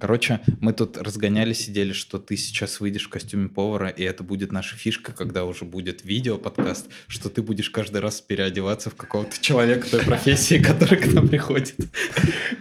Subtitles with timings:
[0.00, 4.52] Короче, мы тут разгоняли, сидели, что ты сейчас выйдешь в костюме повара, и это будет
[4.52, 9.90] наша фишка, когда уже будет видео-подкаст, что ты будешь каждый раз переодеваться в какого-то человека
[9.90, 11.74] той профессии, который к нам приходит.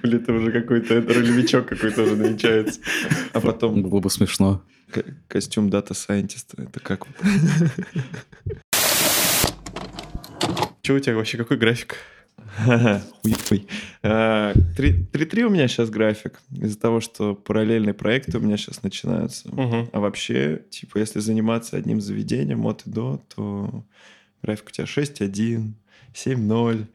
[0.02, 2.80] Блин, это уже какой-то ролевичок какой-то уже намечается.
[3.34, 3.84] А потом...
[3.84, 4.64] Было бы смешно.
[5.28, 6.62] Костюм дата сайентиста.
[6.62, 7.16] Это как вот?
[10.82, 11.98] Что у тебя вообще, какой график?
[12.66, 13.68] Хуй-хуй.
[14.04, 14.54] 3-3 а,
[15.48, 16.42] у меня сейчас график.
[16.52, 19.50] Из-за того, что параллельные проекты у меня сейчас начинаются.
[19.92, 23.84] А вообще, типа, если заниматься одним заведением от и до, то
[24.42, 25.74] график у тебя 6-1,
[26.14, 26.86] 7-0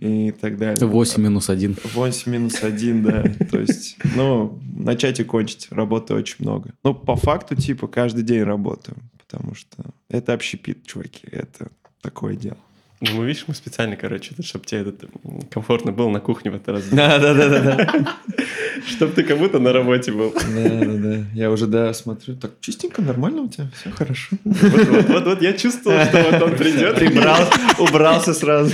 [0.00, 0.86] и так далее.
[0.86, 1.76] 8 минус 1.
[1.94, 3.22] 8 минус 1, да.
[3.50, 5.68] То есть, ну, начать и кончить.
[5.70, 6.74] Работы очень много.
[6.82, 8.96] Ну, по факту, типа, каждый день работаю.
[9.18, 11.26] Потому что это общепит, чуваки.
[11.30, 12.58] Это такое дело.
[13.04, 15.04] Ну, мы видишь, мы специально, короче, чтобы тебе этот
[15.50, 16.84] комфортно было на кухне в этот раз.
[16.92, 18.16] Да, да, да, да, да.
[18.86, 20.32] Чтобы ты как будто на работе был.
[20.32, 21.24] Да, да, да.
[21.34, 22.36] Я уже, да, смотрю.
[22.36, 24.36] Так, чистенько, нормально у тебя, все хорошо.
[24.44, 26.94] Вот, вот, вот, вот я чувствовал, что вот он придет.
[26.94, 27.40] Ты брал,
[27.80, 28.72] убрался сразу.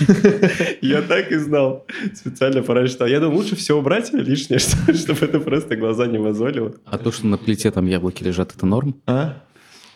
[0.82, 1.86] Я так и знал.
[2.14, 4.58] Специально пораньше Я думал, лучше все убрать лишнее,
[4.94, 6.74] чтобы это просто глаза не мозолило.
[6.84, 8.94] А то, что на плите там яблоки лежат, это норм?
[9.06, 9.42] А?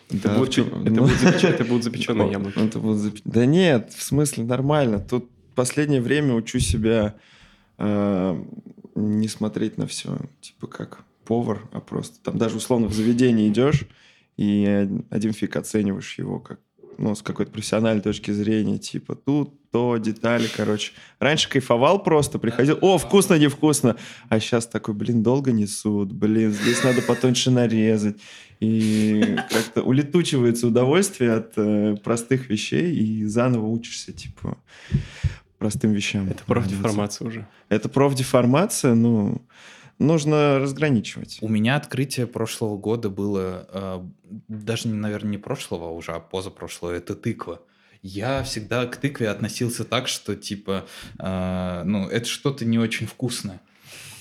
[0.09, 1.43] Это, да, будет, это, ну, будет запеч...
[1.43, 2.59] это будут запеченные яблоки.
[2.59, 3.21] Это будут запеч...
[3.25, 4.99] Да нет, в смысле нормально.
[4.99, 7.15] Тут последнее время учу себя
[7.77, 8.43] э,
[8.95, 13.87] не смотреть на все, типа как повар, а просто там даже условно в заведение идешь
[14.37, 16.59] и один фиг оцениваешь его как
[16.97, 20.91] ну, с какой-то профессиональной точки зрения, типа тут то, детали, короче.
[21.19, 23.95] Раньше кайфовал просто, приходил, о, вкусно, невкусно.
[24.29, 28.17] А сейчас такой, блин, долго несут, блин, здесь надо потоньше нарезать.
[28.59, 34.57] И как-то улетучивается удовольствие от э, простых вещей, и заново учишься, типа,
[35.57, 36.29] простым вещам.
[36.29, 37.47] Это профдеформация уже.
[37.69, 39.41] Это профдеформация, ну,
[39.99, 41.39] нужно разграничивать.
[41.41, 44.01] У меня открытие прошлого года было, э,
[44.47, 47.59] даже, наверное, не прошлого уже, а позапрошлого, это тыква
[48.03, 50.85] я всегда к тыкве относился так, что типа,
[51.17, 53.61] э, ну, это что-то не очень вкусное.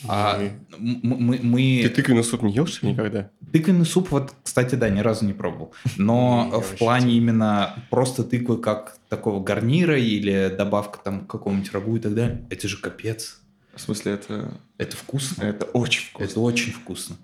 [0.08, 0.40] А
[0.78, 1.80] мы, мы...
[1.82, 3.30] Ты тыквенный суп не ел, что ли, никогда?
[3.52, 5.72] Тыквенный суп, вот, кстати, да, ни разу не пробовал.
[5.96, 11.96] Но в плане именно просто тыквы как такого гарнира или добавка там к какому-нибудь рагу
[11.96, 13.40] и так далее, это же капец.
[13.74, 14.52] В смысле, это...
[14.78, 15.44] Это вкусно.
[15.44, 16.24] Это очень вкусно.
[16.24, 17.16] Это очень вкусно.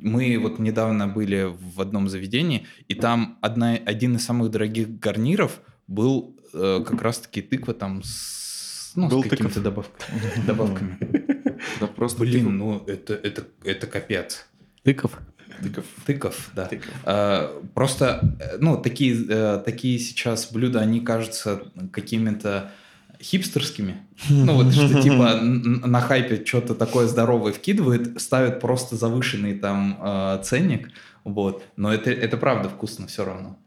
[0.00, 5.60] Мы вот недавно были в одном заведении, и там одна, один из самых дорогих гарниров
[5.86, 10.46] был э, как раз-таки тыква там с, ну, был с какими-то добавками.
[10.46, 11.33] добавками.
[11.80, 14.46] Да просто Блин, ну это, это, это капец.
[14.82, 15.18] Тыков?
[15.62, 15.84] Тыков.
[16.06, 16.66] Тыков, да.
[16.66, 16.90] Тыков.
[17.04, 22.72] А, просто, э, ну, такие, э, такие сейчас блюда, они кажутся какими-то
[23.20, 23.96] хипстерскими.
[24.28, 30.42] Ну, вот что типа на хайпе что-то такое здоровое вкидывает, ставят просто завышенный там э,
[30.42, 30.90] ценник,
[31.24, 31.64] вот.
[31.76, 33.58] Но это, это правда вкусно все равно.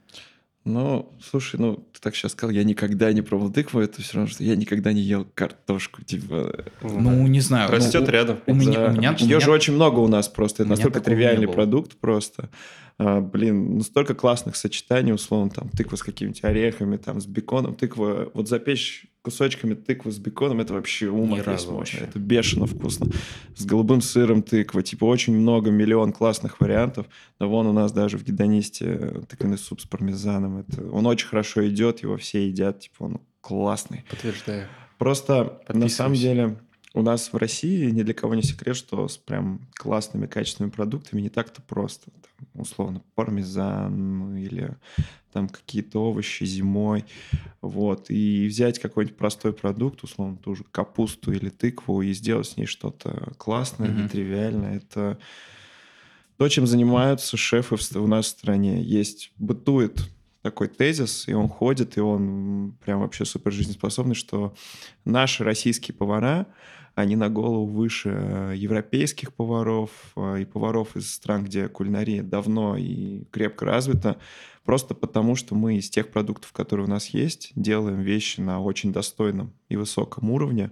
[0.67, 4.29] Ну, слушай, ну, ты так сейчас сказал, я никогда не пробовал тыкву, это все равно,
[4.29, 6.65] что я никогда не ел картошку, типа...
[6.81, 7.71] Ну, не знаю.
[7.71, 8.39] Растет ну, рядом.
[8.47, 11.95] У, меня, у меня, Ее же очень много у нас просто, это настолько тривиальный продукт
[11.95, 12.49] просто
[12.97, 18.31] блин, ну столько классных сочетаний, условно, там, тыква с какими-нибудь орехами, там, с беконом, тыква,
[18.33, 23.11] вот запечь кусочками тыквы с беконом, это вообще ум мощно, это бешено вкусно.
[23.55, 27.07] С голубым сыром тыква, типа, очень много, миллион классных вариантов,
[27.39, 31.67] да вон у нас даже в гедонисте тыквенный суп с пармезаном, это, он очень хорошо
[31.67, 34.05] идет, его все едят, типа, он классный.
[34.09, 34.67] Подтверждаю.
[34.97, 36.57] Просто, на самом деле,
[36.97, 41.21] у нас в России ни для кого не секрет, что с прям классными качественными продуктами
[41.21, 42.09] не так-то просто.
[42.11, 44.75] Там, условно, пармезан или
[45.31, 47.05] там какие-то овощи зимой.
[47.61, 48.09] Вот.
[48.09, 52.65] И взять какой-нибудь простой продукт, условно, ту же капусту или тыкву, и сделать с ней
[52.65, 54.03] что-то классное, mm-hmm.
[54.03, 55.19] нетривиальное, это
[56.37, 58.81] то, чем занимаются шефы в, нас в стране.
[58.81, 59.99] Есть, бытует
[60.41, 64.55] такой тезис, и он ходит, и он прям вообще супер жизнеспособный, что
[65.05, 66.47] наши российские повара,
[66.97, 72.75] они на голову выше э, европейских поваров э, и поваров из стран, где кулинария давно
[72.75, 74.17] и крепко развита,
[74.65, 78.91] просто потому что мы из тех продуктов, которые у нас есть, делаем вещи на очень
[78.91, 80.71] достойном и высоком уровне.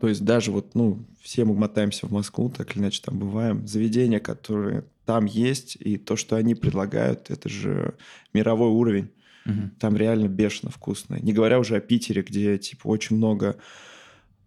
[0.00, 3.64] То есть даже вот, ну, все мы мотаемся в Москву, так или иначе там бываем.
[3.68, 7.94] Заведения, которые там есть, и то, что они предлагают, это же
[8.32, 9.10] мировой уровень.
[9.46, 9.70] Угу.
[9.78, 11.20] Там реально бешено вкусно.
[11.20, 13.58] Не говоря уже о Питере, где, типа, очень много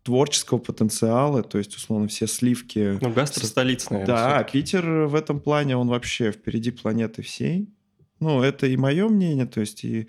[0.07, 2.98] творческого потенциала, то есть, условно, все сливки...
[3.01, 4.15] Ну, гастростолица, наверное.
[4.15, 7.68] Да, Питер в этом плане, он вообще впереди планеты всей.
[8.21, 10.07] Ну, это и мое мнение, то есть, и,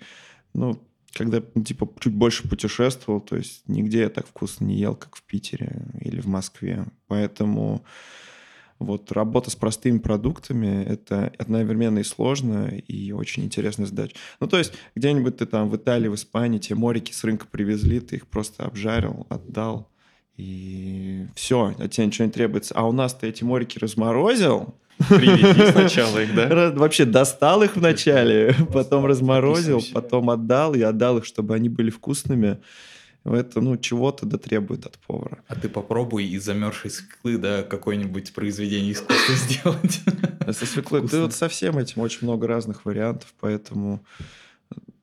[0.53, 0.81] ну,
[1.11, 5.23] когда, типа, чуть больше путешествовал, то есть, нигде я так вкусно не ел, как в
[5.23, 6.85] Питере или в Москве.
[7.07, 7.83] Поэтому
[8.79, 14.15] вот работа с простыми продуктами— это одновременно и сложно, и очень интересная задача.
[14.39, 17.99] Ну, то есть где-нибудь ты там в Италии, в Испании, тебе морики с рынка привезли,
[17.99, 19.89] ты их просто обжарил, отдал,
[20.37, 22.73] и все, от тебя ничего не требуется.
[22.75, 24.73] А у нас ты эти морики разморозил,
[25.07, 26.71] Привези сначала их, да?
[26.71, 32.57] Вообще достал их вначале, потом разморозил, потом отдал и отдал их, чтобы они были вкусными.
[33.35, 35.43] Это, ну, чего-то да требует от повара.
[35.47, 40.01] А ты попробуй из замерзшей свеклы, да, какое-нибудь произведение искусства сделать.
[40.55, 44.03] Со свеклой, ты вот со всем этим очень много разных вариантов, поэтому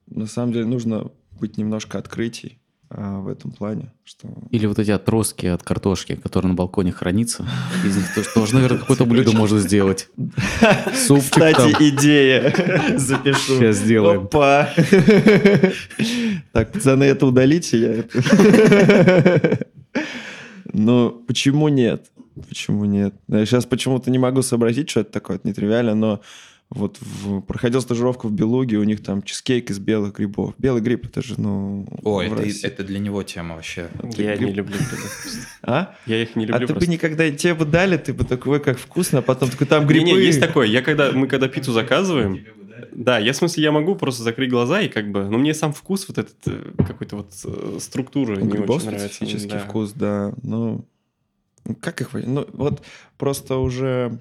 [0.06, 3.92] на самом деле нужно быть немножко открытий в этом плане.
[4.04, 4.28] Что...
[4.50, 7.46] Или вот эти отростки от картошки, которые на балконе хранится.
[7.84, 10.08] Из них тоже, наверное, какое-то блюдо можно сделать.
[10.94, 11.82] Супчик Кстати, там.
[11.88, 12.96] идея.
[12.96, 13.58] Запишу.
[13.58, 14.24] Сейчас сделаем.
[14.24, 14.68] Опа.
[16.52, 19.66] Так, пацаны, это удалите, я это...
[20.72, 22.06] Но почему нет?
[22.48, 23.14] Почему нет?
[23.28, 26.20] Я сейчас почему-то не могу сообразить, что это такое, это нетривиально, но
[26.76, 30.54] вот в, проходил стажировку в Белуге, у них там чизкейк из белых грибов.
[30.58, 31.86] Белый гриб, это же, ну...
[32.02, 33.88] О, это, это для него тема вообще.
[34.16, 34.48] Я гриб...
[34.48, 34.76] не люблю
[35.62, 35.94] А?
[36.06, 37.30] Я их не люблю А ты бы никогда...
[37.30, 40.04] Тебе бы дали, ты бы такой, как вкусно, а потом такой, там грибы.
[40.04, 40.66] Не, не, есть такое.
[40.66, 41.12] Я когда...
[41.12, 42.44] Мы когда пиццу заказываем,
[42.92, 45.24] да, я в смысле, я могу просто закрыть глаза и как бы...
[45.28, 49.08] Но мне сам вкус вот этот, э, какой-то вот э, структура не очень нравится.
[49.08, 50.32] специфический вкус, да.
[50.42, 50.84] Ну,
[51.80, 52.12] как их...
[52.12, 52.82] Ну, вот
[53.18, 54.20] просто уже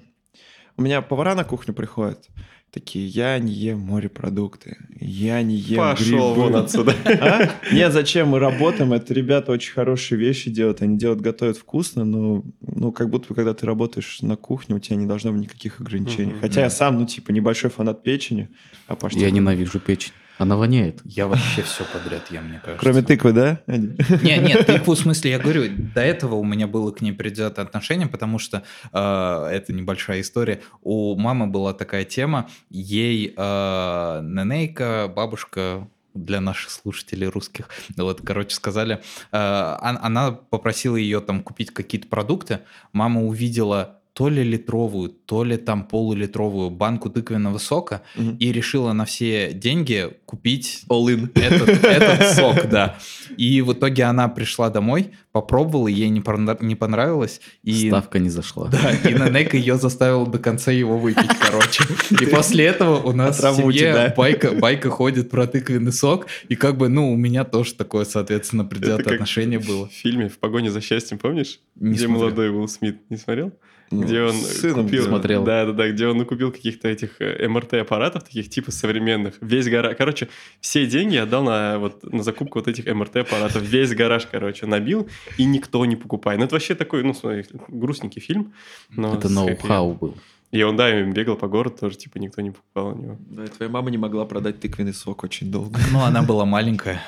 [0.76, 2.28] у меня повара на кухню приходят,
[2.70, 6.34] такие, я не ем морепродукты, я не ем Пошел грибы.
[6.34, 6.94] вон отсюда.
[7.04, 7.50] А?
[7.72, 8.92] Нет, зачем мы работаем?
[8.92, 13.54] Это ребята очень хорошие вещи делают, они делают, готовят вкусно, но ну, как будто когда
[13.54, 16.34] ты работаешь на кухне, у тебя не должно быть никаких ограничений.
[16.40, 18.48] Хотя я сам, ну, типа, небольшой фанат печени.
[18.88, 20.12] А я ненавижу печень.
[20.38, 21.00] Она воняет.
[21.04, 22.80] Я вообще все подряд ем, мне кажется.
[22.80, 23.60] Кроме тыквы, да?
[23.66, 27.64] Не, нет, тыкву в смысле, я говорю, до этого у меня было к ней предвзятое
[27.64, 28.62] отношение, потому что
[28.92, 30.60] э, это небольшая история.
[30.82, 37.68] У мамы была такая тема, ей э, ненейка, бабушка, для наших слушателей русских.
[37.96, 39.02] Вот, короче, сказали,
[39.32, 42.60] э, она попросила ее там купить какие-то продукты,
[42.92, 48.34] мама увидела то ли литровую, то ли там полулитровую банку тыквенного сока угу.
[48.40, 51.30] и решила на все деньги купить All in.
[51.34, 52.96] Этот, этот сок, да.
[53.36, 56.22] И в итоге она пришла домой, попробовала, ей не,
[56.64, 57.42] не понравилось.
[57.62, 57.88] И...
[57.88, 58.68] Ставка не зашла.
[58.68, 61.84] Да, и Нанека ее заставила до конца его выпить, короче.
[62.18, 66.78] И после этого у нас в семье байка, байка ходит про тыквенный сок, и как
[66.78, 69.88] бы, ну, у меня тоже такое, соответственно, предвзятое отношение было.
[69.88, 71.60] В фильме «В погоне за счастьем», помнишь?
[71.78, 73.52] Не Где молодой Уилл Смит, не смотрел?
[73.90, 74.34] Ну, где он
[74.74, 75.44] купил, смотрел.
[75.44, 79.34] Да, да, да, где он накупил каких-то этих э, МРТ-аппаратов, таких типа современных.
[79.40, 79.96] Весь гараж.
[79.96, 80.28] Короче,
[80.60, 83.62] все деньги отдал на, вот, на закупку вот этих МРТ-аппаратов.
[83.62, 86.38] Весь гараж, короче, набил, и никто не покупает.
[86.38, 88.52] Ну, это вообще такой, ну, смотри, грустненький фильм.
[88.90, 90.16] Но это ноу-хау был.
[90.52, 93.16] И он, да, бегал по городу, тоже, типа, никто не покупал у него.
[93.20, 95.80] Да, и твоя мама не могла продать тыквенный сок очень долго.
[95.92, 97.02] Ну, она была маленькая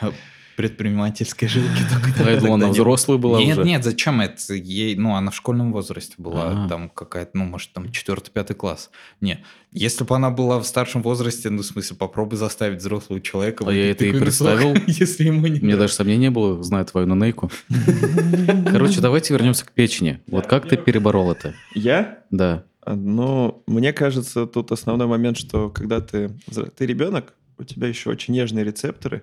[0.58, 1.84] предпринимательской жилки.
[2.18, 3.68] Только я думал, она взрослая была Нет, уже.
[3.68, 4.54] нет, зачем это?
[4.54, 6.68] Ей, ну, она в школьном возрасте была, А-а-а.
[6.68, 8.90] там какая-то, ну, может, там четвертый-пятый класс.
[9.20, 13.64] Не, если бы она была в старшем возрасте, ну, в смысле, попробуй заставить взрослого человека...
[13.68, 14.74] А я это и представил.
[14.88, 17.52] если ему не Мне даже сомнения было, зная твою нанейку.
[18.66, 20.18] Короче, давайте вернемся к печени.
[20.26, 21.54] Вот как ты переборол это?
[21.72, 22.18] Я?
[22.32, 22.64] Да.
[22.84, 26.30] Ну, мне кажется, тут основной момент, что когда ты,
[26.76, 29.22] ты ребенок, у тебя еще очень нежные рецепторы,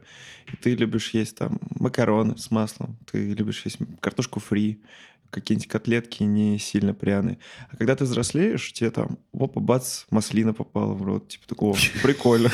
[0.51, 4.81] и ты любишь есть там макароны с маслом, ты любишь есть картошку фри,
[5.29, 7.37] какие-нибудь котлетки не сильно пряные.
[7.69, 11.27] А когда ты взрослеешь, тебе там, опа, бац, маслина попала в рот.
[11.27, 12.51] Типа такого, прикольно.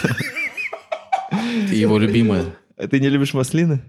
[1.29, 2.55] Ты его любимая.
[2.77, 3.81] А ты не любишь маслины?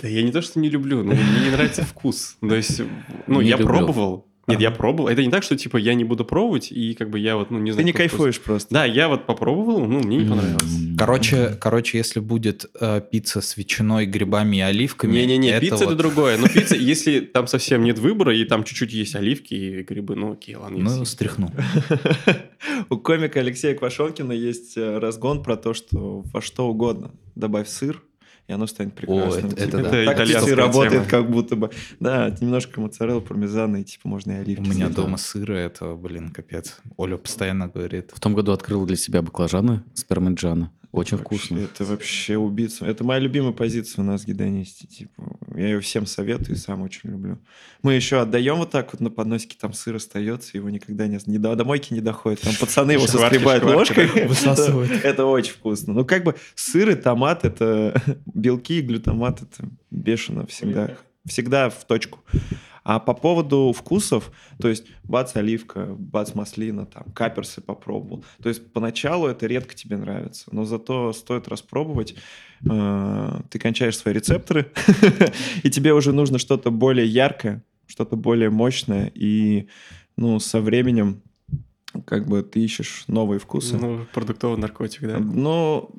[0.00, 2.36] Да я не то, что не люблю, но мне не нравится вкус.
[2.40, 2.80] То есть,
[3.26, 5.08] ну, я пробовал, нет, я пробовал.
[5.08, 7.58] Это не так, что типа я не буду пробовать, и как бы я вот, ну,
[7.58, 7.84] не знаю.
[7.84, 8.72] Ты не кайфуешь просто.
[8.72, 10.62] Да, я вот попробовал, ну, мне не понравилось.
[10.98, 15.12] Короче, короче, если будет э, пицца с ветчиной, грибами и оливками.
[15.12, 15.86] Не-не-не, это пицца вот...
[15.86, 16.38] это другое.
[16.38, 20.32] Но пицца, если там совсем нет выбора, и там чуть-чуть есть оливки и грибы, ну
[20.32, 20.78] окей, ладно.
[20.78, 21.50] Ну, стряхну.
[22.90, 28.02] У комика Алексея Квашонкина есть э, разгон про то, что во что угодно добавь сыр,
[28.48, 29.46] и оно станет прекрасным.
[29.46, 29.90] О, это, это, типа, да.
[29.90, 31.04] Так итальянская работает, тема.
[31.04, 31.70] как будто бы.
[32.00, 34.62] Да, немножко моцарелла, пармезана, и типа можно и оливки.
[34.62, 36.80] У меня дома сыра, это, блин, капец.
[36.96, 38.10] Оля постоянно говорит.
[38.14, 40.72] В том году открыла для себя баклажаны с пармиджана.
[40.90, 41.56] Очень это вкусно.
[41.58, 42.86] Вообще, это вообще убийца.
[42.86, 44.86] Это моя любимая позиция у нас в гедонисте.
[44.86, 47.38] Типа, я ее всем советую и сам очень люблю.
[47.82, 51.18] Мы еще отдаем вот так вот на подносике, там сыр остается, его никогда не...
[51.26, 52.40] не до, до мойки не доходит.
[52.40, 54.26] Там пацаны его соскребают ложкой.
[54.26, 54.90] Высасывают.
[55.04, 55.92] Это очень вкусно.
[55.92, 60.96] Ну, как бы сыр и томат— это белки и глютамат— это бешено всегда.
[61.26, 62.20] Всегда в точку.
[62.88, 68.24] А по поводу вкусов, то есть бац оливка, бац маслина, там, каперсы попробовал.
[68.42, 72.14] То есть поначалу это редко тебе нравится, но зато стоит распробовать.
[72.66, 74.72] Э, ты кончаешь свои рецепторы,
[75.62, 79.68] и тебе уже нужно что-то более яркое, что-то более мощное, и
[80.16, 81.20] ну, со временем
[82.06, 83.76] как бы ты ищешь новые вкусы.
[83.76, 85.18] Ну, продуктовый наркотик, да?
[85.18, 85.90] Ну,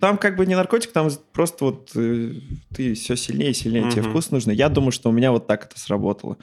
[0.00, 2.34] там как бы не наркотик, там просто вот э,
[2.74, 4.50] ты все сильнее и сильнее, тебе вкус нужно.
[4.50, 6.36] Я думаю, что у меня вот так это сработало.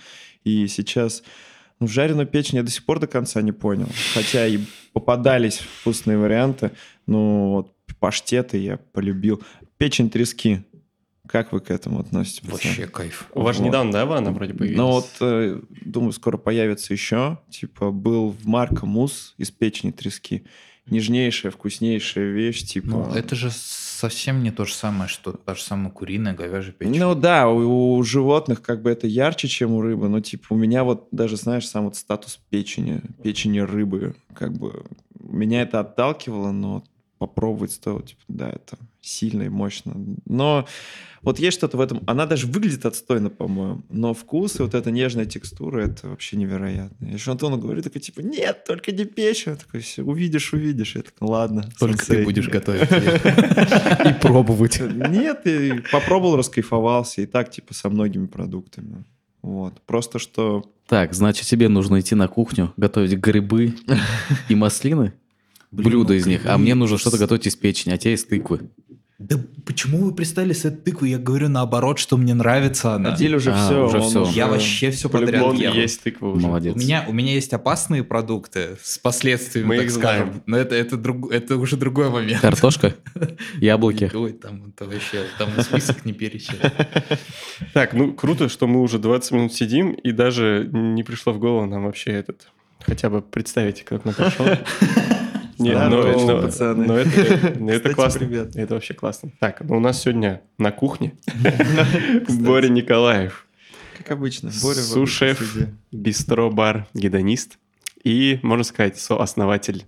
[0.44, 1.24] И сейчас
[1.80, 3.88] ну, жареную печень я до сих пор до конца не понял.
[4.14, 4.60] Хотя и
[4.94, 6.72] попадались вкусные варианты.
[7.06, 9.42] Ну, вот паштеты я полюбил.
[9.78, 10.64] Печень трески.
[11.36, 12.48] Как вы к этому относитесь?
[12.50, 12.88] Вообще пацаны?
[12.88, 13.28] кайф.
[13.34, 13.66] У вас вот.
[13.66, 14.78] недавно, да, она вроде появилась?
[14.78, 17.40] Ну вот, э, думаю, скоро появится еще.
[17.50, 20.46] Типа, был в Марка мусс из печени трески.
[20.86, 22.88] Нежнейшая, вкуснейшая вещь, типа...
[22.88, 27.00] Ну, это же совсем не то же самое, что та же самая куриная, говяжья печень.
[27.00, 30.56] Ну да, у, у животных как бы это ярче, чем у рыбы, но типа у
[30.56, 34.86] меня вот даже, знаешь, сам вот статус печени, печени рыбы, как бы
[35.20, 36.86] меня это отталкивало, но
[37.28, 39.94] попробовать стоило, типа, да, это сильно и мощно.
[40.26, 40.68] Но
[41.22, 42.04] вот есть что-то в этом.
[42.06, 43.84] Она даже выглядит отстойно, по-моему.
[43.90, 47.08] Но вкус и вот эта нежная текстура, это вообще невероятно.
[47.08, 49.48] И что Антону говорит, такой, типа, нет, только не печь.
[49.48, 50.96] Я такой, все, увидишь, увидишь.
[50.96, 51.68] Я такой, ладно.
[51.80, 52.90] Только ты будешь готовить.
[52.92, 54.80] И пробовать.
[54.80, 57.22] Нет, и попробовал, раскайфовался.
[57.22, 59.04] И так, типа, со многими продуктами.
[59.42, 59.82] Вот.
[59.86, 60.72] Просто что...
[60.88, 63.76] Так, значит, тебе нужно идти на кухню, готовить грибы
[64.50, 65.14] и маслины?
[65.84, 66.46] Блюдо из них.
[66.46, 68.70] А мне нужно что-то готовить из печени, а тебе из тыквы.
[69.18, 71.12] Да почему вы пристали с этой тыквой?
[71.12, 73.14] Я говорю наоборот, что мне нравится она.
[73.14, 73.86] Адиль уже а, все.
[73.86, 74.30] Уже все.
[74.32, 75.74] Я вообще все подряд ем.
[75.74, 76.46] есть тыква уже.
[76.46, 76.76] Молодец.
[76.76, 80.26] У меня, у меня есть опасные продукты с последствиями, Мы так их скажем.
[80.28, 80.44] знаем.
[80.48, 82.42] Но это, это, друг, это уже другой момент.
[82.42, 82.94] Картошка,
[83.62, 84.12] яблоки.
[84.14, 86.60] Ой, там это вообще, там список не перечень.
[87.74, 91.66] Так, ну круто, что мы уже 20 минут сидим, и даже не пришло в голову
[91.66, 92.50] нам вообще этот
[92.82, 94.46] хотя бы представить, как на пришел.
[95.58, 96.86] Нет, но, но, пацаны.
[96.86, 98.20] но это, но это классно.
[98.20, 98.56] Привет.
[98.56, 99.32] Это вообще классно.
[99.40, 101.16] Так, ну у нас сегодня на кухне
[102.30, 103.48] Боря Николаев.
[103.98, 104.52] Как обычно.
[104.62, 105.58] Боря Сушеф,
[105.92, 107.58] бистро-бар, гедонист
[108.04, 109.86] и, можно сказать, сооснователь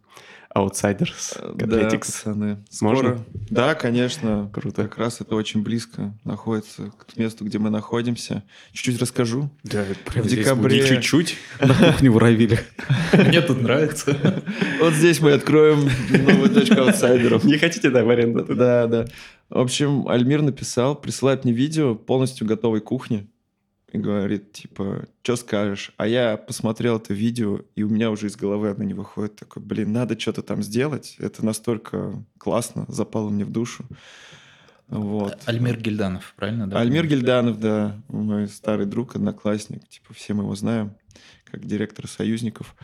[0.57, 1.67] Outsiders Athletics.
[1.67, 2.65] Да, пацаны.
[2.69, 2.89] Скоро?
[2.89, 3.25] Можно?
[3.49, 4.49] Да, конечно.
[4.53, 4.83] Круто.
[4.83, 8.43] Как раз это очень близко находится к месту, где мы находимся.
[8.71, 9.49] Чуть-чуть расскажу.
[9.63, 10.87] Да, прям в декабре.
[10.87, 11.37] Чуть-чуть.
[11.59, 12.59] На кухне воровили.
[13.13, 14.43] Мне тут нравится.
[14.79, 17.43] Вот здесь мы откроем новую точку аутсайдеров.
[17.43, 18.45] Не хотите, да, в аренду?
[18.55, 19.05] Да, да.
[19.49, 23.29] В общем, Альмир написал, присылает мне видео полностью готовой кухни
[23.91, 25.93] и говорит, типа, что скажешь?
[25.97, 29.37] А я посмотрел это видео, и у меня уже из головы оно не выходит.
[29.37, 31.15] Такой, блин, надо что-то там сделать.
[31.19, 33.85] Это настолько классно, запало мне в душу.
[34.89, 35.37] Вот.
[35.45, 36.69] Альмир Гильданов, правильно?
[36.69, 36.79] Да?
[36.79, 40.95] Альмир Гильданов, да, мой старый друг, одноклассник, типа все мы его знаем,
[41.43, 42.75] как директор союзников.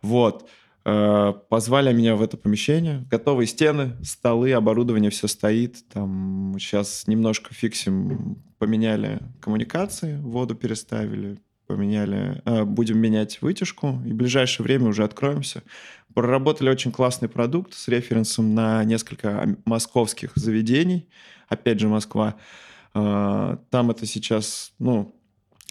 [0.00, 0.48] Вот.
[0.84, 3.04] Э, позвали меня в это помещение.
[3.10, 5.76] Готовые стены, столы, оборудование, все стоит.
[5.92, 14.16] Там сейчас немножко фиксим, поменяли коммуникации, воду переставили, поменяли, э, будем менять вытяжку, и в
[14.16, 15.62] ближайшее время уже откроемся.
[16.14, 21.08] Проработали очень классный продукт с референсом на несколько московских заведений.
[21.48, 22.36] Опять же, Москва.
[22.94, 25.14] Э, там это сейчас, ну,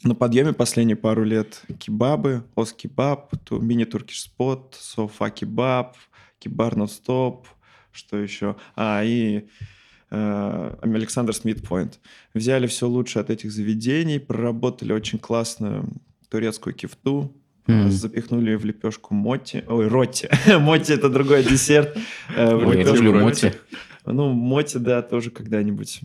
[0.03, 5.95] на подъеме последние пару лет кебабы, ос кебаб, мини туркиш спот, софа кебаб,
[6.39, 7.47] кебар стоп,
[7.91, 8.55] что еще?
[8.75, 9.47] А, и
[10.11, 11.99] э, Александр Смитпоинт.
[12.33, 15.85] Взяли все лучшее от этих заведений, проработали очень классную
[16.29, 17.33] турецкую кифту,
[17.67, 17.89] Mm.
[17.89, 19.63] Запихнули в лепешку моти.
[19.67, 20.27] Ой, роти.
[20.59, 21.95] моти это другой десерт.
[22.35, 23.53] Э, я люблю моти.
[24.05, 26.01] Ну, Моти, да, тоже когда-нибудь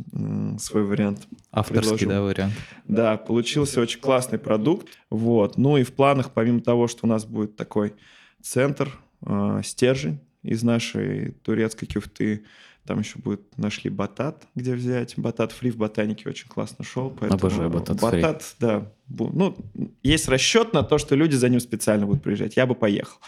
[0.58, 2.08] свой вариант Авторский, предложу.
[2.08, 2.54] да, вариант.
[2.86, 4.88] Да, получился очень классный продукт.
[5.10, 5.56] Вот.
[5.56, 7.94] Ну и в планах, помимо того, что у нас будет такой
[8.42, 12.44] центр, э, стержень из нашей турецкой кюфты,
[12.86, 15.14] там еще будет нашли батат, где взять.
[15.16, 17.08] Батат фри в ботанике очень классно шел.
[17.08, 18.20] Поэтому Обожаю батат фри.
[18.20, 18.92] Батат, да.
[19.08, 19.56] Ну,
[20.02, 22.56] есть расчет на то, что люди за ним специально будут приезжать.
[22.56, 23.18] Я бы поехал.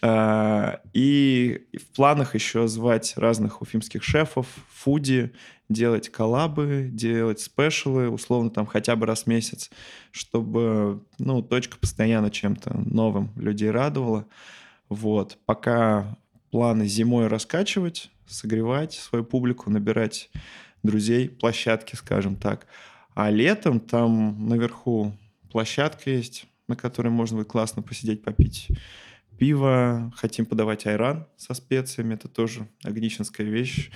[0.00, 5.32] А, и в планах еще звать разных уфимских шефов, фуди,
[5.68, 9.70] делать коллабы, делать спешалы, условно там хотя бы раз в месяц,
[10.12, 14.26] чтобы, ну, точка постоянно чем-то новым людей радовала.
[14.88, 15.38] Вот.
[15.44, 16.16] Пока
[16.50, 20.30] планы зимой раскачивать, согревать свою публику, набирать
[20.82, 22.66] друзей, площадки, скажем так.
[23.14, 25.12] А летом там наверху
[25.50, 28.68] площадка есть, на которой можно будет классно посидеть, попить
[29.38, 33.90] пиво, хотим подавать айран со специями, это тоже огничинская вещь.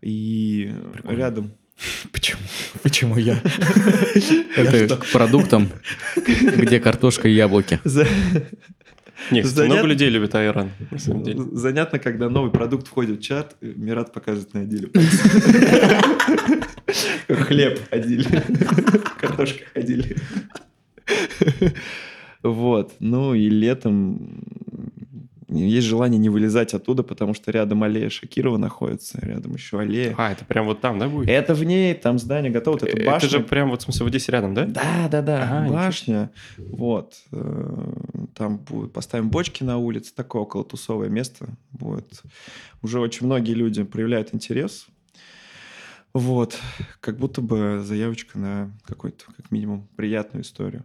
[0.00, 1.18] И Прикольно.
[1.18, 1.52] рядом
[2.12, 2.40] Почему?
[2.82, 3.40] Почему я?
[4.56, 5.68] Это к продуктам,
[6.16, 7.80] где картошка и яблоки.
[9.30, 9.74] Нет, Занят...
[9.74, 11.42] много людей любят айран, на самом деле.
[11.52, 14.90] Занятно, когда новый продукт входит в чат, Мират показывает на отделе.
[17.28, 18.26] Хлеб ходили.
[19.20, 20.16] Картошка ходили.
[22.42, 22.94] Вот.
[22.98, 24.42] Ну и летом
[25.54, 30.14] есть желание не вылезать оттуда, потому что рядом аллея Шакирова находится, рядом еще аллея.
[30.18, 31.28] А, это прям вот там, да, будет?
[31.28, 33.16] Это в ней, там здание готово, это башня.
[33.16, 34.66] Это же прям вот, в смысле, вот здесь рядом, да?
[34.66, 36.30] Да, да, да, а, башня.
[36.58, 37.14] Вот.
[37.32, 37.92] Э,
[38.34, 42.22] там будет, поставим бочки на улице, такое около тусовое место будет.
[42.82, 44.86] Уже очень многие люди проявляют интерес.
[46.14, 46.58] Вот.
[47.00, 50.84] Как будто бы заявочка на какую-то, как минимум, приятную историю.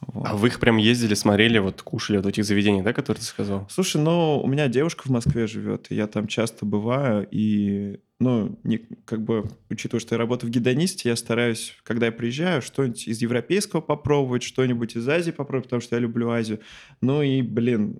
[0.00, 0.26] Вот.
[0.26, 3.66] А вы их прям ездили, смотрели, вот кушали в этих заведениях, да, которые ты сказал?
[3.68, 8.58] Слушай, ну, у меня девушка в Москве живет, и я там часто бываю, и, ну,
[8.62, 13.08] не, как бы, учитывая, что я работаю в гедонисте, я стараюсь, когда я приезжаю, что-нибудь
[13.08, 16.60] из европейского попробовать, что-нибудь из Азии попробовать, потому что я люблю Азию.
[17.00, 17.98] Ну и, блин,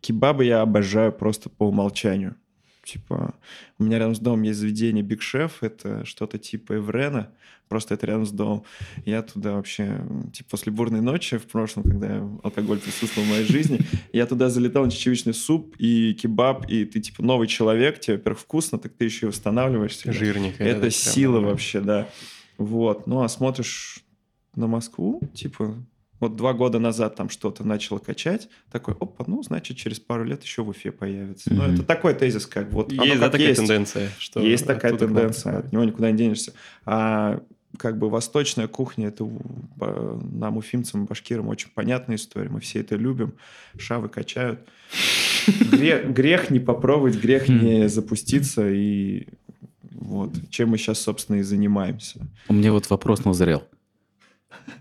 [0.00, 2.36] кебабы я обожаю просто по умолчанию.
[2.88, 3.34] Типа,
[3.78, 7.30] у меня рядом с домом есть заведение Big Chef, это что-то типа Эврена,
[7.68, 8.64] просто это рядом с домом.
[9.04, 10.00] Я туда вообще,
[10.32, 13.80] типа, после бурной ночи в прошлом, когда алкоголь присутствовал в моей жизни,
[14.14, 18.40] я туда залетал на чечевичный суп и кебаб, и ты, типа, новый человек, тебе, во-первых,
[18.40, 20.10] вкусно, так ты еще и восстанавливаешься.
[20.58, 22.08] Это, это сила прям, вообще, да.
[22.56, 23.06] Вот.
[23.06, 24.02] Ну, а смотришь
[24.54, 25.76] на Москву, типа,
[26.20, 30.42] вот два года назад там что-то начало качать, такой, опа, ну, значит, через пару лет
[30.42, 31.50] еще в Уфе появится.
[31.50, 31.54] Mm-hmm.
[31.54, 32.92] Ну, это такой тезис, как вот.
[32.92, 33.60] Есть да, такая есть.
[33.60, 34.10] тенденция.
[34.18, 36.52] Что есть такая тенденция, от него никуда не денешься.
[36.84, 37.40] А
[37.76, 39.28] как бы восточная кухня, это
[39.76, 42.48] нам, уфимцам, башкирам, очень понятная история.
[42.48, 43.34] Мы все это любим.
[43.76, 44.60] Шавы качают.
[45.46, 47.88] Грех, грех не попробовать, грех не хм.
[47.88, 48.68] запуститься.
[48.68, 49.28] И
[49.82, 52.26] вот чем мы сейчас, собственно, и занимаемся.
[52.48, 53.64] У меня вот вопрос назрел.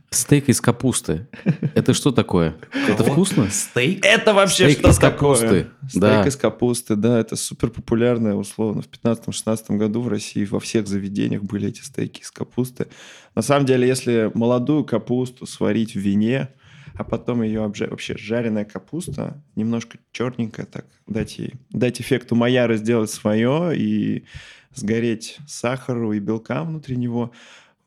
[0.10, 1.28] Стейк из капусты.
[1.76, 2.56] Это что такое?
[2.88, 3.50] Это вкусно?
[3.50, 4.06] Стейк?
[4.06, 5.46] Это вообще Стейк что из капусты.
[5.46, 5.70] такое?
[5.90, 6.28] Стейк да.
[6.28, 7.20] из капусты, да.
[7.20, 8.82] Это супер популярное, условно.
[8.82, 12.88] В 15-16 году в России во всех заведениях были эти стейки из капусты.
[13.36, 16.50] На самом деле, если молодую капусту сварить в вине,
[16.96, 22.76] а потом ее обжарить, вообще жареная капуста, немножко черненькая так, дать ей, дать эффекту Майяра
[22.78, 24.24] сделать свое и
[24.74, 27.32] сгореть сахару и белкам внутри него,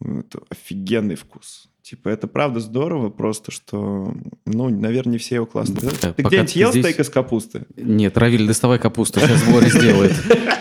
[0.01, 1.70] это офигенный вкус.
[1.91, 4.15] Типа, это правда здорово, просто что,
[4.47, 5.75] ну, наверное, не все его классно.
[5.75, 6.85] Ты где-нибудь ел здесь...
[6.85, 7.67] стейк из капусты?
[7.77, 10.15] Нет, Равиль, доставай капусту, сейчас Боря сделает.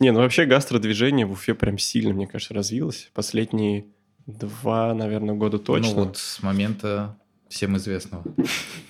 [0.00, 3.10] Не, ну вообще гастродвижение в Уфе прям сильно, мне кажется, развилось.
[3.14, 3.86] Последние
[4.26, 5.94] два, наверное, года ну точно.
[5.94, 7.16] Ну вот с момента
[7.48, 8.24] всем известного.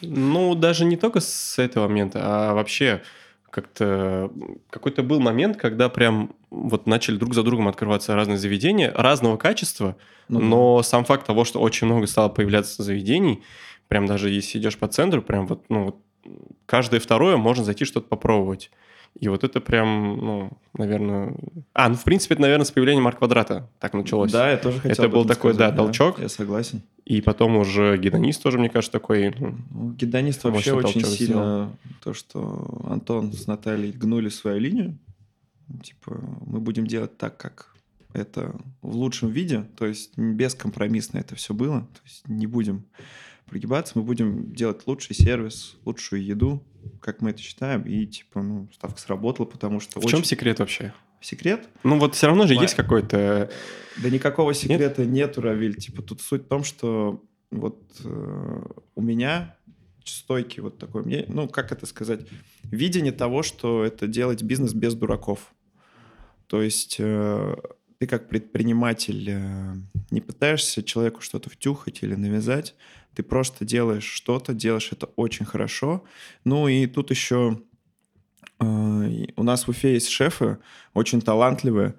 [0.01, 3.03] Ну, даже не только с этого момента, а вообще
[3.53, 4.33] как-то
[4.71, 9.97] какой-то был момент, когда прям вот начали друг за другом открываться разные заведения разного качества,
[10.29, 10.83] ну, но да.
[10.83, 13.43] сам факт того, что очень много стало появляться заведений,
[13.89, 15.97] прям даже если идешь по центру, прям вот, ну, вот
[16.65, 18.71] каждое второе можно зайти что-то попробовать.
[19.21, 21.35] И вот это прям, ну, наверное...
[21.75, 24.33] А, ну, в принципе, это, наверное, с появлением Марк Квадрата так началось.
[24.33, 26.19] Да, я тоже хотел Это был такой, да, толчок.
[26.19, 26.83] Я согласен.
[27.05, 29.35] И потом уже гедонист тоже, мне кажется, такой...
[29.39, 31.15] Ну, ну гедонист вообще очень сильно...
[31.15, 31.69] Сделал.
[32.03, 34.99] То, что Антон с Натальей гнули свою линию.
[35.83, 37.75] Типа, мы будем делать так, как
[38.15, 39.65] это в лучшем виде.
[39.77, 41.81] То есть бескомпромиссно это все было.
[41.81, 42.85] То есть не будем
[43.47, 46.63] прогибаться, мы будем делать лучший сервис, лучшую еду,
[47.01, 50.01] как мы это считаем, и типа, ну, ставка сработала, потому что...
[50.01, 50.19] В очень...
[50.19, 50.93] чем секрет вообще?
[51.21, 51.69] Секрет?
[51.85, 52.63] Ну вот все равно же Ма...
[52.63, 53.51] есть какой-то...
[54.03, 55.13] Да никакого секрета Нет?
[55.13, 55.77] нету, Равиль.
[55.77, 58.63] Типа тут суть в том, что вот э,
[58.95, 59.57] у меня
[60.05, 62.27] стойкий вот такой, мне, ну как это сказать,
[62.65, 65.55] видение того, что это делать бизнес без дураков.
[66.47, 67.57] То есть э,
[67.99, 69.75] ты как предприниматель э,
[70.11, 72.75] не пытаешься человеку что-то втюхать или навязать,
[73.15, 76.05] ты просто делаешь что-то, делаешь это очень хорошо.
[76.45, 77.61] Ну и тут еще
[78.61, 78.65] э,
[79.37, 80.59] у нас в Уфе есть шефы,
[80.95, 81.95] очень талантливые,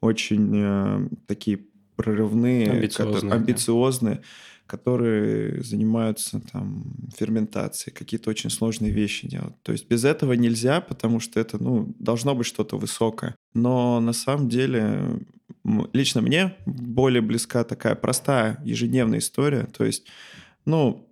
[0.00, 4.22] очень э, такие прорывные, амбициозные, которые, амбициозные
[4.66, 6.84] которые занимаются там
[7.16, 9.62] ферментацией, какие-то очень сложные вещи делают.
[9.62, 13.36] То есть без этого нельзя, потому что это, ну, должно быть что-то высокое.
[13.52, 15.20] Но на самом деле
[15.92, 19.64] лично мне более близка такая простая ежедневная история.
[19.64, 20.06] То есть
[20.64, 21.08] ну,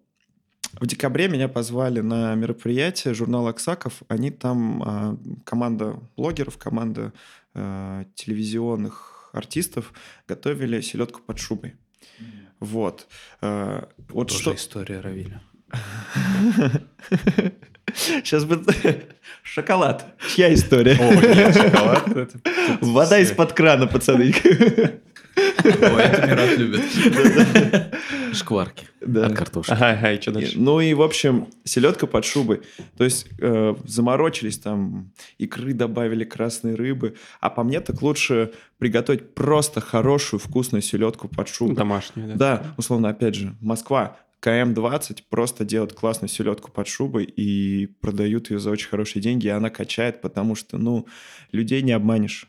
[0.80, 4.02] в декабре меня позвали на мероприятие журнала «Аксаков».
[4.08, 7.12] Они там, а, команда блогеров, команда
[7.54, 9.92] а, телевизионных артистов
[10.26, 11.74] готовили селедку под шубой.
[12.60, 13.06] Вот.
[13.40, 14.54] А, вот Тоже что...
[14.54, 15.42] история Равиля.
[17.94, 18.64] Сейчас бы...
[19.42, 20.16] Шоколад.
[20.34, 20.96] Чья история?
[20.98, 22.08] О, нет, шоколад.
[22.08, 22.40] это-
[22.80, 24.32] Вода из-под крана, пацаны.
[25.36, 26.82] Ой, это Мират любит.
[28.34, 29.26] Шкварки Да.
[29.26, 29.70] от картошки.
[29.72, 30.58] Ага, ага, и что дальше?
[30.58, 32.62] Ну и, в общем, селедка под шубой.
[32.96, 37.16] То есть э, заморочились там, икры добавили, красной рыбы.
[37.40, 41.76] А по мне так лучше приготовить просто хорошую вкусную селедку под шубой.
[41.76, 42.34] Домашнюю, да.
[42.36, 48.58] Да, условно, опять же, Москва, КМ-20 просто делают классную селедку под шубой и продают ее
[48.58, 51.06] за очень хорошие деньги, и она качает, потому что, ну,
[51.52, 52.48] людей не обманешь.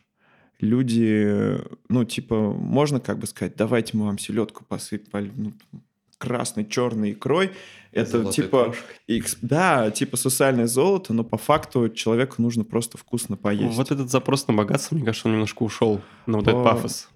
[0.60, 5.52] Люди, ну, типа, можно как бы сказать, давайте мы вам селедку посыпали, ну,
[6.18, 7.50] красной, черной икрой.
[7.92, 8.96] Это Золотой типа, крошкой.
[9.08, 13.76] икс- да, типа сосальное золото, но по факту человеку нужно просто вкусно поесть.
[13.76, 17.08] Вот этот запрос на богатство, мне кажется, он немножко ушел на вот По- этот пафос.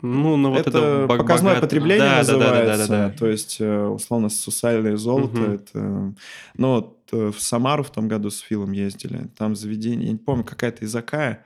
[0.00, 2.76] Ну, ну вот это, это, бог- показное богат- потребление Да, да, да, да, называется.
[2.78, 3.18] да, да, да.
[3.18, 5.36] То есть, э, условно, сусальное золото.
[5.36, 5.52] Мгм.
[5.52, 6.14] Это,
[6.56, 9.28] ну, вот э, в Самару в том году с Филом ездили.
[9.36, 11.44] Там заведение, я не помню, какая-то изакая.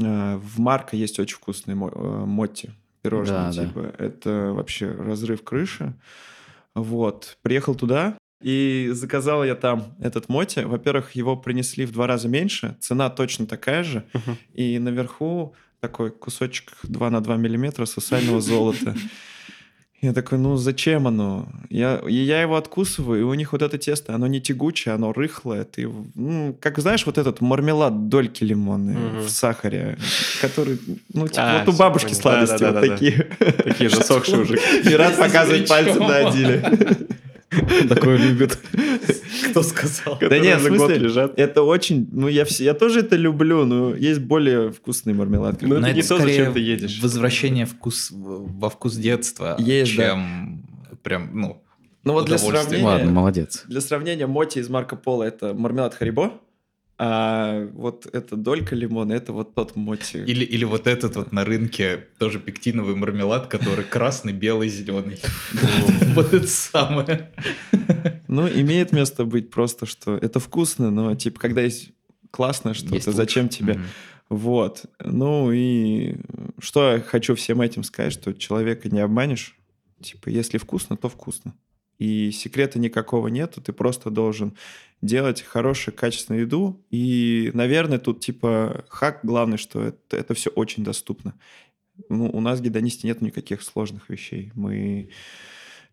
[0.00, 2.70] Э, В Марко есть очень вкусные мо- э, мотти,
[3.02, 3.66] пирожные Да, да.
[3.66, 3.94] типа.
[3.98, 5.94] Это вообще разрыв крыши.
[6.74, 7.38] Вот.
[7.42, 10.60] Приехал туда, и заказал я там этот моти.
[10.60, 14.04] Во-первых, его принесли в два раза меньше, цена точно такая же.
[14.12, 14.36] Мгм.
[14.52, 18.94] И наверху такой кусочек 2 на 2 миллиметра сусального золота.
[20.02, 21.46] Я такой, ну зачем оно?
[21.70, 25.12] Я, и я его откусываю, и у них вот это тесто, оно не тягучее, оно
[25.12, 25.64] рыхлое.
[25.64, 29.20] Ты, ну, как знаешь, вот этот мармелад дольки лимонные Мгм.
[29.20, 29.96] в сахаре,
[30.42, 30.78] который,
[31.14, 32.20] ну, типа, А, вот у бабушки понял.
[32.20, 32.92] сладости вот Да-да-да-да.
[32.94, 33.26] такие.
[33.64, 34.56] Такие засохшие уже.
[35.16, 37.05] Показывать Извини, пальцем на Адиле.
[37.88, 38.58] Такое любит.
[39.50, 40.18] Кто сказал?
[40.20, 41.38] Да нет, в смысле, лежат.
[41.38, 42.08] это очень...
[42.12, 45.62] Ну, я, все, я тоже это люблю, но есть более вкусный мармелад.
[45.62, 47.00] Ну, Но это не то, скорее зачем ты едешь.
[47.02, 50.10] Возвращение вкус, во вкус детства, Есть, да.
[50.10, 50.64] чем
[51.02, 51.62] прям, ну,
[52.04, 52.84] Ну вот для сравнения...
[52.84, 53.64] Ладно, молодец.
[53.66, 56.32] Для сравнения, моти из Марко Поло это мармелад Харибо,
[56.98, 60.18] а вот эта долька лимона это вот тот моти.
[60.18, 65.18] Или, или вот этот вот на рынке тоже пектиновый мармелад, который красный, белый, зеленый.
[66.14, 67.32] Вот это самое.
[68.28, 71.90] Ну, имеет место быть просто, что это вкусно, но типа, когда есть
[72.30, 73.78] классное что-то, зачем тебе?
[74.28, 74.86] Вот.
[74.98, 76.16] Ну и
[76.58, 79.56] что я хочу всем этим сказать, что человека не обманешь.
[80.02, 81.54] Типа, если вкусно, то вкусно.
[81.98, 84.54] И секрета никакого нету, ты просто должен
[85.02, 86.84] делать хорошую, качественную еду.
[86.90, 91.34] И, наверное, тут типа хак главный, что это, это все очень доступно.
[92.08, 94.52] Ну, у нас в гедонисте нет никаких сложных вещей.
[94.54, 95.10] Мы...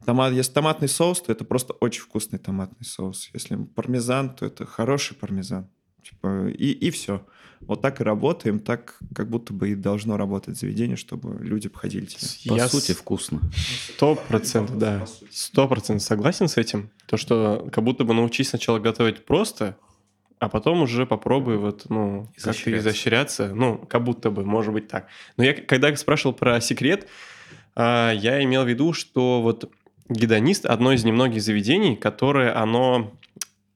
[0.06, 3.30] Томат, если томатный соус, то это просто очень вкусный томатный соус.
[3.34, 5.70] Если пармезан, то это хороший пармезан.
[6.04, 7.26] Типа, и, и все.
[7.62, 12.06] Вот так и работаем, так как будто бы и должно работать заведение, чтобы люди походили
[12.06, 12.50] тебе.
[12.50, 13.40] По Я сути, с- вкусно.
[13.94, 15.06] Сто процентов, да.
[15.32, 16.90] Сто процентов согласен с этим.
[17.08, 19.78] То, что как будто бы научись сначала готовить просто,
[20.40, 22.90] а потом уже попробуй вот, ну, как-то Изощряться.
[22.90, 23.52] изощряться.
[23.56, 25.08] Ну, как будто бы, может быть так.
[25.38, 27.08] Но я, когда спрашивал про секрет,
[27.76, 29.72] а, я имел в виду, что вот
[30.10, 33.14] гедонист одно из немногих заведений, которое оно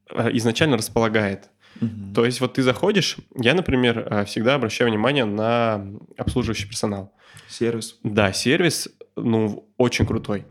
[0.09, 1.49] а, изначально располагает.
[1.79, 2.13] Мгм.
[2.13, 5.85] То есть вот ты заходишь, я, например, а, всегда обращаю внимание на
[6.17, 7.13] обслуживающий персонал.
[7.49, 7.97] Сервис.
[8.03, 10.45] Да, сервис, ну, очень крутой.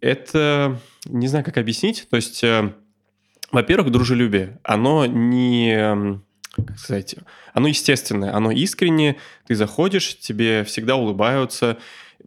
[0.00, 2.06] Это, не знаю, как объяснить.
[2.10, 2.72] То есть, э,
[3.52, 4.58] во-первых, дружелюбие.
[4.62, 7.16] Оно не, м, как сказать,
[7.54, 9.16] оно естественное, оно искреннее.
[9.46, 11.78] Ты заходишь, тебе всегда улыбаются.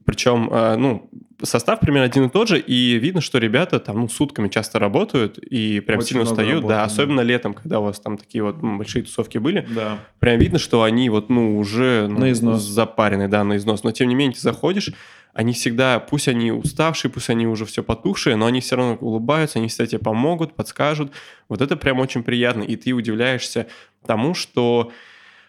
[0.05, 1.09] Причем, э, ну,
[1.43, 5.37] состав примерно один и тот же, и видно, что ребята там, ну, сутками часто работают
[5.37, 6.51] и прям Очень сильно устают.
[6.55, 6.83] работы, да, да.
[6.83, 9.99] особенно летом, когда у вас там такие вот большие тусовки были Да.
[10.19, 12.61] прям видно, что они вот, ну, уже ну, На износ.
[12.61, 13.83] запарены, да, на износ.
[13.83, 14.91] Но тем не менее, ты заходишь,
[15.33, 19.59] они всегда, пусть они уставшие, пусть они уже все потухшие, но они все равно улыбаются,
[19.59, 21.11] они всегда тебе помогут, подскажут.
[21.47, 22.63] Вот это прям очень приятно.
[22.63, 23.67] И ты удивляешься
[24.05, 24.91] тому, что,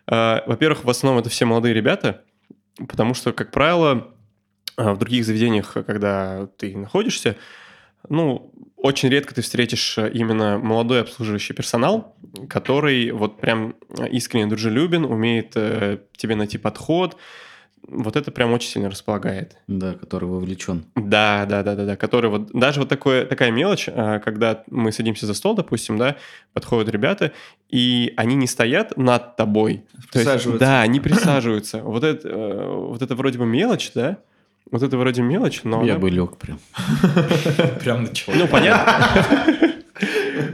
[0.06, 2.22] э, во-первых, в основном это все молодые ребята,
[2.88, 4.14] потому что, как правило,
[4.76, 7.36] в других заведениях, когда ты находишься,
[8.08, 12.16] ну, очень редко ты встретишь э, именно молодой обслуживающий персонал,
[12.48, 13.74] который вот прям
[14.10, 17.16] искренне дружелюбен, умеет э, тебе найти подход.
[17.86, 19.56] Вот это прям очень сильно располагает.
[19.66, 20.84] Да, который вовлечен.
[20.94, 21.96] Да, да, да, да, да.
[21.96, 26.16] Который вот даже вот такое, такая мелочь, когда мы садимся за стол, допустим, да,
[26.52, 27.32] подходят ребята,
[27.68, 29.84] и они не стоят над тобой.
[30.12, 30.66] То есть, Присаживаются.
[30.66, 31.82] да, они присаживаются.
[31.82, 34.18] Вот это, э, вот это вроде бы мелочь, да?
[34.70, 36.58] Вот это вроде мелочь, но Я она- бы лег прям.
[37.80, 38.32] Прям начал.
[38.34, 39.16] Ну, понятно.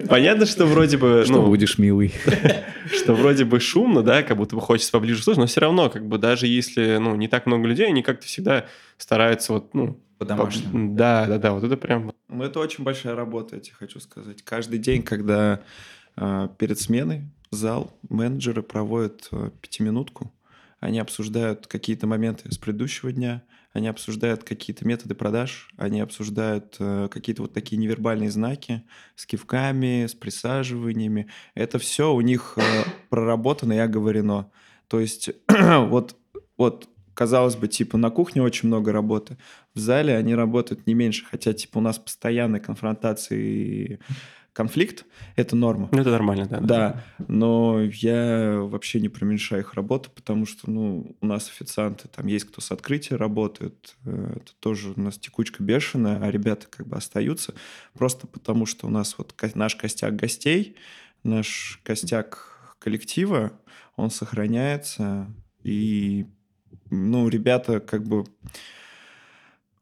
[0.09, 2.13] Понятно, что вроде бы, Что ну, будешь милый.
[2.93, 6.07] что вроде бы шумно, да, как будто бы хочется поближе слушать, но все равно, как
[6.09, 8.67] бы, даже если, ну, не так много людей, они как-то всегда
[8.99, 10.01] стараются вот, ну...
[10.19, 10.91] По-домашнему.
[10.91, 12.13] по- Да, да, да, вот это прям...
[12.29, 14.43] Ну, это очень большая работа, я тебе хочу сказать.
[14.43, 15.61] Каждый день, когда
[16.17, 20.33] э, перед сменой зал менеджеры проводят э, пятиминутку,
[20.81, 23.43] они обсуждают какие-то моменты с предыдущего дня,
[23.77, 28.83] они обсуждают какие-то методы продаж, они обсуждают э, какие-то вот такие невербальные знаки
[29.15, 31.29] с кивками, с присаживаниями.
[31.55, 32.63] Это все у них э,
[33.11, 34.51] проработано и оговорено.
[34.89, 36.17] То есть вот,
[36.57, 39.37] вот казалось бы, типа на кухне очень много работы,
[39.75, 44.01] в зале они работают не меньше, хотя типа у нас постоянные конфронтации
[44.57, 45.05] конфликт,
[45.37, 45.91] это норма.
[45.93, 46.61] Ну, это нормально, да.
[46.61, 52.27] Да, но я вообще не преуменьшаю их работу, потому что, ну, у нас официанты, там
[52.27, 56.87] есть кто с открытия работает, э, это тоже у нас текучка бешеная, а ребята как
[56.89, 57.53] бы остаются,
[57.93, 60.77] просто потому что у нас вот наш костяк гостей,
[61.23, 63.53] наш костяк коллектива,
[63.97, 65.27] он сохраняется,
[65.65, 66.25] и,
[66.89, 68.25] ну, ребята как бы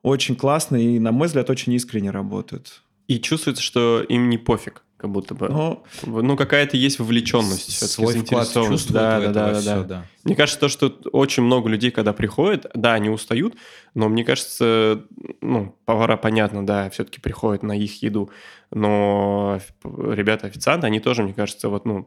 [0.02, 2.82] очень классно и, на мой взгляд, очень искренне работают.
[3.06, 5.48] И чувствуется, что им не пофиг, как будто бы.
[5.48, 7.86] Ну, ну какая-то есть вовлеченность.
[7.86, 9.82] Свой вклад чувствуют да, да, да, все, да.
[9.82, 10.06] да.
[10.24, 13.54] Мне кажется, то, что очень много людей, когда приходят, да, они устают,
[13.94, 15.04] но мне кажется,
[15.42, 18.30] ну, повара, понятно, да, все-таки приходят на их еду,
[18.70, 22.06] но ребята-официанты, они тоже, мне кажется, вот, ну,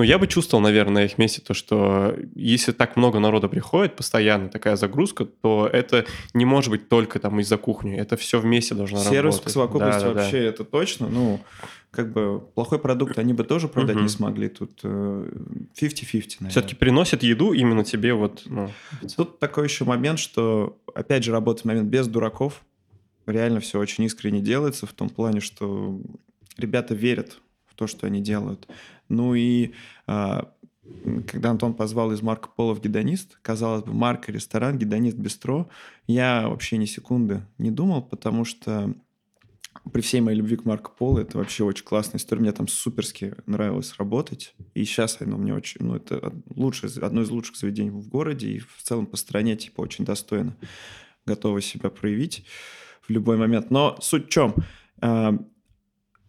[0.00, 3.96] ну, я бы чувствовал, наверное, на их месте то, что если так много народа приходит,
[3.96, 7.98] постоянно такая загрузка, то это не может быть только там из-за кухни.
[7.98, 9.34] Это все вместе должно Сервис работать.
[9.34, 10.46] Сервис к совокупности да, вообще да.
[10.46, 11.08] это точно.
[11.10, 11.38] Ну,
[11.90, 14.04] как бы плохой продукт они бы тоже продать угу.
[14.04, 14.48] не смогли.
[14.48, 16.48] Тут 50-50, э, наверное.
[16.48, 18.44] Все-таки приносят еду именно тебе вот...
[18.46, 18.70] Ну.
[19.14, 22.62] Тут такой еще момент, что, опять же, работает момент без дураков.
[23.26, 26.00] Реально все очень искренне делается в том плане, что
[26.56, 27.36] ребята верят
[27.66, 28.66] в то, что они делают.
[29.10, 29.72] Ну и
[30.06, 30.50] а,
[31.26, 35.68] когда Антон позвал из Марко Поло в гедонист, казалось бы, марка, ресторан, гедонист, бистро,
[36.06, 38.94] я вообще ни секунды не думал, потому что
[39.92, 42.42] при всей моей любви к Марко Поло, это вообще очень классная история.
[42.42, 44.54] Мне там суперски нравилось работать.
[44.74, 45.80] И сейчас оно мне очень...
[45.80, 48.48] Ну, это лучшее, одно из лучших заведений в городе.
[48.48, 50.56] И в целом по стране, типа, очень достойно.
[51.24, 52.44] Готовы себя проявить
[53.00, 53.70] в любой момент.
[53.70, 54.54] Но суть в чем?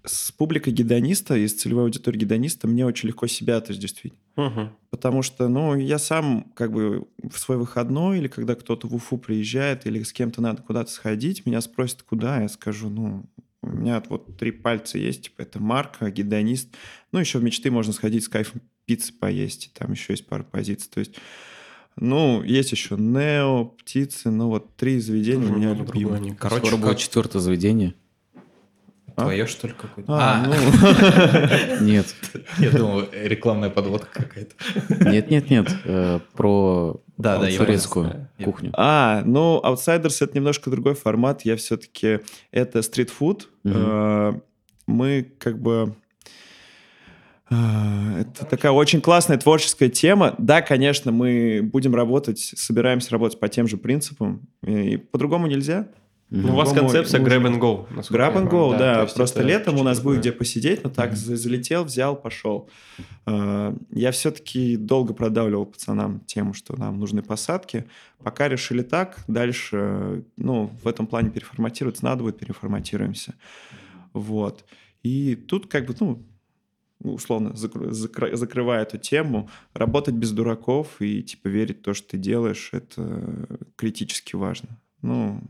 [0.04, 4.14] С публикой гедониста, из целевой аудитории гедониста мне очень легко себя отождествить.
[4.36, 4.70] Угу.
[4.90, 9.18] Потому что, ну, я сам как бы в свой выходной или когда кто-то в Уфу
[9.18, 13.26] приезжает или с кем-то надо куда-то сходить, меня спросят, куда, я скажу, ну,
[13.62, 16.70] у меня вот три пальца есть, типа, это марка, гедонист.
[17.12, 20.90] Ну, еще в мечты можно сходить с кайфом пиццы поесть, там еще есть пара позиций.
[20.92, 21.16] То есть,
[21.96, 26.36] ну, есть еще Нео, птицы, ну вот три заведения у меня любимые.
[26.36, 27.94] Короче, Скоро будет четвертое заведение.
[29.16, 29.22] А?
[29.24, 30.14] Твое, что ли, какое-то?
[30.14, 31.80] А, а.
[31.80, 31.86] ну...
[31.86, 32.16] Нет.
[32.58, 34.56] Я думал, рекламная подводка какая-то.
[35.10, 35.68] Нет, нет, нет.
[35.86, 38.72] Э, про да, да, турецкую кухню.
[38.74, 41.44] А, ну, Outsiders это немножко другой формат.
[41.44, 42.20] Я все-таки...
[42.52, 43.50] Это стритфуд.
[43.66, 44.34] Э,
[44.88, 45.96] мы как бы...
[47.50, 50.36] Э, это такая очень классная творческая тема.
[50.38, 54.48] Да, конечно, мы будем работать, собираемся работать по тем же принципам.
[54.66, 55.88] И по-другому нельзя.
[56.34, 57.88] Ну, у вас концепция grab and go.
[58.10, 59.06] Grab and go, да.
[59.06, 59.14] да.
[59.14, 61.36] Просто летом у нас будет где посидеть, но так mm-hmm.
[61.36, 62.70] залетел, взял, пошел.
[63.26, 67.86] А, я все-таки долго продавливал пацанам тему, что нам нужны посадки.
[68.24, 73.34] Пока решили так, дальше, ну, в этом плане переформатироваться надо будет, переформатируемся.
[74.14, 74.64] Вот.
[75.04, 76.26] И тут как бы, ну,
[77.00, 82.12] условно закр- закр- закрывая эту тему, работать без дураков и типа верить в то, что
[82.12, 84.80] ты делаешь, это критически важно.
[85.02, 85.42] Ну,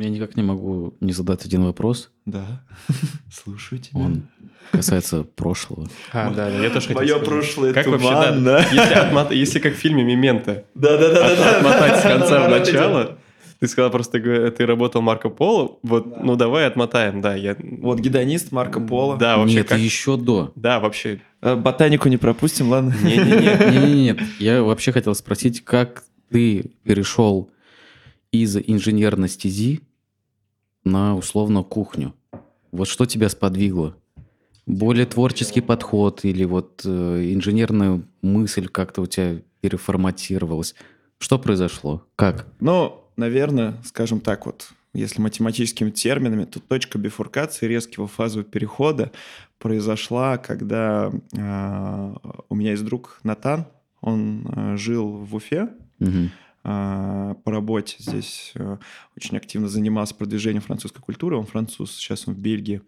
[0.00, 2.10] я никак не могу не задать один вопрос.
[2.26, 2.62] Да,
[3.32, 4.00] слушаю тебя.
[4.00, 4.28] Он
[4.70, 5.88] касается прошлого.
[6.12, 9.32] А, да, да, я тоже хотел Мое прошлое Как вообще, да, если, отмот...
[9.32, 10.64] если как в фильме «Мементо».
[10.74, 11.56] Да-да-да.
[11.56, 13.18] Отмотать с конца в начало.
[13.60, 16.20] Ты сказал просто, ты работал Марко Поло, вот, да.
[16.22, 17.34] ну давай отмотаем, да.
[17.34, 17.56] Я...
[17.58, 19.16] Вот гедонист Марко Поло.
[19.16, 19.56] Да, вообще.
[19.56, 19.78] Нет, как...
[19.80, 20.52] еще до.
[20.54, 21.20] Да, вообще.
[21.42, 22.94] Э, ботанику не пропустим, ладно?
[23.02, 27.50] Не-не-не, я вообще хотел спросить, как ты перешел
[28.30, 29.80] из инженерной стези
[30.84, 32.14] на условно кухню.
[32.72, 33.96] Вот что тебя сподвигло?
[34.66, 40.74] Более творческий подход или вот э, инженерная мысль как-то у тебя переформатировалась?
[41.18, 42.04] Что произошло?
[42.16, 42.46] Как?
[42.60, 49.10] Ну, наверное, скажем так вот, если математическими терминами, то точка бифуркации резкого фазового перехода
[49.58, 52.14] произошла, когда э,
[52.48, 53.66] у меня есть друг Натан,
[54.00, 56.30] он э, жил в Уфе, угу.
[56.70, 58.76] А, по работе здесь э,
[59.16, 61.38] очень активно занимался продвижением французской культуры.
[61.38, 62.82] Он француз, сейчас он в Бельгии.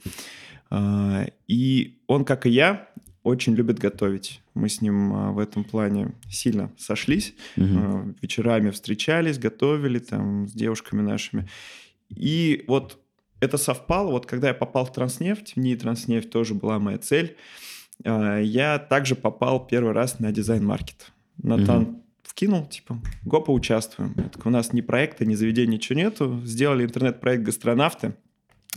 [0.69, 2.91] А, и он, как и я,
[3.23, 4.43] очень любит готовить.
[4.53, 7.35] Мы с ним а, в этом плане сильно сошлись.
[7.57, 8.17] Угу.
[8.21, 11.49] Вечерами встречались, готовили там с девушками нашими.
[12.11, 12.99] И вот
[13.41, 14.11] это совпало.
[14.11, 17.35] Вот когда я попал в Транснефть, в НИИ Транснефть тоже была моя цель.
[18.05, 21.13] я также попал первый раз на дизайн-маркет.
[21.39, 24.15] Натан mm вкинул, типа, го поучаствуем.
[24.15, 26.41] Так, у нас ни проекта, ни заведения, ничего нету.
[26.45, 28.15] Сделали интернет-проект «Гастронавты».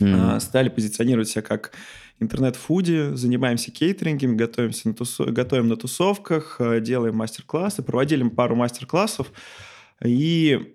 [0.00, 1.72] mm Стали позиционировать себя как
[2.18, 5.26] интернет-фуди, занимаемся кейтерингом, готовимся на тусо...
[5.26, 7.82] готовим на тусовках, делаем мастер-классы.
[7.82, 9.32] Проводили пару мастер-классов.
[10.04, 10.74] И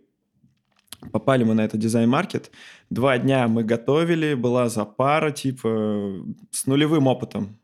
[1.12, 2.52] Попали мы на этот дизайн-маркет.
[2.90, 7.59] Два дня мы готовили, была запара, типа, с нулевым опытом.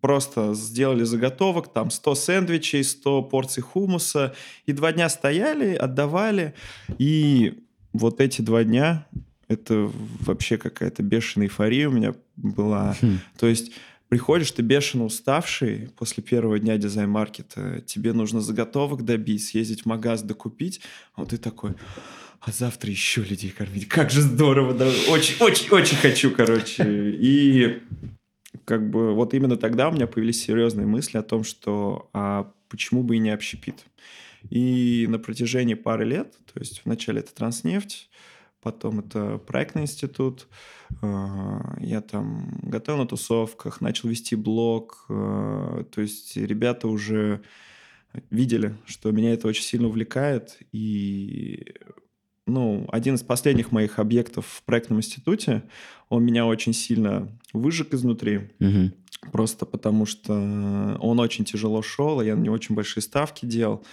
[0.00, 4.34] Просто сделали заготовок, там 100 сэндвичей, 100 порций хумуса.
[4.66, 6.54] И два дня стояли, отдавали.
[6.98, 9.06] И вот эти два дня,
[9.48, 12.96] это вообще какая-то бешеная эйфория у меня была.
[13.02, 13.18] Хм.
[13.38, 13.72] То есть
[14.08, 20.22] приходишь, ты бешено уставший после первого дня дизайн-маркета, тебе нужно заготовок добить, съездить в магаз,
[20.22, 20.80] докупить,
[21.14, 21.74] а вот ты такой
[22.40, 23.86] а завтра еще людей кормить.
[23.86, 27.10] Как же здорово, да, очень, очень, очень хочу, короче.
[27.10, 27.82] И
[28.70, 33.02] как бы вот именно тогда у меня появились серьезные мысли о том, что а почему
[33.02, 33.84] бы и не общепит.
[34.48, 38.08] И на протяжении пары лет, то есть вначале это Транснефть,
[38.62, 40.46] потом это проектный институт,
[41.02, 47.42] а, я там готовил на тусовках, начал вести блог, а, то есть ребята уже
[48.30, 51.74] видели, что меня это очень сильно увлекает, и
[52.46, 55.62] ну, один из последних моих объектов в проектном институте,
[56.08, 58.50] он меня очень сильно выжег изнутри.
[58.60, 59.30] Угу.
[59.32, 60.32] Просто потому что
[61.00, 63.84] он очень тяжело шел, а я на него очень большие ставки делал.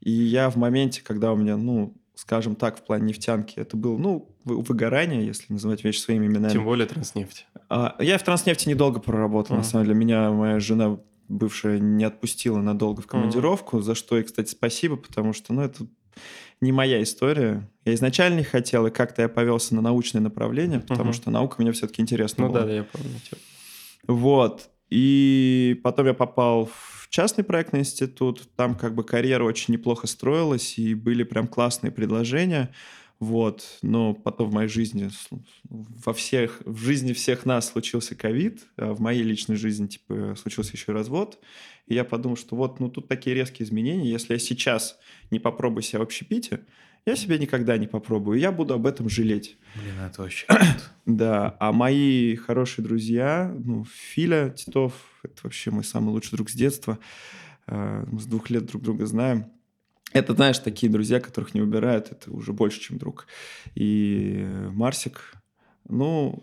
[0.00, 3.96] И я в моменте, когда у меня, ну, скажем так, в плане нефтянки, это было,
[3.96, 6.52] ну, выгорание, если называть вещи своими именами.
[6.52, 7.46] Тем более транснефть.
[7.68, 9.60] А, я в транснефти недолго проработал, uh-huh.
[9.60, 9.98] на самом деле.
[9.98, 13.82] Меня моя жена бывшая не отпустила надолго в командировку, uh-huh.
[13.82, 15.86] за что и, кстати, спасибо, потому что, ну, это
[16.60, 17.68] не моя история.
[17.84, 21.14] Я изначально не хотел, и как-то я повелся на научное направление, потому uh-huh.
[21.14, 22.64] что наука мне все-таки интересна Ну была.
[22.64, 23.10] да, я помню.
[24.06, 24.68] Вот.
[24.90, 28.48] И потом я попал в частный проектный институт.
[28.56, 32.70] Там как бы карьера очень неплохо строилась, и были прям классные предложения.
[33.20, 35.10] Вот, но потом в моей жизни,
[35.68, 40.72] во всех, в жизни всех нас случился ковид, а в моей личной жизни, типа, случился
[40.74, 41.38] еще развод.
[41.88, 44.08] И я подумал, что вот, ну, тут такие резкие изменения.
[44.08, 44.98] Если я сейчас
[45.32, 46.60] не попробую себя в общепите,
[47.06, 48.38] я себя никогда не попробую.
[48.38, 49.56] Я буду об этом жалеть.
[49.74, 50.46] Блин, это вообще
[51.06, 54.92] Да, а мои хорошие друзья, ну, Филя Титов,
[55.24, 56.98] это вообще мой самый лучший друг с детства.
[57.66, 59.46] А, мы с двух лет друг друга знаем.
[60.12, 63.26] Это, знаешь, такие друзья, которых не убирают, это уже больше, чем друг.
[63.74, 65.34] И Марсик,
[65.88, 66.42] ну,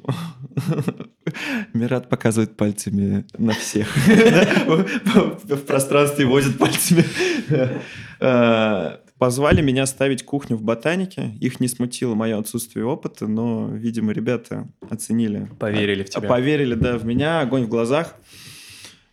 [1.73, 3.95] Мират показывает пальцами на всех.
[4.05, 7.03] В пространстве возит пальцами.
[8.19, 11.35] А, позвали меня ставить кухню в ботанике.
[11.39, 15.49] Их не смутило мое отсутствие опыта, но, видимо, ребята оценили.
[15.59, 16.27] Поверили в тебя.
[16.27, 17.41] Поверили, да, в меня.
[17.41, 18.15] Огонь в глазах.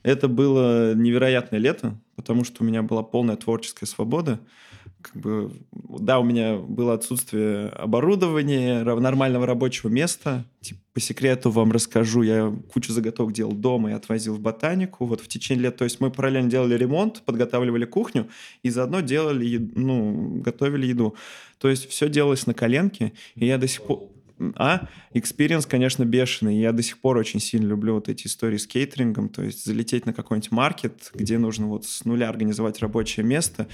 [0.03, 4.39] Это было невероятное лето, потому что у меня была полная творческая свобода.
[5.03, 10.45] Как бы, да, у меня было отсутствие оборудования, нормального рабочего места.
[10.61, 15.07] Типа, по секрету вам расскажу, я кучу заготовок делал дома и отвозил в ботанику.
[15.07, 18.29] Вот в течение лет, то есть мы параллельно делали ремонт, подготавливали кухню
[18.63, 21.17] и заодно делали, ну, готовили еду.
[21.59, 24.09] То есть все делалось на коленке, и я до сих пор
[24.57, 26.59] а experience, конечно, бешеный.
[26.59, 30.07] Я до сих пор очень сильно люблю вот эти истории с кейтерингом, то есть залететь
[30.07, 33.69] на какой-нибудь маркет, где нужно вот с нуля организовать рабочее место.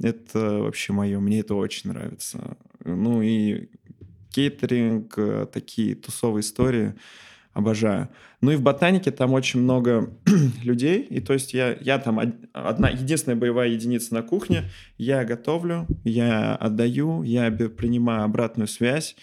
[0.00, 2.56] Это вообще мое, мне это очень нравится.
[2.84, 3.68] Ну и
[4.30, 6.94] кейтеринг, э, такие тусовые истории
[7.56, 8.10] обожаю.
[8.42, 10.10] Ну и в ботанике там очень много
[10.62, 12.20] людей, и то есть я, я там
[12.52, 14.64] одна, единственная боевая единица на кухне,
[14.98, 19.16] я готовлю, я отдаю, я принимаю обратную связь,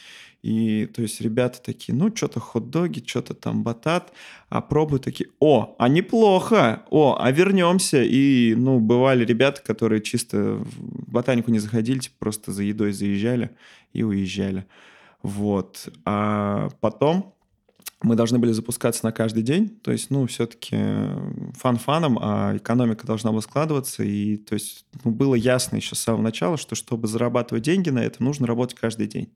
[0.44, 4.12] и то есть ребята такие, ну, что-то хот-доги, что-то там батат,
[4.50, 8.04] а пробую такие, о, а неплохо, о, а вернемся.
[8.04, 13.52] И, ну, бывали ребята, которые чисто в ботанику не заходили, типа просто за едой заезжали
[13.94, 14.66] и уезжали.
[15.22, 15.88] Вот.
[16.04, 17.34] А потом
[18.02, 20.76] мы должны были запускаться на каждый день, то есть, ну, все-таки
[21.58, 26.00] фан фаном, а экономика должна была складываться, и, то есть, ну, было ясно еще с
[26.00, 29.34] самого начала, что чтобы зарабатывать деньги на это, нужно работать каждый день.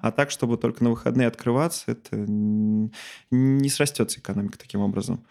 [0.00, 5.24] А так, чтобы только на выходные открываться, это не срастется экономика таким образом.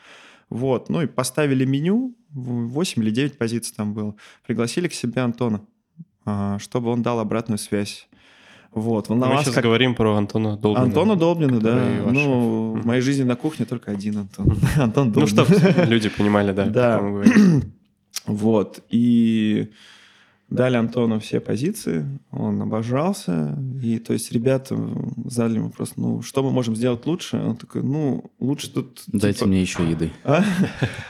[0.50, 5.66] Вот, ну и поставили меню, 8 или 9 позиций там было, пригласили к себе Антона,
[6.24, 8.08] а, чтобы он дал обратную связь.
[8.76, 9.38] Вот, волновался.
[9.38, 9.64] Мы сейчас как...
[9.64, 10.86] говорим про Антона Долбина.
[10.86, 11.76] Антона Долбина, да.
[12.04, 12.14] Ваш...
[12.14, 14.58] Ну, в моей жизни на кухне только один Антон.
[14.78, 15.36] Антон Долбин.
[15.38, 16.66] Ну, чтобы люди понимали, да.
[16.66, 17.02] Да.
[18.28, 18.80] Вот.
[18.90, 19.72] И
[20.50, 24.78] Дали Антону все позиции, он обожался, и то есть ребята
[25.26, 27.38] задали ему просто, ну, что мы можем сделать лучше?
[27.38, 29.02] Он такой, ну, лучше тут...
[29.08, 29.48] Дайте типа...
[29.48, 30.12] мне еще еды.
[30.24, 30.44] А?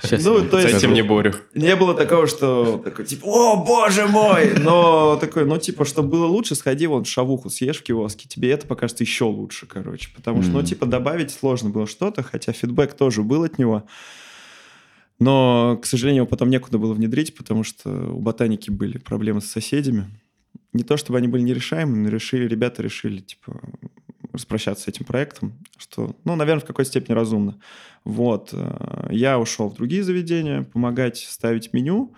[0.01, 1.33] Сейчас ну, то есть, Дайте мне Борю.
[1.53, 4.53] Не было такого, что такой, типа, о, боже мой!
[4.57, 8.65] Но такой, ну, типа, чтобы было лучше, сходи вон шавуху съешь в киоске, тебе это
[8.65, 10.11] покажется еще лучше, короче.
[10.15, 13.83] Потому что, ну, типа, добавить сложно было что-то, хотя фидбэк тоже был от него.
[15.19, 20.07] Но, к сожалению, потом некуда было внедрить, потому что у ботаники были проблемы с соседями.
[20.73, 23.61] Не то, чтобы они были нерешаемы, но решили, ребята решили, типа,
[24.33, 27.57] распрощаться с этим проектом, что, ну, наверное, в какой-то степени разумно.
[28.03, 28.49] Вот.
[28.51, 32.13] Э, я ушел в другие заведения, помогать ставить меню,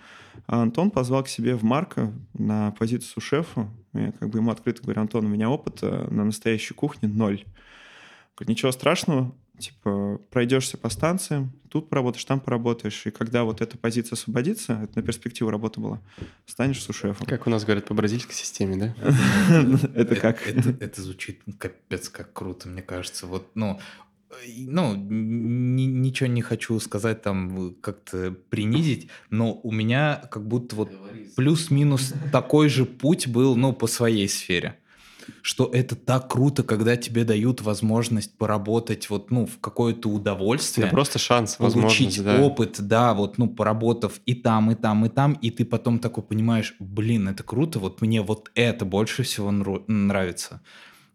[0.46, 3.68] а Антон позвал к себе в Марка на позицию шефа.
[3.92, 7.44] Я как бы ему открыто говорю, Антон, у меня опыта на настоящей кухне ноль.
[8.36, 13.76] Говорит, ничего страшного, типа, пройдешься по станциям, тут поработаешь, там поработаешь, и когда вот эта
[13.76, 16.00] позиция освободится, это на перспективу работа была,
[16.46, 17.26] станешь сушефом.
[17.26, 18.94] Как у нас говорят по бразильской системе, да?
[19.94, 20.46] Это как?
[20.46, 23.26] Это звучит капец как круто, мне кажется.
[23.26, 23.78] Вот, ну,
[24.46, 30.90] ну, ничего не хочу сказать там как-то принизить, но у меня как будто вот
[31.36, 34.78] плюс-минус такой же путь был, ну, по своей сфере
[35.42, 40.86] что это так круто, когда тебе дают возможность поработать вот, ну, в какое-то удовольствие.
[40.86, 42.40] Это просто шанс, получить да.
[42.40, 46.22] опыт, да, вот, ну, поработав и там, и там, и там, и ты потом такой
[46.22, 50.60] понимаешь, блин, это круто, вот мне вот это больше всего нравится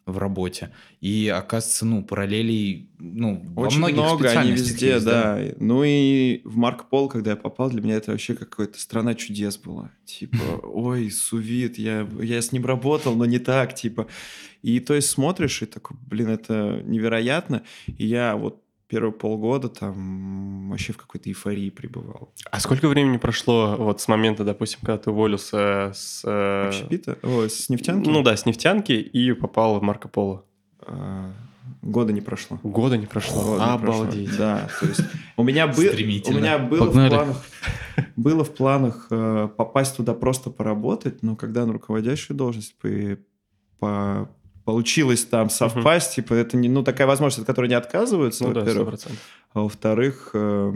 [0.05, 0.71] в работе.
[1.01, 5.35] И оказывается, ну, параллелей, ну, Очень во многих много, они везде, есть, да.
[5.35, 5.53] да.
[5.59, 9.57] Ну и в Марк Пол, когда я попал, для меня это вообще какая-то страна чудес
[9.57, 9.91] была.
[10.05, 14.07] Типа, ой, сувит, я, я с ним работал, но не так, типа.
[14.61, 17.63] И то есть смотришь и такой, блин, это невероятно.
[17.97, 18.62] И я вот
[18.93, 22.31] первые полгода там вообще в какой-то эйфории пребывал.
[22.51, 26.21] А сколько времени прошло вот с момента, допустим, когда ты уволился с...
[26.23, 26.67] Э...
[26.67, 27.17] Общепита?
[27.23, 28.07] О, с нефтянки?
[28.07, 30.45] Ну да, с нефтянки и попал в Марко Поло.
[30.81, 31.31] А,
[31.81, 32.59] года не прошло.
[32.61, 33.41] Года не прошло.
[33.41, 34.27] Года Обалдеть.
[34.27, 34.45] прошло.
[34.45, 35.01] Да, то есть
[35.37, 35.83] у меня, был,
[36.27, 37.45] у меня было в планах,
[38.15, 43.17] было в планах э, попасть туда просто поработать, но когда на руководящую должность по,
[43.79, 44.29] по
[44.65, 46.15] получилось там совпасть, угу.
[46.15, 49.11] типа это не, ну такая возможность, от которой не отказываются, ну, во-первых, да,
[49.53, 50.73] а во-вторых, э,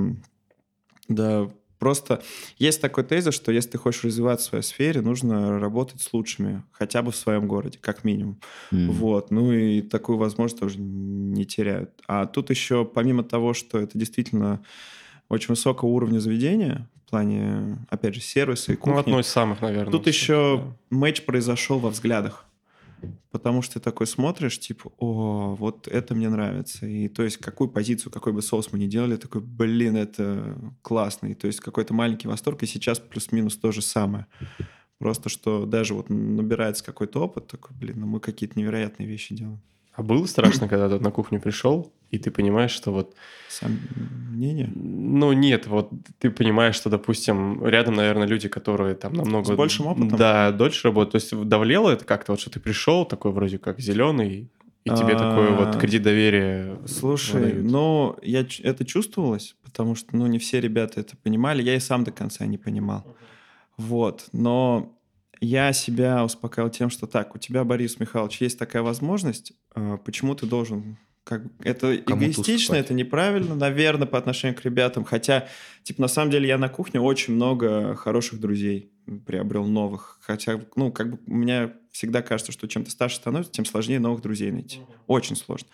[1.08, 2.22] да, просто
[2.58, 6.64] есть такой тезис, что если ты хочешь развиваться в своей сфере, нужно работать с лучшими,
[6.72, 8.40] хотя бы в своем городе, как минимум,
[8.72, 8.92] mm.
[8.92, 11.92] вот, ну и такую возможность тоже не теряют.
[12.08, 14.62] А тут еще помимо того, что это действительно
[15.30, 18.96] очень высокого уровня заведения, в плане, опять же, сервиса и кухни.
[18.96, 19.92] Ну, одно из самых, наверное.
[19.92, 20.98] Тут еще да.
[20.98, 22.47] матч произошел во взглядах
[23.32, 26.86] потому что ты такой смотришь, типа, о, вот это мне нравится.
[26.86, 31.28] И то есть какую позицию, какой бы соус мы ни делали, такой, блин, это классно.
[31.28, 34.28] И то есть какой-то маленький восторг, и сейчас плюс-минус то же самое.
[35.00, 39.62] Просто что даже вот набирается какой-то опыт, такой, блин, ну мы какие-то невероятные вещи делаем.
[39.98, 43.16] А было страшно, когда ты на кухню пришел, и ты понимаешь, что вот...
[43.50, 44.70] Сомнения?
[44.76, 45.90] Ну, нет, вот
[46.20, 49.56] ты понимаешь, что, допустим, рядом, наверное, люди, которые там намного...
[49.56, 50.16] С большим опытом?
[50.16, 51.14] Да, дольше работают.
[51.14, 54.52] То есть давлело это как-то, вот что ты пришел, такой вроде как зеленый,
[54.84, 55.18] и тебе а...
[55.18, 61.00] такой вот кредит доверия Слушай, ну, я, это чувствовалось, потому что, ну, не все ребята
[61.00, 63.04] это понимали, я и сам до конца не понимал.
[63.78, 64.96] Вот, но
[65.40, 70.36] я себя успокаивал тем, что так, у тебя, Борис Михайлович, есть такая возможность, а, почему
[70.36, 75.04] ты должен как это Кому эгоистично, это неправильно, наверное, по отношению к ребятам.
[75.04, 75.50] Хотя,
[75.84, 78.94] типа, на самом деле я на кухне очень много хороших друзей
[79.26, 80.20] приобрел новых.
[80.22, 84.00] Хотя, ну, как бы у меня всегда кажется, что чем ты старше становишься, тем сложнее
[84.00, 84.80] новых друзей найти.
[85.06, 85.68] Очень сложно.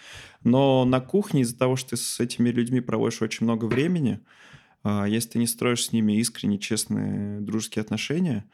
[0.43, 4.22] Но на кухне из-за того, что ты с этими людьми проводишь очень много времени,
[4.84, 8.45] а, если ты не строишь с ними искренние, честные, дружеские отношения,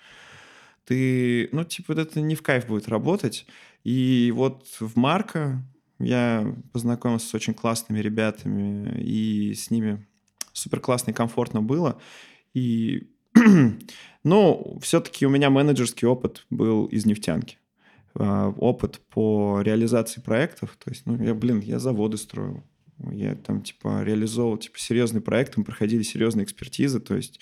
[0.90, 3.46] ты, ну, типа, вот это не в кайф будет работать.
[3.84, 5.64] И вот в Марка
[6.00, 10.08] я познакомился с очень классными ребятами, и с ними
[10.52, 12.02] супер классно и комфортно было.
[12.56, 13.08] И,
[14.24, 17.60] ну, все-таки у меня менеджерский опыт был из нефтянки.
[18.16, 20.76] А, опыт по реализации проектов.
[20.84, 22.64] То есть, ну, я, блин, я заводы строил.
[23.12, 27.40] Я там, типа, реализовывал, типа, серьезные проекты, мы проходили серьезные экспертизы, то есть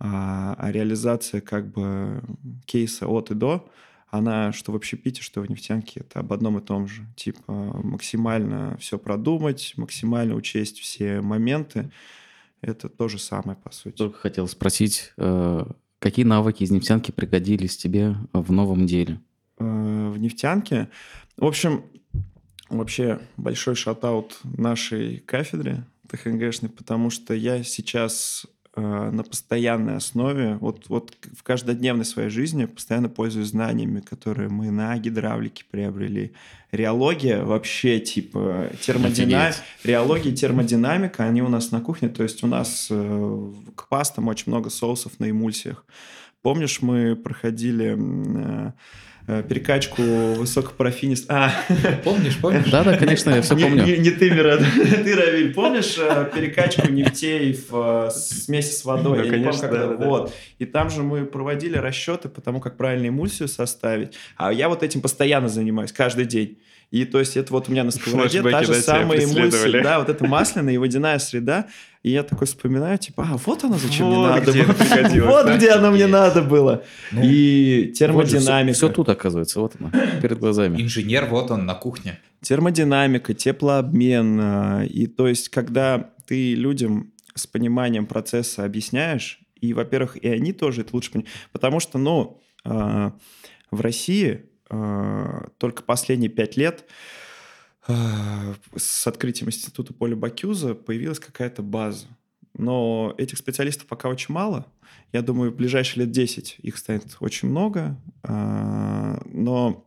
[0.00, 2.22] а, а реализация как бы
[2.66, 3.68] кейса от и до,
[4.10, 7.06] она что в общепите, что в нефтянке, это об одном и том же.
[7.14, 11.90] Типа максимально все продумать, максимально учесть все моменты.
[12.60, 13.96] Это то же самое, по сути.
[13.96, 15.64] Только хотел спросить, э,
[15.98, 19.20] какие навыки из нефтянки пригодились тебе в новом деле?
[19.58, 20.88] Э, в нефтянке?
[21.36, 21.84] В общем,
[22.70, 28.46] вообще большой шатаут нашей кафедре ТХНГшной, потому что я сейчас
[28.78, 34.96] на постоянной основе, вот, вот в каждодневной своей жизни постоянно пользуюсь знаниями, которые мы на
[34.98, 36.32] гидравлике приобрели.
[36.70, 42.46] Реология вообще типа термодинамика, реология и термодинамика, они у нас на кухне, то есть у
[42.46, 45.84] нас э, к пастам очень много соусов на эмульсиях.
[46.42, 48.72] Помнишь, мы проходили э,
[49.30, 51.30] Э, перекачку высокопрофинист.
[51.30, 51.52] А,
[52.04, 52.70] помнишь, помнишь?
[52.70, 53.84] Да, да, конечно, я все помню.
[53.84, 54.62] Не, не ты, Мирад,
[55.04, 59.24] ты, Равиль, помнишь э, перекачку нефтей в смеси с водой?
[59.24, 60.34] Ну, конечно, да, да, Вот.
[60.58, 64.14] И там же мы проводили расчеты по тому, как правильно эмульсию составить.
[64.38, 66.56] А я вот этим постоянно занимаюсь, каждый день.
[66.90, 69.82] И то есть это вот у меня на сковороде та же самая эмульсия.
[69.82, 71.66] Да, вот это масляная и водяная среда.
[72.02, 75.26] И я такой вспоминаю, типа, а вот она зачем вот мне надо было.
[75.26, 75.56] Вот да?
[75.56, 76.84] где она мне надо было.
[77.10, 78.68] Ну, и термодинамика.
[78.68, 79.90] Вот все, все тут оказывается, вот она,
[80.22, 80.80] перед глазами.
[80.80, 82.18] Инженер, вот он на кухне.
[82.40, 84.40] Термодинамика, теплообмен.
[84.40, 90.52] А, и то есть, когда ты людям с пониманием процесса объясняешь, и, во-первых, и они
[90.52, 93.12] тоже это лучше понимают, потому что, ну, а,
[93.70, 96.84] в России только последние пять лет
[97.88, 102.06] а, с открытием института Поля Бакюза появилась какая-то база.
[102.56, 104.66] Но этих специалистов пока очень мало.
[105.12, 107.96] Я думаю, в ближайшие лет 10 их станет очень много.
[108.22, 109.84] А, но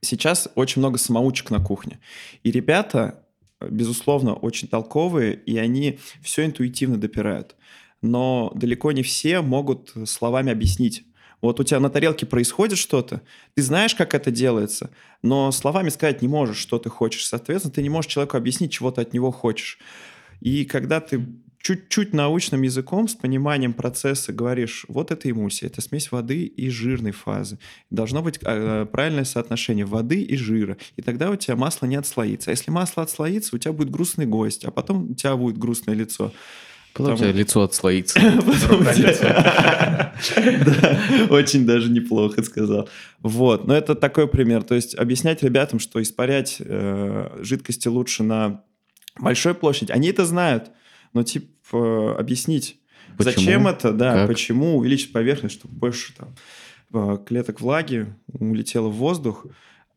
[0.00, 2.00] сейчас очень много самоучек на кухне.
[2.42, 3.24] И ребята,
[3.60, 7.54] безусловно, очень толковые, и они все интуитивно допирают.
[8.00, 11.04] Но далеко не все могут словами объяснить,
[11.42, 13.20] вот у тебя на тарелке происходит что-то,
[13.54, 14.90] ты знаешь, как это делается,
[15.22, 17.26] но словами сказать не можешь, что ты хочешь.
[17.26, 19.78] Соответственно, ты не можешь человеку объяснить, чего ты от него хочешь.
[20.40, 21.26] И когда ты
[21.62, 27.12] чуть-чуть научным языком, с пониманием процесса говоришь, вот это эмульсия, это смесь воды и жирной
[27.12, 27.58] фазы.
[27.90, 30.76] Должно быть э, правильное соотношение воды и жира.
[30.96, 32.50] И тогда у тебя масло не отслоится.
[32.50, 35.94] А если масло отслоится, у тебя будет грустный гость, а потом у тебя будет грустное
[35.94, 36.32] лицо.
[36.94, 38.20] Потом у тебя лицо отслоится.
[41.30, 42.88] Очень даже неплохо сказал.
[43.20, 44.62] Вот, но это такой пример.
[44.62, 48.62] То есть объяснять ребятам, что испарять э, жидкости лучше на
[49.18, 50.70] большой площади, они это знают,
[51.12, 52.78] но типа объяснить,
[53.18, 56.34] зачем это, да, почему увеличить поверхность, чтобы больше там
[56.92, 59.46] э, клеток влаги улетело в воздух,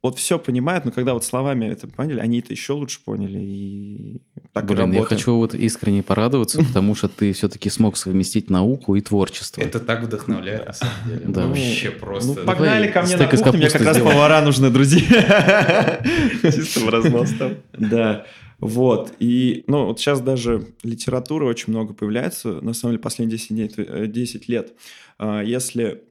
[0.05, 3.39] вот все понимают, но когда вот словами это поняли, они это еще лучше поняли.
[3.39, 4.21] И
[4.53, 9.01] так Блин, я хочу вот искренне порадоваться, потому что ты все-таки смог совместить науку и
[9.01, 9.61] творчество.
[9.61, 11.21] Это так вдохновляет, на самом деле.
[11.25, 11.47] Да.
[11.47, 12.39] Вообще просто.
[12.39, 16.01] Ну, погнали ко мне на кухню, мне как раз повара нужны, друзья.
[16.43, 17.55] Чисто в разнос там.
[17.73, 18.27] Да.
[18.59, 19.13] Вот.
[19.17, 24.07] И, ну, вот сейчас даже литературы очень много появляется, на самом деле, последние 10, дней,
[24.07, 24.73] 10 лет.
[25.17, 26.03] А, если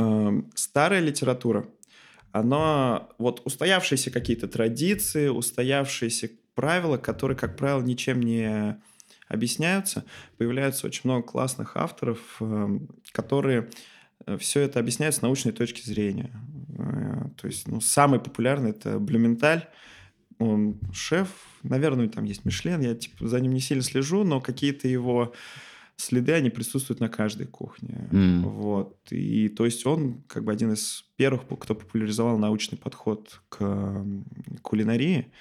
[0.00, 1.64] э, старая литература,
[2.34, 8.76] оно вот устоявшиеся какие-то традиции, устоявшиеся правила, которые, как правило, ничем не
[9.28, 10.04] объясняются.
[10.36, 13.70] Появляется очень много классных авторов, эм, которые
[14.26, 16.32] э, все это объясняют с научной точки зрения.
[16.76, 19.68] Э, то есть, ну, самый популярный это Блюменталь.
[20.40, 21.28] Он шеф,
[21.62, 25.32] наверное, там есть Мишлен, я типа за ним не сильно слежу, но какие-то его
[25.96, 28.08] следы, они присутствуют на каждой кухне.
[28.10, 28.42] Mm.
[28.42, 28.98] Вот.
[29.10, 34.04] И то есть он как бы один из первых, кто популяризовал научный подход к
[34.62, 35.32] кулинарии.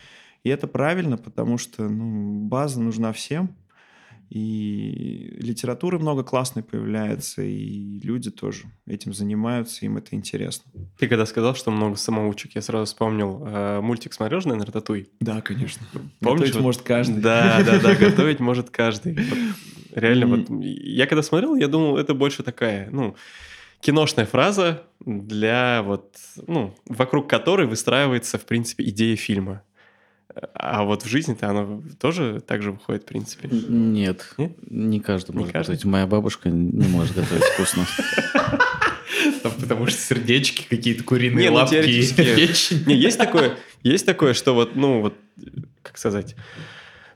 [0.44, 3.56] И это правильно, потому что ну, база нужна всем.
[4.34, 10.72] И литературы много классной появляется, и люди тоже этим занимаются, им это интересно.
[10.98, 15.10] Ты когда сказал, что много самоучек, я сразу вспомнил э, мультик «Смотрел же, наверное, «Рататуй»?
[15.20, 15.86] Да, конечно.
[15.92, 16.10] Помнишь?
[16.20, 16.64] Готовить вот...
[16.64, 17.22] может каждый.
[17.22, 19.20] Да, да, да, готовить может каждый.
[19.94, 23.16] Реально, вот я когда смотрел, я думал, это больше такая, ну,
[23.82, 26.16] киношная фраза для вот,
[26.48, 29.62] ну, вокруг которой выстраивается, в принципе, идея фильма.
[30.54, 33.50] А вот в жизни-то оно тоже так же выходит, в принципе?
[33.52, 34.54] Нет, Нет?
[34.70, 35.74] не каждый не может каждый?
[35.74, 35.86] готовить.
[35.86, 37.86] Моя бабушка не может готовить вкусно.
[39.44, 41.76] Потому что сердечки какие-то куриные ну, лапки.
[41.76, 45.16] Не, есть такое, есть такое, что вот, ну вот,
[45.82, 46.36] как сказать,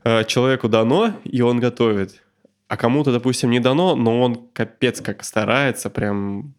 [0.03, 2.21] э, человеку дано, и он готовит.
[2.67, 6.53] А кому-то, допустим, не дано, но он капец как старается, прям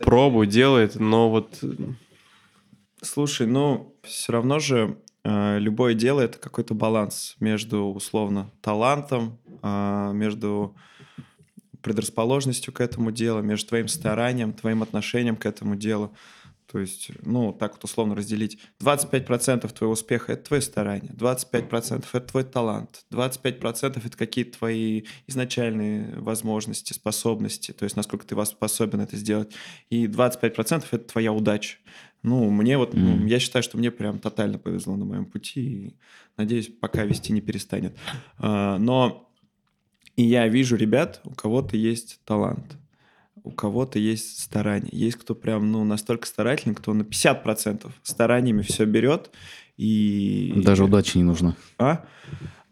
[0.00, 1.58] пробу делает, но вот...
[3.02, 10.76] Слушай, ну, все равно же любое дело это какой-то баланс между условно талантом, а, между
[11.80, 16.14] предрасположенностью к этому делу, между твоим старанием, твоим отношением к этому делу.
[16.70, 18.58] То есть, ну, так вот условно разделить.
[18.82, 26.18] 25% твоего успеха– это твое старание, 25%– это твой талант, 25%– это какие-то твои изначальные
[26.18, 29.52] возможности, способности, то есть насколько ты способен это сделать,
[29.88, 31.76] и 25%– это твоя удача.
[32.24, 32.98] Ну, мне вот, mm.
[32.98, 35.96] ну, я считаю, что мне прям тотально повезло на моем пути, и
[36.38, 37.96] надеюсь, пока вести не перестанет.
[38.38, 39.30] А, но
[40.16, 42.78] И я вижу ребят, у кого-то есть талант,
[43.42, 44.90] у кого-то есть старание.
[44.90, 49.30] Есть кто прям, ну, настолько старательный, кто на 50% стараниями все берет
[49.76, 50.62] и...
[50.64, 51.56] Даже удачи не нужно.
[51.78, 52.06] А?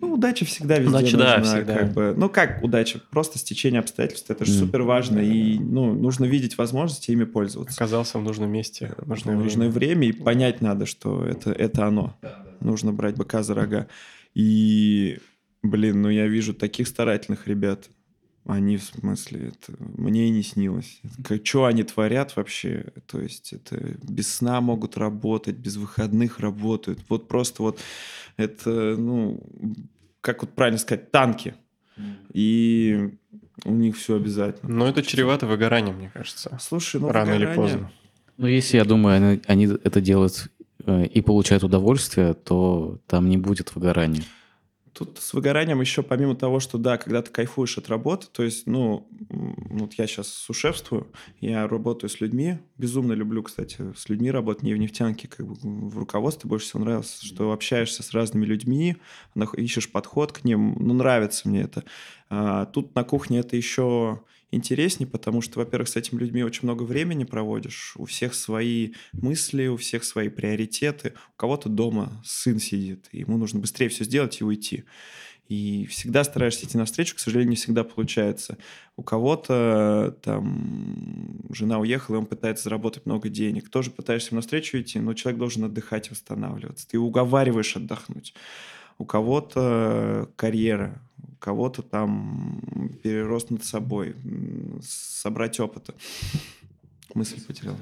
[0.02, 1.36] Ну, удача всегда везде удача, нужна.
[1.36, 1.74] Да, всегда.
[1.76, 2.14] Как бы.
[2.16, 3.00] Ну, как удача?
[3.10, 4.28] Просто стечение обстоятельств.
[4.28, 4.58] Это же mm.
[4.58, 5.20] супер важно.
[5.20, 7.76] И ну, нужно видеть возможности ими пользоваться.
[7.76, 8.94] Оказался в нужном месте.
[8.98, 9.94] В нужное, нужное время.
[10.00, 10.08] время.
[10.08, 12.18] И понять надо, что это, это оно.
[12.58, 13.86] Нужно брать быка за рога.
[14.34, 15.20] И,
[15.62, 17.88] блин, ну я вижу таких старательных ребят.
[18.44, 21.00] Они, в смысле, это мне и не снилось.
[21.24, 22.92] Как, что они творят вообще?
[23.06, 26.98] То есть это без сна могут работать, без выходных работают.
[27.08, 27.80] Вот просто вот
[28.36, 29.40] это, ну,
[30.20, 31.54] как вот правильно сказать, танки.
[32.32, 33.10] И
[33.64, 34.74] у них все обязательно.
[34.74, 36.56] Но это чревато выгоранием, мне кажется.
[36.60, 37.48] Слушай, ну Рано выгорание...
[37.48, 37.92] или поздно.
[38.38, 40.50] Ну, если, я думаю, они, они это делают
[40.84, 44.24] э, и получают удовольствие, то там не будет выгорания.
[44.92, 48.66] Тут с выгоранием еще помимо того, что да, когда ты кайфуешь от работы, то есть,
[48.66, 54.62] ну, вот я сейчас сушефствую, я работаю с людьми, безумно люблю, кстати, с людьми работать,
[54.62, 58.96] не в нефтянке, как бы в руководстве больше всего нравилось, что общаешься с разными людьми,
[59.56, 61.84] ищешь подход к ним, ну, нравится мне это.
[62.28, 64.20] А, тут на кухне это еще
[64.52, 69.66] интереснее, потому что, во-первых, с этими людьми очень много времени проводишь, у всех свои мысли,
[69.66, 74.44] у всех свои приоритеты, у кого-то дома сын сидит, ему нужно быстрее все сделать и
[74.44, 74.84] уйти.
[75.48, 78.56] И всегда стараешься идти навстречу, к сожалению, не всегда получается.
[78.96, 83.68] У кого-то там жена уехала, и он пытается заработать много денег.
[83.68, 86.88] Тоже пытаешься навстречу идти, но человек должен отдыхать и восстанавливаться.
[86.88, 88.34] Ты уговариваешь отдохнуть.
[88.96, 91.02] У кого-то карьера,
[91.42, 92.62] кого-то там
[93.02, 94.14] перерост над собой,
[94.80, 95.92] собрать опыта.
[97.14, 97.76] Мысль потерял.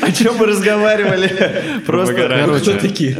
[0.00, 1.82] О чем мы разговаривали?
[1.86, 3.16] Просто кто такие?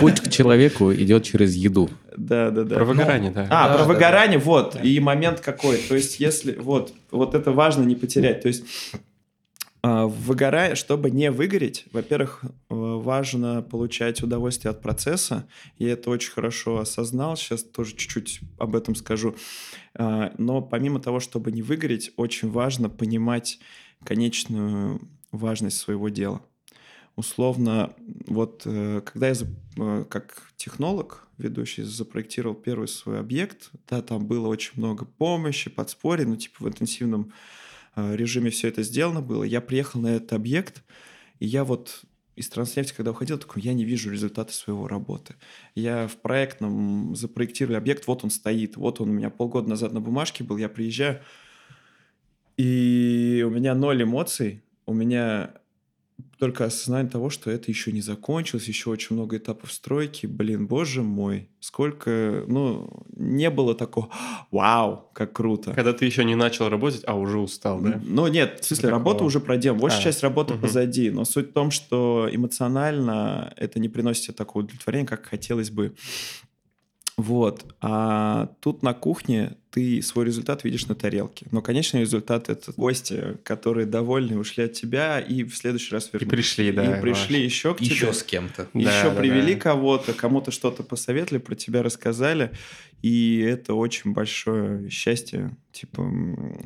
[0.00, 1.88] Путь к человеку идет через еду.
[2.16, 2.74] Да, да, да.
[2.74, 3.46] Про выгорание, да.
[3.48, 4.76] А, про выгорание, вот.
[4.82, 5.78] И момент какой.
[5.78, 8.42] То есть, если вот, вот это важно не потерять.
[8.42, 8.64] То есть,
[9.82, 15.46] выгорая, чтобы не выгореть, во-первых, э, важно получать удовольствие от процесса.
[15.78, 19.36] Я это очень хорошо осознал, сейчас тоже чуть-чуть об этом скажу.
[19.94, 23.60] А, но помимо того, чтобы не выгореть, очень важно понимать
[24.04, 25.00] конечную
[25.30, 26.42] важность своего дела.
[27.14, 27.94] Условно,
[28.26, 29.34] вот э, когда я
[29.76, 36.26] э, как технолог, ведущий, запроектировал первый свой объект, да, там было очень много помощи, подспорья,
[36.26, 37.32] ну, типа в интенсивном
[38.14, 39.44] режиме все это сделано было.
[39.44, 40.82] Я приехал на этот объект,
[41.38, 42.02] и я вот
[42.36, 45.34] из Транснефти, когда уходил, такой, я не вижу результата своего работы.
[45.74, 50.00] Я в проектном запроектировали объект, вот он стоит, вот он у меня полгода назад на
[50.00, 51.20] бумажке был, я приезжаю,
[52.56, 55.54] и у меня ноль эмоций, у меня
[56.38, 60.26] только осознание того, что это еще не закончилось, еще очень много этапов стройки.
[60.26, 64.08] Блин, боже мой, сколько, ну, не было такого,
[64.52, 65.72] вау, как круто.
[65.72, 68.00] Когда ты еще не начал работать, а уже устал, да?
[68.04, 68.98] Ну, нет, в смысле, Такого.
[68.98, 70.62] работа уже проделана, большая а, часть работы угу.
[70.62, 75.70] позади, но суть в том, что эмоционально это не приносит тебе такого удовлетворения, как хотелось
[75.70, 75.94] бы.
[77.18, 77.64] Вот.
[77.80, 81.46] А тут на кухне ты свой результат видишь на тарелке.
[81.50, 86.28] Но конечный результат— это гости, которые довольны, ушли от тебя и в следующий раз вернулись.
[86.28, 86.98] И пришли, да.
[86.98, 87.88] И пришли еще к тебе.
[87.88, 88.68] Еще с кем-то.
[88.72, 89.60] Еще да, привели да.
[89.60, 92.52] кого-то, кому-то что-то посоветовали, про тебя рассказали.
[93.02, 96.08] И это очень большое счастье, типа,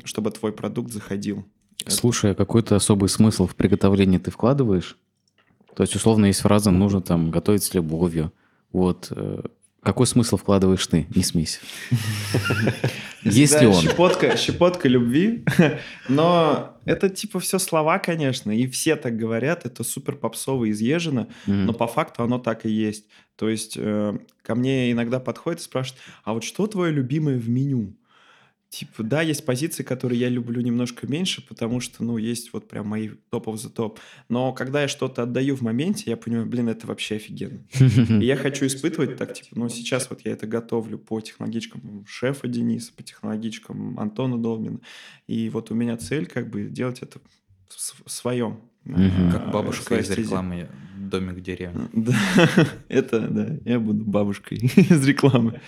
[0.04, 1.46] чтобы твой продукт заходил.
[1.86, 4.98] Слушай, а какой-то особый смысл в приготовлении ты вкладываешь?
[5.74, 8.34] То есть, условно, есть фраза «нужно там готовить с любовью».
[8.70, 9.42] Вот э,
[9.82, 11.06] какой смысл вкладываешь ты?
[11.14, 11.58] Не смейся.
[13.24, 13.80] Есть ли он?
[13.82, 15.44] Щепотка, щепотка любви.
[16.08, 18.52] Но это типа все слова, конечно.
[18.52, 19.66] И все так говорят.
[19.66, 21.28] Это супер попсово изъезжено.
[21.46, 23.06] Но по факту оно так и есть.
[23.36, 27.48] То есть э, ко мне иногда подходит и спрашивает, а вот что твое любимое в
[27.48, 27.96] меню?
[28.72, 32.86] Типа, да, есть позиции, которые я люблю немножко меньше, потому что, ну, есть вот прям
[32.86, 34.00] мои топов за топ.
[34.30, 37.60] Но когда я что-то отдаю в моменте, я понимаю, блин, это вообще офигенно.
[38.22, 42.48] И я хочу испытывать так, типа, ну, сейчас вот я это готовлю по технологичкам шефа
[42.48, 44.80] Дениса, по технологичкам Антона Долмина.
[45.26, 47.20] И вот у меня цель как бы делать это
[47.68, 48.58] в своем.
[48.84, 51.88] Как бабушка из рекламы «Домик в деревне».
[51.92, 52.16] Да,
[52.88, 55.60] это, да, я буду бабушкой из рекламы.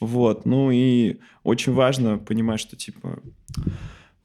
[0.00, 3.20] Вот, ну и очень важно понимать, что типа,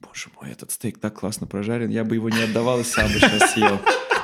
[0.01, 3.19] боже мой, этот стейк так классно прожарен, я бы его не отдавал и сам бы
[3.19, 3.79] сейчас съел.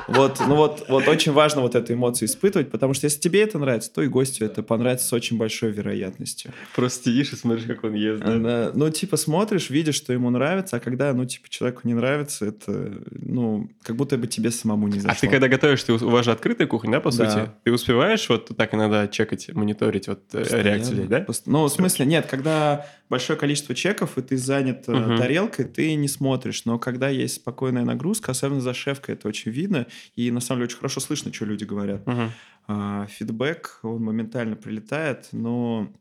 [0.07, 3.59] Вот, ну вот, вот очень важно вот эту эмоцию испытывать, потому что если тебе это
[3.59, 6.51] нравится, то и гостю это понравится с очень большой вероятностью.
[6.75, 8.23] Просто сидишь и смотришь, как он ест.
[8.23, 8.71] Да?
[8.73, 13.01] Ну, типа, смотришь, видишь, что ему нравится, а когда, ну, типа, человеку не нравится, это,
[13.11, 15.17] ну, как будто бы тебе самому не зашло.
[15.17, 17.29] А ты когда готовишь, ты, у вас же открытая кухня, да, по да.
[17.29, 17.49] сути?
[17.63, 20.67] Ты успеваешь вот так иногда чекать, мониторить вот э, Постоянно.
[20.67, 21.25] реакцию людей, да?
[21.45, 25.17] Ну, в смысле, нет, когда большое количество чеков, и ты занят угу.
[25.17, 26.65] тарелкой, ты не смотришь.
[26.65, 29.87] Но когда есть спокойная нагрузка, особенно за шефкой, это очень видно.
[30.15, 32.07] И на самом деле очень хорошо слышно, что люди говорят.
[32.07, 32.21] Угу.
[32.67, 35.91] А, фидбэк, он моментально прилетает, но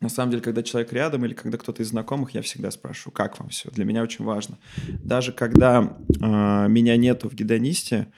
[0.00, 3.38] на самом деле, когда человек рядом или когда кто-то из знакомых, я всегда спрашиваю, как
[3.38, 3.70] вам все.
[3.70, 4.58] Для меня очень важно.
[5.04, 8.08] Даже когда э, меня нету в гедонисте,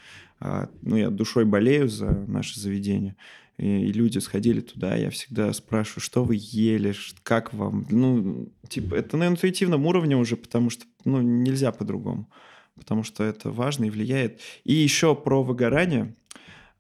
[0.41, 3.17] э, ну, я душой болею за наше заведение,
[3.59, 7.87] и люди сходили туда, я всегда спрашиваю, что вы ели, как вам.
[7.91, 12.29] Ну, типа, это на интуитивном уровне уже, потому что, ну, нельзя по-другому.
[12.75, 14.41] Потому что это важно и влияет.
[14.65, 16.17] И еще про выгорание.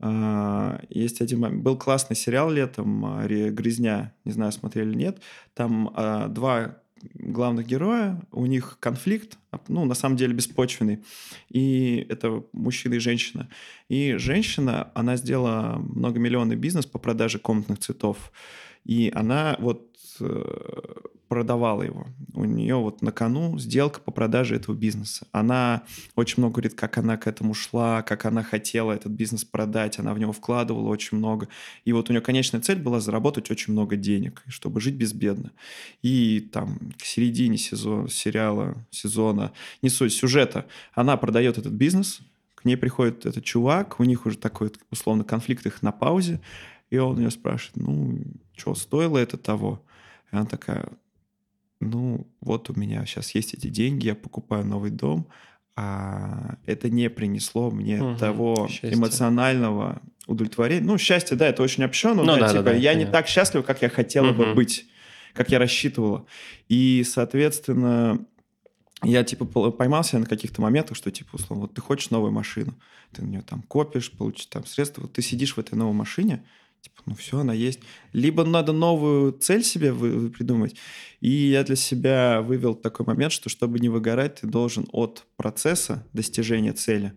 [0.00, 1.62] А, есть один момент.
[1.62, 4.14] Был классный сериал летом а, «Грязня».
[4.24, 5.22] Не знаю, смотрели или нет.
[5.54, 6.81] Там а, два
[7.14, 9.38] главных героя, у них конфликт,
[9.68, 11.04] ну, на самом деле беспочвенный,
[11.48, 13.48] и это мужчина и женщина.
[13.88, 18.32] И женщина, она сделала многомиллионный бизнес по продаже комнатных цветов,
[18.84, 19.91] и она вот
[21.32, 22.06] продавала его.
[22.34, 25.26] У нее вот на кону сделка по продаже этого бизнеса.
[25.32, 25.82] Она
[26.14, 30.12] очень много говорит, как она к этому шла, как она хотела этот бизнес продать, она
[30.12, 31.48] в него вкладывала очень много.
[31.86, 35.52] И вот у нее конечная цель была заработать очень много денег, чтобы жить безбедно.
[36.02, 42.20] И там к середине сезона, сериала, сезона, не суть, сюжета, она продает этот бизнес,
[42.56, 46.42] к ней приходит этот чувак, у них уже такой условно конфликт их на паузе,
[46.90, 48.18] и он ее спрашивает, ну,
[48.54, 49.82] что, стоило это того?
[50.32, 50.88] И она такая,
[51.80, 55.28] ну, вот у меня сейчас есть эти деньги, я покупаю новый дом,
[55.76, 58.94] а это не принесло мне угу, того счастье.
[58.94, 60.84] эмоционального удовлетворения.
[60.84, 63.06] Ну, счастье, да, это очень общо, но ну, да, типа, да, я понятно.
[63.06, 64.44] не так счастлив, как я хотела угу.
[64.44, 64.86] бы быть,
[65.32, 66.26] как я рассчитывала.
[66.68, 68.24] И, соответственно,
[69.02, 72.74] я, типа, поймался на каких-то моментах, что, типа, условно, вот ты хочешь новую машину,
[73.12, 76.44] ты на нее там копишь, получишь там средства, вот ты сидишь в этой новой машине,
[76.82, 77.80] Типа, ну все, она есть.
[78.12, 80.74] Либо надо новую цель себе вы, придумать.
[81.20, 86.04] И я для себя вывел такой момент, что чтобы не выгорать, ты должен от процесса
[86.12, 87.12] достижения цели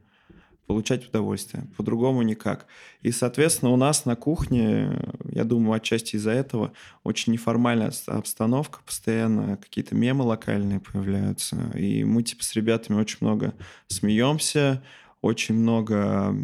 [0.68, 1.68] получать удовольствие.
[1.78, 2.66] По-другому никак.
[3.02, 5.00] И, соответственно, у нас на кухне,
[5.32, 11.72] я думаю, отчасти из-за этого, очень неформальная обстановка, постоянно какие-то мемы локальные появляются.
[11.76, 13.54] И мы, типа, с ребятами очень много
[13.88, 14.84] смеемся,
[15.26, 16.36] очень много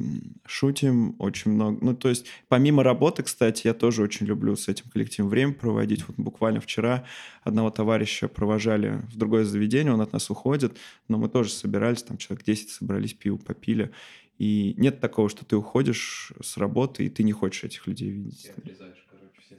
[0.47, 1.77] шутим, очень много...
[1.85, 6.03] Ну, то есть, помимо работы, кстати, я тоже очень люблю с этим коллективом время проводить.
[6.07, 7.05] Вот буквально вчера
[7.43, 12.17] одного товарища провожали в другое заведение, он от нас уходит, но мы тоже собирались, там
[12.17, 13.91] человек 10 собрались, пиво попили.
[14.39, 18.51] И нет такого, что ты уходишь с работы, и ты не хочешь этих людей видеть.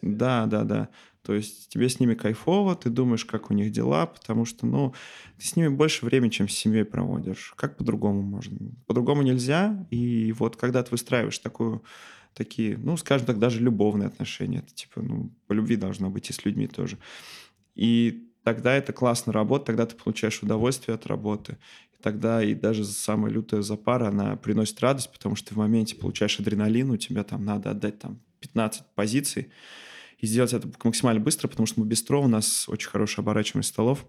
[0.00, 0.88] Да, да, да.
[1.22, 4.92] То есть тебе с ними кайфово, ты думаешь, как у них дела, потому что, ну,
[5.38, 7.54] ты с ними больше времени, чем с семьей проводишь.
[7.56, 8.58] Как по-другому можно?
[8.86, 9.86] По-другому нельзя.
[9.90, 11.84] И вот когда ты выстраиваешь такую
[12.34, 14.58] такие, ну, скажем так, даже любовные отношения.
[14.58, 16.98] Это типа, ну, по любви должно быть и с людьми тоже.
[17.74, 21.58] И тогда это классно работает, тогда ты получаешь удовольствие от работы.
[21.98, 25.94] И тогда и даже самая лютая запара, она приносит радость, потому что ты в моменте
[25.94, 29.50] получаешь адреналин, у тебя там надо отдать там 15 позиций,
[30.18, 34.06] и сделать это максимально быстро, потому что мы бистро, у нас очень хорошая оборачиваемость столов.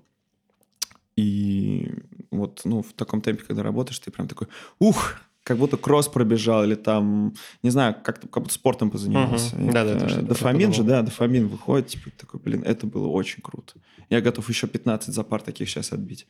[1.15, 1.91] И
[2.31, 4.47] вот, ну, в таком темпе, когда работаешь, ты прям такой,
[4.79, 9.55] ух, как будто кросс пробежал или там, не знаю, как, как будто спортом позанимался.
[9.55, 9.71] Угу.
[9.71, 13.73] Да, да, дофамин же, да, дофамин выходит, типа такой, блин, это было очень круто.
[14.09, 16.27] Я готов еще 15 запар таких сейчас отбить.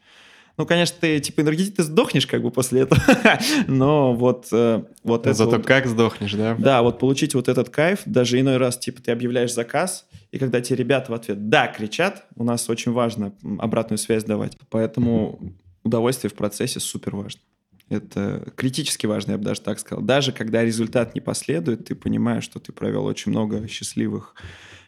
[0.56, 3.01] Ну, конечно, ты типа энергетик, ты сдохнешь как бы после этого,
[3.68, 6.56] но вот, э, вот это Зато вот, как сдохнешь, да?
[6.60, 10.62] Да, вот получить вот этот кайф, даже иной раз, типа, ты объявляешь заказ, и когда
[10.62, 15.39] тебе ребята в ответ «да» кричат, у нас очень важно обратную связь давать, поэтому
[15.84, 17.41] удовольствие в процессе супер важно.
[17.89, 20.04] Это критически важно, я бы даже так сказал.
[20.04, 24.36] Даже когда результат не последует, ты понимаешь, что ты провел очень много счастливых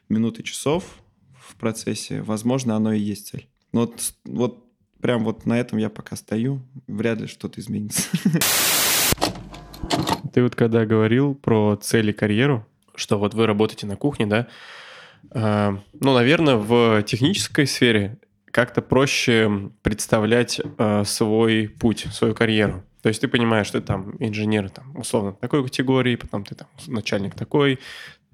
[0.10, 0.84] минут и часов
[1.38, 2.22] в процессе.
[2.22, 3.48] Возможно, оно и есть цель.
[3.72, 4.65] Но вот, вот
[5.02, 8.04] прям вот на этом я пока стою, вряд ли что-то изменится.
[10.34, 12.66] Ты вот когда говорил про цели карьеру,
[12.96, 14.48] что вот вы работаете на кухне, да,
[15.32, 18.18] э, ну, наверное, в технической сфере
[18.52, 22.84] как-то проще представлять э, свой путь, свою карьеру.
[23.02, 27.36] То есть ты понимаешь, ты там инженер, там, условно, такой категории, потом ты там начальник
[27.36, 27.80] такой,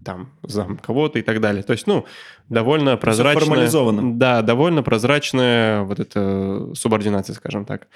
[0.04, 1.64] там зам кого-то и так далее.
[1.64, 2.06] То есть, ну,
[2.50, 3.46] довольно прозрачная...
[3.46, 4.18] Формализовано.
[4.18, 7.88] Да, довольно прозрачная вот эта субординация, скажем так.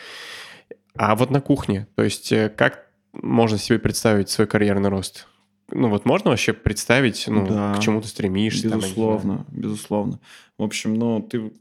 [0.97, 5.28] А вот на кухне, то есть э, как можно себе представить свой карьерный рост?
[5.72, 8.70] Ну вот можно вообще представить, ну, да, к чему ты стремишься?
[8.70, 10.20] Безусловно, там, безусловно.
[10.58, 11.51] В общем, ну, ты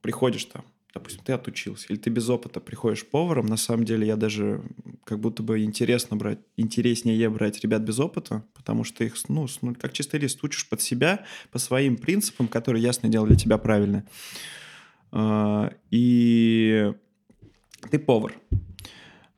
[0.00, 4.16] приходишь там, допустим, ты отучился, или ты без опыта приходишь поваром, на самом деле я
[4.16, 4.62] даже
[5.04, 9.74] как будто бы интересно брать, интереснее брать ребят без опыта, потому что их, ну, ну
[9.74, 14.06] как чистый лист, учишь под себя, по своим принципам, которые, ясно дело, для тебя правильно.
[15.12, 16.92] А, и
[17.90, 18.34] ты повар.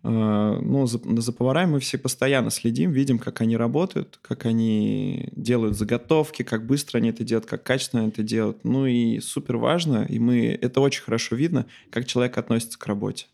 [0.03, 5.76] Ну, за, за поварами мы все постоянно следим, видим, как они работают, как они делают
[5.76, 8.64] заготовки, как быстро они это делают, как качественно это делают.
[8.64, 13.26] Ну и супер важно, и мы это очень хорошо видно, как человек относится к работе.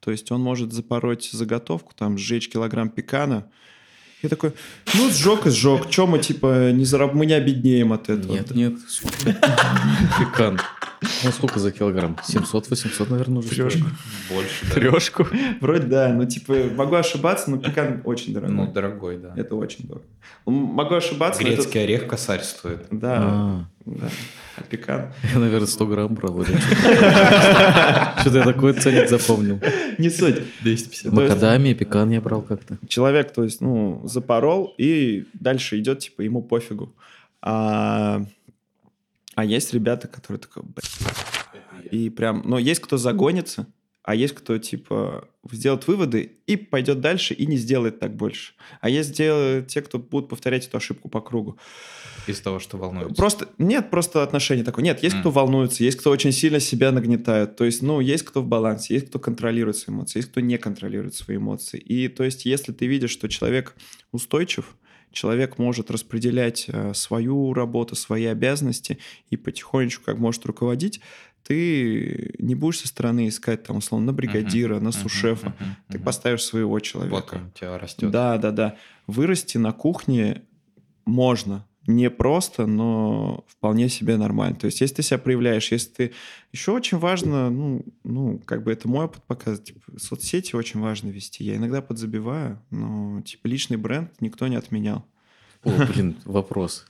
[0.00, 3.50] То есть он может запороть заготовку, там, сжечь килограмм пекана,
[4.22, 4.52] я такой,
[4.94, 5.88] ну, сжег и сжег.
[5.88, 7.14] Че мы, типа, не зараб...
[7.14, 8.32] мы не обеднеем от этого?
[8.32, 8.74] Нет, нет.
[10.18, 10.60] Пекан.
[11.24, 12.16] Ну, сколько за килограмм?
[12.28, 13.48] 700-800, наверное, уже.
[13.48, 13.88] Трешку.
[14.30, 14.74] Больше, да.
[14.74, 15.26] Трешку?
[15.60, 16.08] Вроде да.
[16.08, 18.54] Ну, типа, могу ошибаться, но пекан очень дорогой.
[18.54, 19.32] Ну, дорогой, да.
[19.36, 20.04] Это очень дорого.
[20.44, 21.42] Могу ошибаться.
[21.42, 22.86] Грецкий орех косарь стоит.
[22.90, 23.16] Да.
[23.18, 23.64] А.
[23.86, 24.08] да.
[24.56, 25.12] А пекан?
[25.32, 26.44] Я, наверное, 100 грамм брал.
[26.44, 29.60] Что-то я такой ценник запомнил.
[29.98, 30.42] Не суть.
[30.60, 31.12] 250.
[31.12, 32.78] Макадамия, пекан я брал как-то.
[32.88, 36.94] Человек, то есть, ну, запорол, и дальше идет, типа, ему пофигу.
[37.42, 38.22] А
[39.34, 40.64] а есть ребята, которые такой,
[41.90, 43.66] и прям, но есть кто загонится,
[44.02, 48.54] а есть кто, типа, сделает выводы и пойдет дальше и не сделает так больше.
[48.80, 51.58] А есть те, кто будут повторять эту ошибку по кругу.
[52.26, 53.14] Из того, что волнуется.
[53.14, 54.84] Просто, нет, просто отношение такое.
[54.84, 55.20] Нет, есть mm.
[55.20, 57.56] кто волнуется, есть кто очень сильно себя нагнетает.
[57.56, 60.56] То есть, ну, есть кто в балансе, есть кто контролирует свои эмоции, есть кто не
[60.58, 61.78] контролирует свои эмоции.
[61.78, 63.76] И, то есть, если ты видишь, что человек
[64.12, 64.76] устойчив,
[65.12, 68.98] человек может распределять э, свою работу, свои обязанности
[69.30, 71.00] и потихонечку как может руководить,
[71.42, 75.92] ты не будешь со стороны искать там условно на бригадира, uh-huh, на сушефа, uh-huh, uh-huh,
[75.92, 77.14] ты поставишь своего человека.
[77.14, 78.10] Вот он у тебя растет.
[78.10, 78.76] Да, да, да.
[79.06, 80.42] Вырасти на кухне
[81.06, 84.56] можно, не просто, но вполне себе нормально.
[84.56, 86.12] То есть, если ты себя проявляешь, если ты...
[86.52, 91.08] Еще очень важно, ну, ну как бы это мой опыт показывает, типа, соцсети очень важно
[91.08, 91.44] вести.
[91.44, 95.04] Я иногда подзабиваю, но, типа, личный бренд никто не отменял.
[95.64, 96.86] О, блин, вопрос.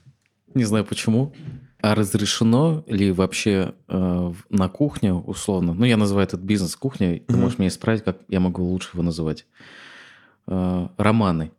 [0.54, 1.32] Не знаю почему.
[1.80, 7.36] А разрешено ли вообще э, на кухне, условно, ну, я называю этот бизнес кухней, ты
[7.36, 9.46] можешь меня исправить, как я могу лучше его называть,
[10.46, 11.52] э, романы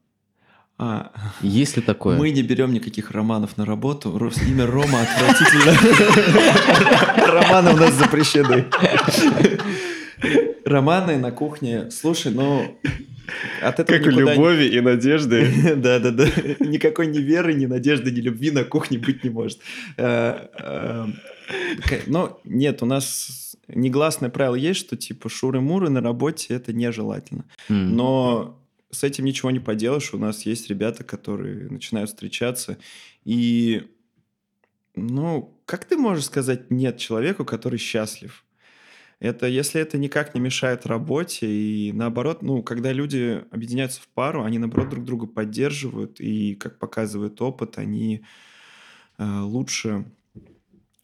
[0.83, 1.11] а,
[1.41, 2.17] Есть ли такое?
[2.17, 4.09] Мы не берем никаких романов на работу.
[4.47, 5.77] Имя Рома отвратительно.
[7.27, 8.65] Романы у нас запрещены.
[10.65, 11.91] Романы на кухне.
[11.91, 12.79] Слушай, ну...
[13.61, 15.75] От этого как у любови и надежды.
[15.75, 16.25] Да-да-да.
[16.59, 19.59] Никакой ни веры, ни надежды, ни любви на кухне быть не может.
[19.97, 21.05] Э, э,
[22.07, 27.45] ну, нет, у нас негласное правило есть, что типа шуры-муры на работе это нежелательно.
[27.69, 28.60] Но
[28.91, 30.13] с этим ничего не поделаешь.
[30.13, 32.77] У нас есть ребята, которые начинают встречаться.
[33.23, 33.87] И,
[34.95, 38.45] ну, как ты можешь сказать нет человеку, который счастлив?
[39.19, 44.43] Это если это никак не мешает работе, и наоборот, ну, когда люди объединяются в пару,
[44.43, 48.25] они, наоборот, друг друга поддерживают, и, как показывает опыт, они
[49.19, 50.05] э, лучше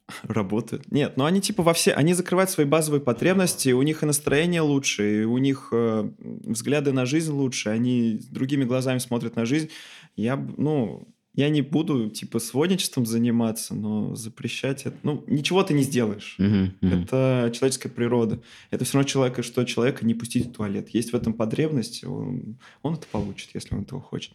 [0.24, 0.91] работают.
[0.91, 4.62] Нет, но они типа во все, они закрывают свои базовые потребности, у них и настроение
[4.62, 9.70] лучше, и у них э, взгляды на жизнь лучше, они другими глазами смотрят на жизнь.
[10.16, 11.08] Я, ну,
[11.38, 14.96] я не буду, типа, сводничеством заниматься, но запрещать это...
[15.04, 16.36] Ну, ничего ты не сделаешь.
[16.40, 17.04] Uh-huh, uh-huh.
[17.04, 18.40] Это человеческая природа.
[18.72, 20.90] Это все равно человека, что человека не пустить в туалет.
[20.90, 24.32] Есть в этом потребность, он, он это получит, если он этого хочет.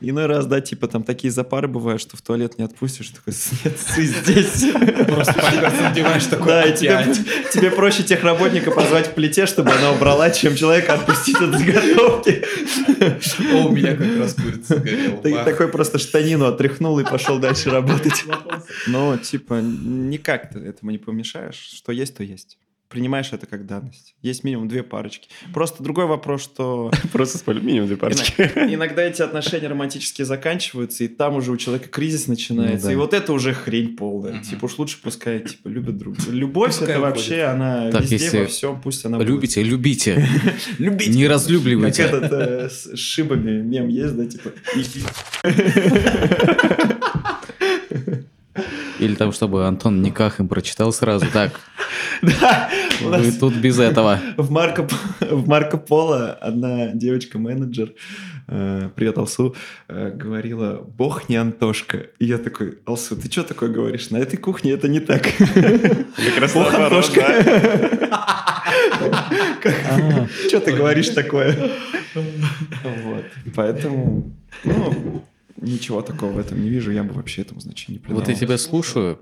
[0.00, 3.34] Иной раз, да, типа, там такие запары бывают, что в туалет не отпустишь, такой,
[3.64, 4.72] нет, ты здесь.
[5.06, 6.72] Просто надеваешь такой Да,
[7.52, 12.42] тебе проще техработника позвать в плите, чтобы она убрала, чем человека отпустить от заготовки.
[13.52, 15.44] О, у меня как раз курица горела.
[15.44, 18.24] Такой просто штанин штанину отряхнул и пошел дальше работать.
[18.86, 21.56] Но, типа, никак ты этому не помешаешь.
[21.56, 22.58] Что есть, то есть
[22.88, 24.14] принимаешь это как данность.
[24.22, 25.28] Есть минимум две парочки.
[25.52, 26.90] Просто другой вопрос, что...
[27.12, 28.42] Просто спалю минимум две парочки.
[28.56, 32.86] Иногда эти отношения романтические заканчиваются, и там уже у человека кризис начинается.
[32.86, 32.92] Ну.
[32.92, 34.42] И вот это уже хрень полная.
[34.42, 36.32] Типа уж лучше пускай типа любят друг друга.
[36.32, 39.70] Любовь это вообще, она везде, во всем, пусть она Любите, будет.
[39.70, 40.28] любите.
[40.78, 41.10] Любите.
[41.10, 42.04] Не разлюбливайте.
[42.04, 44.52] Как этот э, с шибами мем есть, да, типа...
[48.98, 51.26] Или там, чтобы Антон никак им прочитал сразу.
[51.32, 51.60] Так,
[53.00, 54.18] вы тут без этого.
[54.36, 54.86] В Марко,
[55.20, 57.92] в Марко Поло одна девочка-менеджер,
[58.48, 59.54] э, привет, Алсу,
[59.88, 62.06] э, говорила, бог не Антошка.
[62.18, 64.10] И я такой, Алсу, ты что такое говоришь?
[64.10, 65.22] На этой кухне это не так.
[66.54, 67.22] Бог Антошка.
[70.48, 71.70] Что ты говоришь такое?
[72.14, 73.24] Вот.
[73.54, 74.32] Поэтому,
[74.64, 75.24] ну,
[75.60, 78.20] ничего такого в этом не вижу, я бы вообще этому значения не придавал.
[78.20, 79.18] Вот я тебя слушаю,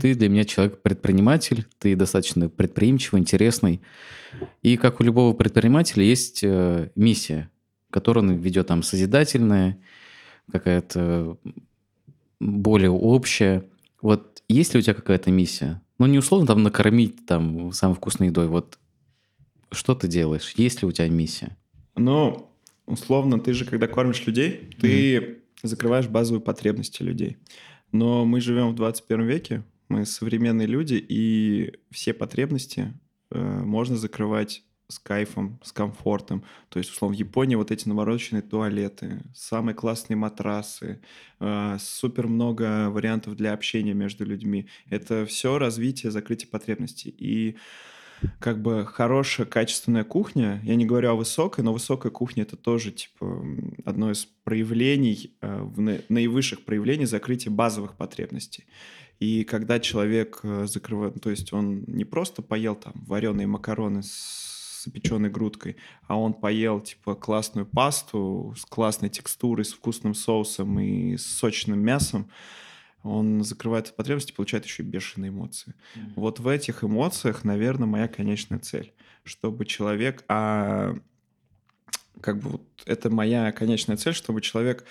[0.00, 3.80] ты для меня человек-предприниматель, ты достаточно предприимчивый, интересный.
[4.62, 7.50] И как у любого предпринимателя есть э, миссия,
[7.90, 9.78] которую он ведет там созидательная,
[10.50, 11.38] какая-то
[12.40, 13.64] более общая.
[14.00, 15.80] Вот есть ли у тебя какая-то миссия?
[15.98, 18.46] Ну, не условно там накормить там самой вкусной едой.
[18.46, 18.78] Вот
[19.70, 20.54] что ты делаешь?
[20.56, 21.56] Есть ли у тебя миссия?
[21.96, 22.47] Ну,
[22.88, 25.38] условно, ты же, когда кормишь людей, ты mm-hmm.
[25.62, 27.36] закрываешь базовые потребности людей.
[27.92, 32.92] Но мы живем в 21 веке, мы современные люди, и все потребности
[33.30, 36.44] э, можно закрывать с кайфом, с комфортом.
[36.70, 41.02] То есть, условно, в Японии вот эти навороченные туалеты, самые классные матрасы,
[41.40, 44.68] э, супер много вариантов для общения между людьми.
[44.88, 47.14] Это все развитие, закрытие потребностей.
[47.16, 47.56] И
[48.38, 52.92] как бы хорошая, качественная кухня, я не говорю о высокой, но высокая кухня это тоже
[52.92, 53.44] типа
[53.84, 58.64] одно из проявлений, э, наивысших проявлений закрытия базовых потребностей.
[59.18, 64.84] И когда человек э, закрывает, то есть он не просто поел там вареные макароны с
[64.84, 71.16] запеченной грудкой, а он поел типа классную пасту с классной текстурой, с вкусным соусом и
[71.16, 72.30] с сочным мясом,
[73.08, 75.74] он закрывает потребности, получает еще и бешеные эмоции.
[75.94, 76.12] Mm-hmm.
[76.16, 78.92] Вот в этих эмоциях, наверное, моя конечная цель,
[79.24, 80.96] чтобы человек, а
[82.20, 84.84] как бы вот это моя конечная цель, чтобы человек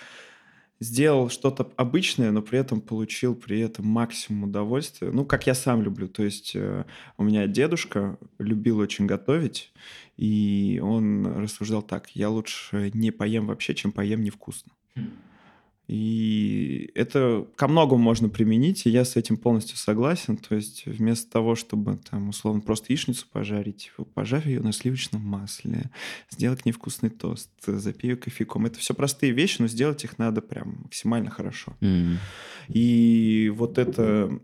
[0.80, 5.10] сделал что-то обычное, но при этом получил при этом максимум удовольствия.
[5.12, 6.08] Ну, как я сам люблю.
[6.08, 6.86] То есть э,
[7.18, 9.74] у меня дедушка любил очень готовить,
[10.18, 14.72] и он рассуждал так, я лучше не поем вообще, чем поем невкусно.
[14.96, 15.12] Mm.
[15.88, 20.36] И это ко многому можно применить, и я с этим полностью согласен.
[20.36, 25.90] То есть вместо того, чтобы там условно просто яичницу пожарить, пожарь ее на сливочном масле,
[26.30, 28.66] сделай к ней вкусный тост, запей ее кофейком.
[28.66, 31.74] Это все простые вещи, но сделать их надо прям максимально хорошо.
[31.80, 32.18] Mm.
[32.68, 34.40] И вот это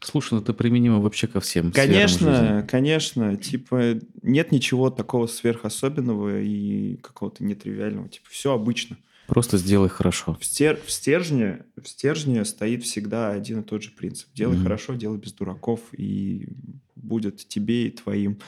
[0.00, 1.72] Слушай, ну это применимо вообще ко всем.
[1.72, 3.36] Конечно, конечно.
[3.36, 8.08] Типа нет ничего такого сверхособенного и какого-то нетривиального.
[8.08, 8.98] Типа все обычно.
[9.30, 10.36] Просто сделай хорошо.
[10.40, 10.80] В, стер...
[10.84, 14.28] в, стержне, в стержне стоит всегда один и тот же принцип.
[14.34, 14.62] Делай mm-hmm.
[14.64, 16.48] хорошо, делай без дураков, и
[16.96, 18.40] будет тебе и твоим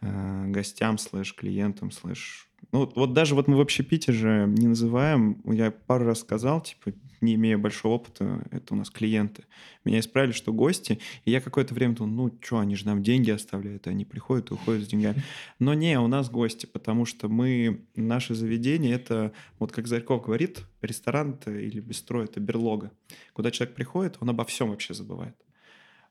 [0.00, 2.48] э, гостям, слэш, клиентам, слэш...
[2.72, 6.62] Ну, вот, вот даже вот мы в общепите же не называем, я пару раз сказал,
[6.62, 9.44] типа, не имея большого опыта, это у нас клиенты.
[9.84, 13.30] Меня исправили, что гости, и я какое-то время думал, ну что, они же нам деньги
[13.30, 15.22] оставляют, они приходят и уходят с деньгами.
[15.58, 20.62] Но не, у нас гости, потому что мы, наше заведение, это, вот как Зарьков говорит,
[20.82, 22.92] ресторан или бистро— это берлога.
[23.32, 25.36] Куда человек приходит, он обо всем вообще забывает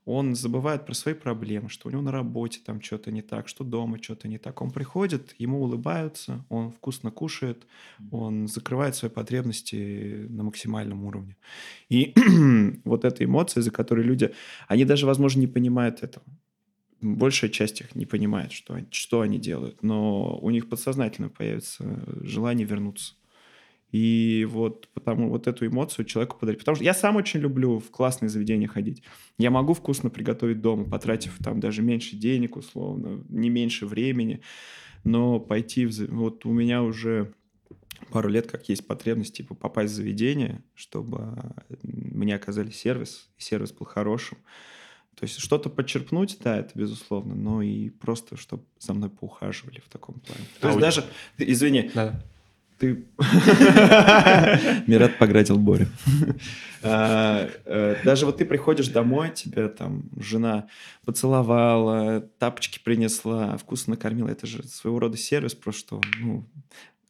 [0.06, 3.64] он забывает про свои проблемы, что у него на работе там что-то не так, что
[3.64, 4.62] дома что-то не так.
[4.62, 7.66] Он приходит, ему улыбаются, он вкусно кушает,
[8.12, 11.38] он закрывает свои потребности на максимальном уровне.
[11.90, 12.14] И
[12.86, 14.32] вот эта эмоция, за которой люди,
[14.68, 16.26] они даже, возможно, не понимают этого.
[17.02, 22.66] Большая часть их не понимает, что, что они делают, но у них подсознательно появится желание
[22.66, 23.16] вернуться.
[23.96, 26.60] И вот потому вот эту эмоцию человеку подарить.
[26.60, 29.04] Потому что я сам очень люблю в классные заведения ходить.
[29.38, 34.42] Я могу вкусно приготовить дома, потратив там даже меньше денег, условно, не меньше времени.
[35.06, 35.94] Но пойти в...
[36.10, 37.32] Вот у меня уже
[38.10, 43.72] пару лет как есть потребность типа попасть в заведение, чтобы мне оказали сервис, и сервис
[43.72, 44.40] был хорошим.
[45.18, 49.88] То есть что-то подчерпнуть, да, это безусловно, но и просто, чтобы за мной поухаживали в
[49.88, 50.44] таком плане.
[50.60, 51.06] То а есть даже,
[51.38, 52.22] извини, да
[52.78, 53.06] ты...
[54.88, 55.88] Мират поградил Борю.
[56.84, 60.68] А, э, даже вот ты приходишь домой, тебя там жена
[61.04, 64.30] поцеловала, тапочки принесла, вкусно накормила.
[64.30, 66.46] Это же своего рода сервис, просто что, ну,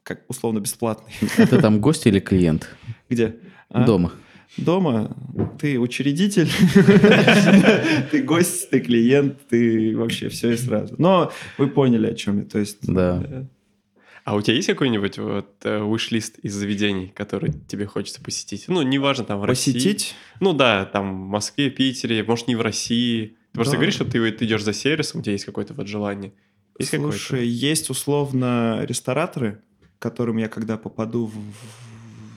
[0.04, 1.14] как условно бесплатный.
[1.38, 2.70] Это там гость или клиент?
[3.10, 3.36] Где?
[3.70, 3.84] А?
[3.84, 4.14] Дома.
[4.58, 5.14] Дома
[5.60, 6.50] ты учредитель,
[8.12, 10.96] ты гость, ты клиент, ты вообще все и сразу.
[10.98, 12.46] Но вы поняли, о чем я.
[12.46, 13.48] То есть, да.
[14.26, 15.80] А у тебя есть какой-нибудь вот э,
[16.42, 18.66] из заведений, которые тебе хочется посетить?
[18.68, 19.76] Ну, неважно, там в посетить?
[19.76, 19.94] России.
[19.94, 20.16] Посетить?
[20.40, 23.28] Ну да, там в Москве, Питере, может, не в России.
[23.28, 23.58] Ты да.
[23.60, 26.34] просто говоришь, что ты, ты идешь за сервисом, у тебя есть какое-то вот желание.
[26.80, 29.62] Есть Слушай, есть условно рестораторы,
[30.00, 31.36] к которым я когда попаду в,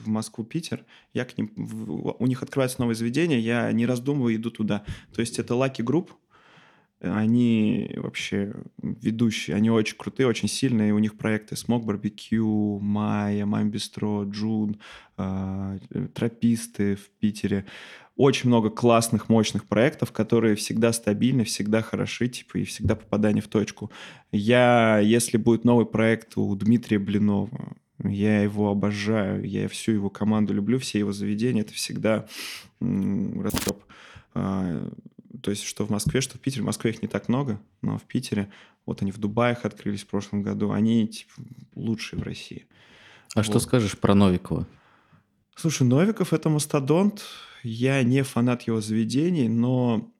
[0.04, 0.84] в Москву, Питер,
[1.14, 4.84] я к ним, у них открывается новое заведение, я не раздумываю, иду туда.
[5.14, 6.10] То есть это Lucky Group,
[7.00, 10.92] они вообще ведущие, они очень крутые, очень сильные.
[10.92, 14.80] У них проекты Смог Барбекю, Майя, Мам Джун,
[15.16, 15.78] э,
[16.14, 17.64] Трописты в Питере.
[18.16, 23.46] Очень много классных, мощных проектов, которые всегда стабильны, всегда хороши, типа, и всегда попадание в
[23.46, 23.92] точку.
[24.32, 30.52] Я, если будет новый проект у Дмитрия Блинова, я его обожаю, я всю его команду
[30.52, 32.26] люблю, все его заведения, это всегда
[32.80, 34.90] а,
[35.42, 36.62] то есть что в Москве, что в Питере.
[36.62, 38.50] В Москве их не так много, но в Питере,
[38.86, 41.32] вот они в Дубаях открылись в прошлом году, они типа,
[41.74, 42.66] лучшие в России.
[43.34, 43.46] А вот.
[43.46, 44.66] что скажешь про Новикова?
[45.54, 47.24] Слушай, Новиков— это мастодонт.
[47.62, 50.10] Я не фанат его заведений, но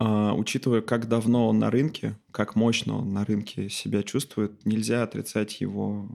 [0.00, 5.02] Uh, учитывая, как давно он на рынке, как мощно он на рынке себя чувствует, нельзя
[5.02, 6.08] отрицать его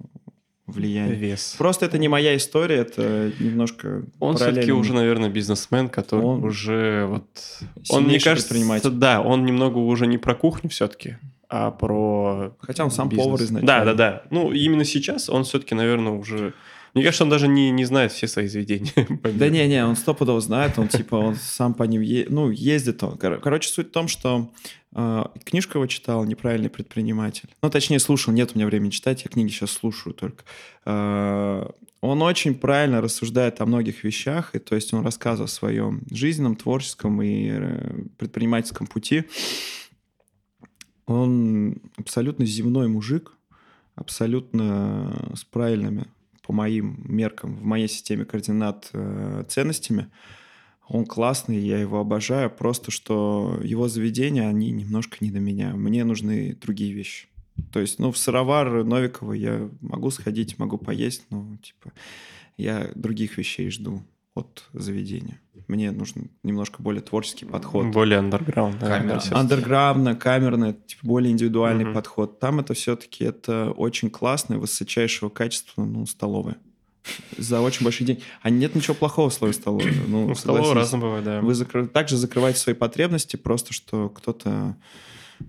[0.68, 1.16] влияние.
[1.16, 1.56] Вес.
[1.58, 7.06] Просто это не моя история, это немножко Он все-таки уже, наверное, бизнесмен, который он уже
[7.08, 7.26] вот...
[7.90, 11.18] Он, мне кажется, да, он немного уже не про кухню все-таки,
[11.50, 13.26] а про Хотя он сам бизнес.
[13.26, 13.68] повар изначально.
[13.68, 14.24] Да, да, да.
[14.30, 16.54] Ну, именно сейчас он все-таки, наверное, уже
[16.94, 18.94] мне кажется, он даже не, не знает все свои заведения.
[19.24, 22.28] Да не-не, он стопудово знает, он типа, он сам по ним, е...
[22.30, 23.18] ну, ездит он.
[23.18, 24.52] Короче, суть в том, что
[24.94, 27.50] э, книжку его читал «Неправильный предприниматель».
[27.64, 30.44] Ну, точнее, слушал, нет у меня времени читать, я книги сейчас слушаю только.
[30.86, 31.68] Э,
[32.02, 36.56] он очень правильно рассуждает о многих вещах, и то есть он рассказывает о своем жизненном,
[36.56, 39.24] творческом и э, предпринимательском пути.
[41.08, 43.34] Он абсолютно земной мужик,
[43.96, 46.06] абсолютно с правильными
[46.44, 50.10] по моим меркам, в моей системе координат э, ценностями.
[50.88, 55.74] Он классный, я его обожаю, просто что его заведения, они немножко не до меня.
[55.74, 57.28] Мне нужны другие вещи.
[57.72, 61.94] То есть, ну, в сыровар Новикова я могу сходить, могу поесть, но, типа,
[62.58, 64.04] я других вещей жду
[64.36, 65.40] от заведения.
[65.68, 67.88] Мне нужен немножко более творческий подход.
[67.88, 68.82] Более андерграунд.
[68.84, 71.94] Андерграундно, камерно, типа более индивидуальный угу.
[71.94, 72.40] подход.
[72.40, 76.58] Там это все-таки это очень классное, высочайшего качества, ну, столовая.
[77.38, 78.24] За очень большой день.
[78.42, 79.94] А нет ничего плохого в слове столовая.
[80.08, 81.42] Ну, ну столовая разно бывает, да.
[81.42, 81.88] Вы закр...
[81.88, 84.78] также закрываете свои потребности, просто что кто-то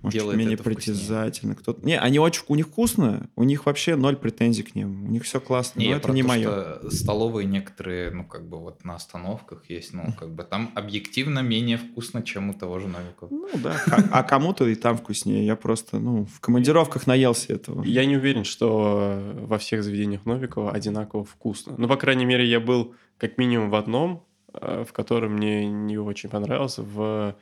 [0.01, 1.55] может, делает менее притязательно.
[1.55, 1.85] Кто-то...
[1.85, 5.23] Не, они очень, у них вкусно, у них вообще ноль претензий к ним, у них
[5.23, 6.89] все классно, не, но это не то, мое.
[6.89, 11.77] столовые некоторые, ну, как бы вот на остановках есть, ну, как бы там объективно менее
[11.77, 13.29] вкусно, чем у того же Новикова.
[13.29, 13.75] Ну, да,
[14.11, 15.45] а, кому-то и там вкуснее.
[15.45, 17.83] Я просто, ну, в командировках наелся этого.
[17.83, 21.75] Я не уверен, что во всех заведениях Новикова одинаково вкусно.
[21.77, 25.97] Ну, по крайней мере, я был как минимум в одном, э, в котором мне не
[25.97, 27.35] очень понравился, в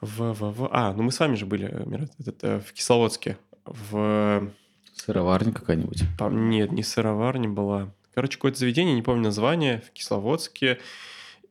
[0.00, 0.68] в, в, в...
[0.72, 3.38] А, ну мы с вами же были, Мират, этот, э, в Кисловодске.
[3.64, 4.50] В...
[4.94, 6.04] Сыроварня какая-нибудь?
[6.30, 7.92] Нет, не сыроварня была.
[8.14, 10.78] Короче, какое-то заведение, не помню название, в Кисловодске.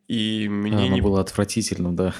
[0.08, 1.02] И мне а, не...
[1.02, 2.14] было отвратительно, да.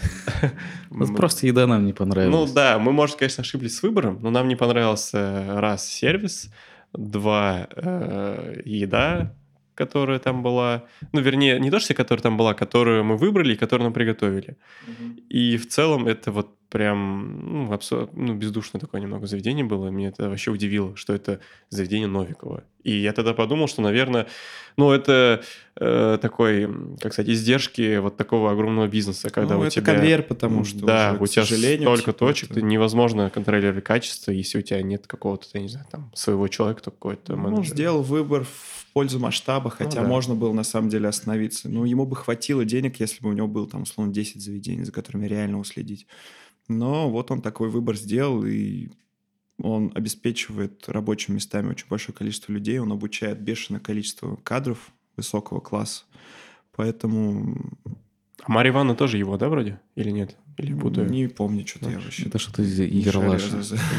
[1.16, 2.50] Просто еда нам не понравилась.
[2.50, 6.50] Ну да, мы, может, конечно, ошиблись с выбором, но нам не понравился раз сервис,
[6.94, 9.36] два э, еда,
[9.76, 10.84] которая там была.
[11.12, 14.58] Ну, вернее, не то, что которая там была, которую мы выбрали и которую нам приготовили.
[14.88, 15.20] Угу.
[15.30, 19.88] И в целом это вот прям ну, абсолютно ну, бездушное такое немного заведение было.
[19.88, 22.64] Меня это вообще удивило, что это заведение Новикова.
[22.84, 24.28] И я тогда подумал, что, наверное,
[24.78, 25.42] ну, это
[25.80, 26.70] э, такой,
[27.00, 29.94] как сказать, издержки вот такого огромного бизнеса, когда ну, у это тебя...
[29.94, 32.62] конвейер, потому что Да, уже, у тебя столько точек, это...
[32.62, 37.36] невозможно контролировать качество, если у тебя нет какого-то, я не знаю, там, своего человека, какой-то
[37.36, 37.58] менеджер.
[37.58, 40.08] Ну, сделал выбор в пользу масштаба, ну хотя ну, да.
[40.08, 41.68] можно было на самом деле остановиться.
[41.68, 44.94] Но ему бы хватило денег, если бы у него было там, условно, 10 заведений, за
[44.94, 46.08] которыми реально уследить.
[46.70, 48.88] Но вот он такой выбор сделал, и
[49.62, 56.06] он обеспечивает рабочими местами очень большое количество людей, он обучает бешеное количество кадров высокого класса.
[56.74, 57.58] Поэтому...
[58.44, 59.78] А Марья Ивановна тоже его, да, вроде?
[59.96, 60.38] Или нет?
[60.58, 61.10] Или путаю?
[61.10, 62.28] Не помню, что-то я вообще...
[62.28, 63.44] Это что-то из Ералаш.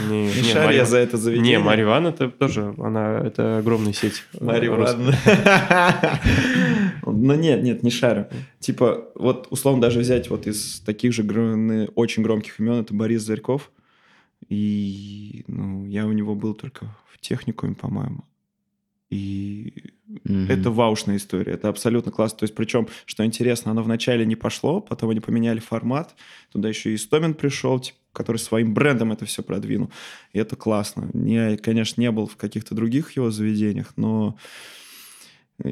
[0.09, 1.59] Не, не шарю я за это заведение.
[1.59, 4.25] Не, Марья Ивановна это тоже, она, это огромная сеть.
[4.41, 5.15] Марья Ивановна.
[7.05, 8.29] Ну нет, нет, не шарю.
[8.59, 11.23] Типа, вот условно даже взять вот из таких же
[11.95, 13.71] очень громких имен, это Борис Зарьков.
[14.49, 18.25] И ну, я у него был только в техникуме, по-моему.
[19.09, 20.51] И mm-hmm.
[20.51, 22.39] это ваушная история, это абсолютно классно.
[22.39, 26.17] То есть, причем, что интересно, оно вначале не пошло, потом они поменяли формат,
[26.51, 29.91] туда еще и Истомин пришел, типа, который своим брендом это все продвинул.
[30.33, 31.11] И это классно.
[31.13, 34.37] Я, конечно, не был в каких-то других его заведениях, но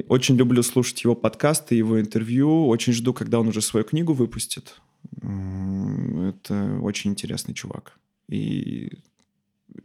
[0.09, 2.67] очень люблю слушать его подкасты, его интервью.
[2.69, 4.81] Очень жду, когда он уже свою книгу выпустит.
[5.17, 7.99] Это очень интересный чувак.
[8.29, 8.93] И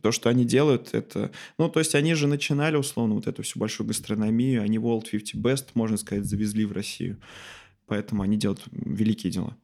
[0.02, 1.32] то, что они делают, это...
[1.58, 5.42] Ну, то есть они же начинали, условно, вот эту всю большую гастрономию, они World 50
[5.42, 7.18] Best, можно сказать, завезли в Россию.
[7.88, 9.56] Поэтому они делают великие дела.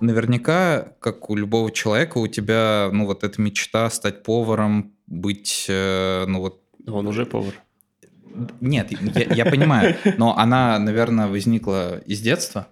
[0.00, 6.24] Наверняка, как у любого человека, у тебя, ну, вот эта мечта стать поваром, быть, э,
[6.26, 6.62] ну, вот...
[6.86, 7.54] Он уже повар.
[8.60, 12.68] Нет, я, я понимаю, но она, наверное, возникла из детства.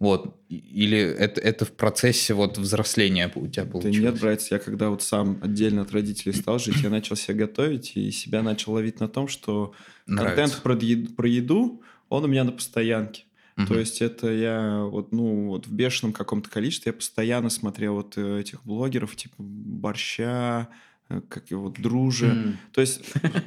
[0.00, 0.34] Вот.
[0.48, 3.98] Или это, это в процессе вот взросления у тебя получилось?
[3.98, 7.34] Да нет, братец, я когда вот сам отдельно от родителей стал жить, я начал себя
[7.34, 9.74] готовить и себя начал ловить на том, что
[10.06, 10.36] Нравится.
[10.36, 13.24] контент про еду, про еду, он у меня на постоянке.
[13.58, 13.66] Угу.
[13.66, 18.16] То есть это я вот, ну, вот в бешеном каком-то количестве я постоянно смотрел вот
[18.16, 20.68] э, этих блогеров, типа борща,
[21.10, 22.26] э, как его, дружи.
[22.26, 22.54] Mm.
[22.72, 23.02] То есть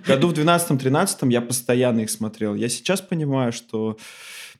[0.05, 2.53] году в 12-13 я постоянно их смотрел.
[2.53, 3.97] Я сейчас понимаю, что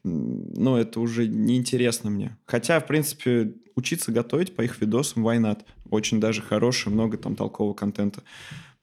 [0.04, 2.38] ну, это уже неинтересно мне.
[2.46, 5.62] Хотя, в принципе, учиться готовить по их видосам, why not?
[5.90, 8.24] Очень даже хороший, много там толкового контента.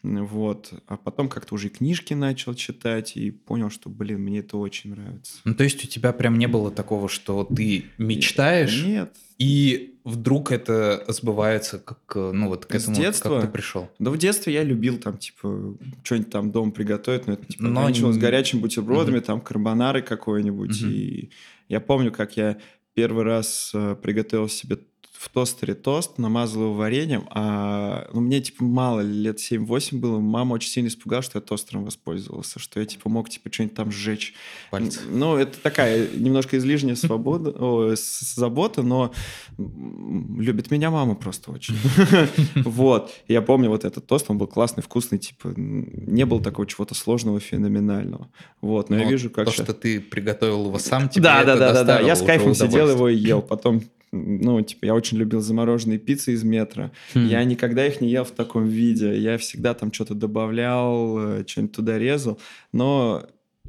[0.03, 0.73] Вот.
[0.87, 5.39] А потом как-то уже книжки начал читать и понял, что, блин, мне это очень нравится.
[5.45, 8.85] Ну, то есть у тебя прям не было такого, что ты мечтаешь?
[8.85, 9.15] Нет.
[9.39, 13.89] И вдруг это сбывается, как, ну, вот к этому, С детства, как ты пришел?
[13.99, 17.93] Да в детстве я любил там, типа, что-нибудь там дома приготовить, но это, типа, но...
[17.93, 19.25] с горячими бутербродами, угу.
[19.25, 20.83] там, карбонары какой-нибудь.
[20.83, 20.91] Угу.
[20.91, 21.31] И
[21.69, 22.59] я помню, как я
[22.95, 24.79] первый раз э, приготовил себе
[25.21, 30.55] в тостере тост, намазал его вареньем, а ну, мне, типа, мало, лет 7-8 было, мама
[30.55, 34.33] очень сильно испугалась, что я тостером воспользовался, что я, типа, мог, типа, что-нибудь там сжечь.
[34.71, 35.01] Пальцы.
[35.11, 39.13] Ну, это такая немножко излишняя свобода, о, забота, но
[39.59, 41.77] любит меня мама просто очень.
[42.65, 43.13] Вот.
[43.29, 47.41] Я помню вот этот тост, он был классный, вкусный, типа, не было такого чего-то сложного,
[47.41, 48.31] феноменального.
[48.63, 51.85] Вот, но я вижу, как То, что ты приготовил его сам, тебе Да, да, да,
[51.85, 53.83] да, я с кайфом сидел его и ел, потом
[54.13, 56.91] ну, типа, я очень любил замороженные пиццы из метро.
[57.15, 57.27] Хм.
[57.27, 59.17] Я никогда их не ел в таком виде.
[59.17, 62.41] Я всегда там что-то добавлял, э, что-нибудь туда резал.
[62.73, 63.25] Но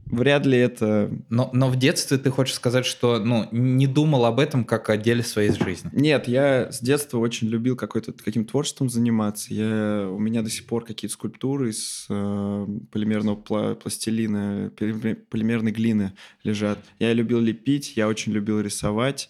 [0.05, 1.11] вряд ли это...
[1.30, 4.97] Но, но в детстве ты хочешь сказать, что ну, не думал об этом как о
[4.97, 5.91] деле своей жизни?
[5.93, 9.53] Нет, я с детства очень любил какой-то, каким творчеством заниматься.
[9.53, 16.13] Я, у меня до сих пор какие-то скульптуры из э, полимерного пла пластилина, полимерной глины
[16.43, 16.80] лежат.
[16.97, 19.30] Я любил лепить, я очень любил рисовать.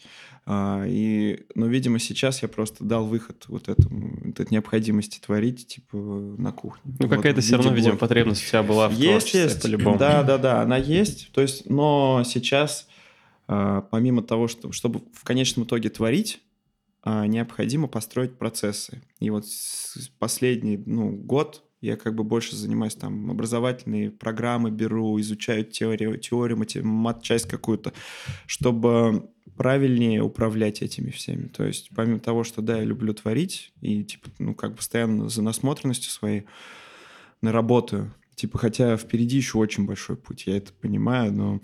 [0.54, 5.96] А, и, но, видимо, сейчас я просто дал выход вот этому, этой необходимости творить, типа,
[5.96, 6.94] на кухне.
[7.00, 9.62] Ну, вот, какая-то все равно, видимо, потребность вся была в есть, есть.
[9.62, 9.98] по-любому.
[9.98, 11.32] Да, да, да, она есть.
[11.32, 12.90] То есть, но сейчас,
[13.48, 16.42] а, помимо того, что, чтобы в конечном итоге творить,
[17.02, 19.02] а, необходимо построить процессы.
[19.22, 19.46] И вот
[20.20, 26.64] последний ну, год я как бы больше занимаюсь там образовательные программы беру, изучаю теорию, теорию
[26.84, 27.94] мат часть какую-то,
[28.46, 31.48] чтобы правильнее управлять этими всеми.
[31.48, 35.42] То есть помимо того, что да, я люблю творить и типа, ну, как постоянно за
[35.42, 36.44] насмотренностью своей
[37.42, 38.14] наработаю.
[38.36, 41.62] Типа, хотя впереди еще очень большой путь, я это понимаю, но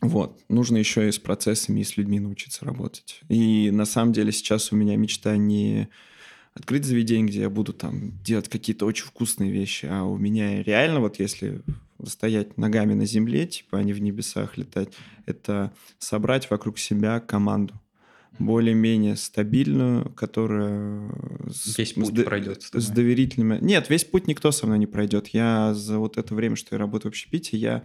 [0.00, 3.20] вот, нужно еще и с процессами, и с людьми научиться работать.
[3.28, 5.88] И на самом деле сейчас у меня мечта не
[6.54, 11.00] открыть заведение, где я буду там делать какие-то очень вкусные вещи, а у меня реально
[11.00, 11.62] вот если
[12.04, 14.88] стоять ногами на земле, типа, а не в небесах летать,
[15.26, 17.74] это собрать вокруг себя команду
[18.38, 21.10] более-менее стабильную, которая
[21.76, 23.58] весь путь с, пройдет с, с доверительными.
[23.60, 25.28] Нет, весь путь никто со мной не пройдет.
[25.28, 27.84] Я за вот это время, что я работаю в общепите, я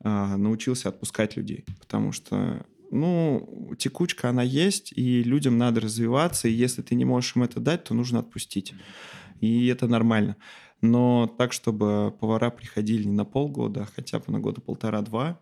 [0.00, 6.52] а, научился отпускать людей, потому что ну, текучка, она есть, и людям надо развиваться, и
[6.52, 8.74] если ты не можешь им это дать, то нужно отпустить.
[9.40, 10.36] И это нормально
[10.84, 15.40] но так, чтобы повара приходили не на полгода, а хотя бы на года полтора-два,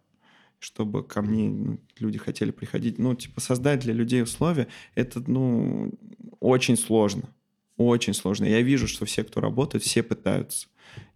[0.61, 2.99] чтобы ко мне ну, люди хотели приходить.
[2.99, 5.93] Ну, типа, создать для людей условия, это, ну,
[6.39, 7.35] очень сложно.
[7.77, 8.45] Очень сложно.
[8.45, 10.69] Я вижу, что все, кто работает, все пытаются.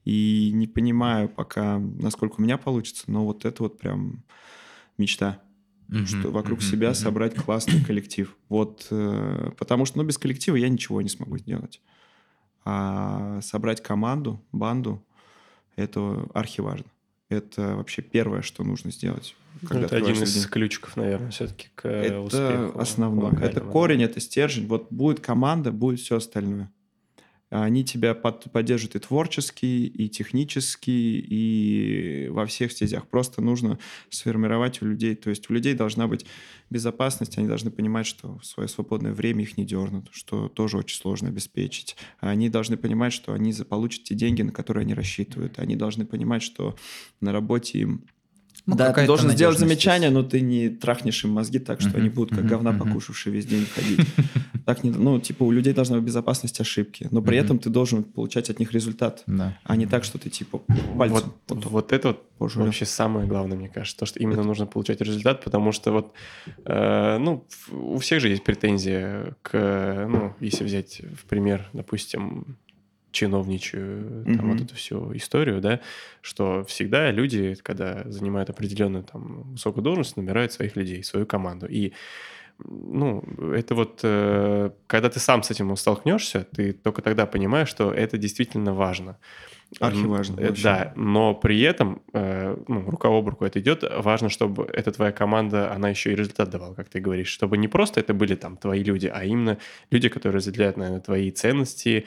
[0.05, 4.25] И не понимаю пока, насколько у меня получится, но вот это вот прям
[4.99, 5.41] мечта.
[5.89, 6.07] Mm-hmm.
[6.07, 6.71] Что вокруг mm-hmm.
[6.71, 8.37] себя собрать классный коллектив.
[8.49, 11.81] Вот, э, потому что, ну, без коллектива я ничего не смогу сделать.
[12.69, 15.01] А собрать команду, банду,
[15.77, 16.87] это архиважно.
[17.29, 19.37] Это вообще первое, что нужно сделать.
[19.63, 20.51] Ну, это один из день.
[20.51, 22.71] ключиков, наверное, все-таки к это успеху.
[22.71, 23.33] Это основное.
[23.41, 24.67] Это корень, это стержень.
[24.67, 26.69] Вот будет команда, будет все остальное.
[27.51, 33.07] Они тебя под, поддержат и творчески, и технически, и во всех стезях.
[33.07, 33.79] Просто нужно
[34.11, 36.27] сформировать у людей, то есть у людей должна быть
[36.71, 40.99] безопасность, они должны понимать, что в свое свободное время их не дернут, что тоже очень
[40.99, 41.97] сложно обеспечить.
[42.19, 45.59] Они должны понимать, что они получат те деньги, на которые они рассчитывают.
[45.61, 46.77] Они должны понимать, что
[47.21, 48.05] на работе им
[48.67, 51.99] ну, да, ты должен сделать замечание, но ты не трахнешь им мозги так, что uh-huh,
[51.99, 52.79] они будут как uh-huh, говна uh-huh.
[52.79, 54.01] покушавшие весь день ходить.
[54.67, 58.03] Так не, ну, типа, у людей должна быть безопасность ошибки, но при этом ты должен
[58.03, 59.57] получать от них результат, да.
[59.63, 60.59] а не так, что ты, типа,
[60.99, 61.33] пальцем.
[61.47, 64.49] Вот, вот, вот это вот Боже, вообще самое главное, мне кажется, то, что именно это...
[64.49, 66.13] нужно получать результат, потому что вот,
[66.65, 72.59] э, ну, у всех же есть претензии к, ну, если взять в пример, допустим,
[73.17, 74.53] чиновничью, там, mm-hmm.
[74.53, 75.81] вот эту всю историю, да,
[76.21, 81.67] что всегда люди, когда занимают определенную там высокую должность, набирают своих людей, свою команду.
[81.67, 81.93] И
[82.59, 83.23] ну,
[83.55, 88.17] это вот, э, когда ты сам с этим столкнешься, ты только тогда понимаешь, что это
[88.19, 89.19] действительно важно.
[89.81, 90.41] Архиважно.
[90.41, 94.93] Э, да, но при этом, э, ну, рука об руку это идет, важно, чтобы эта
[94.93, 98.37] твоя команда, она еще и результат давала, как ты говоришь, чтобы не просто это были
[98.37, 99.59] там твои люди, а именно
[99.91, 102.07] люди, которые разделяют, наверное, твои ценности,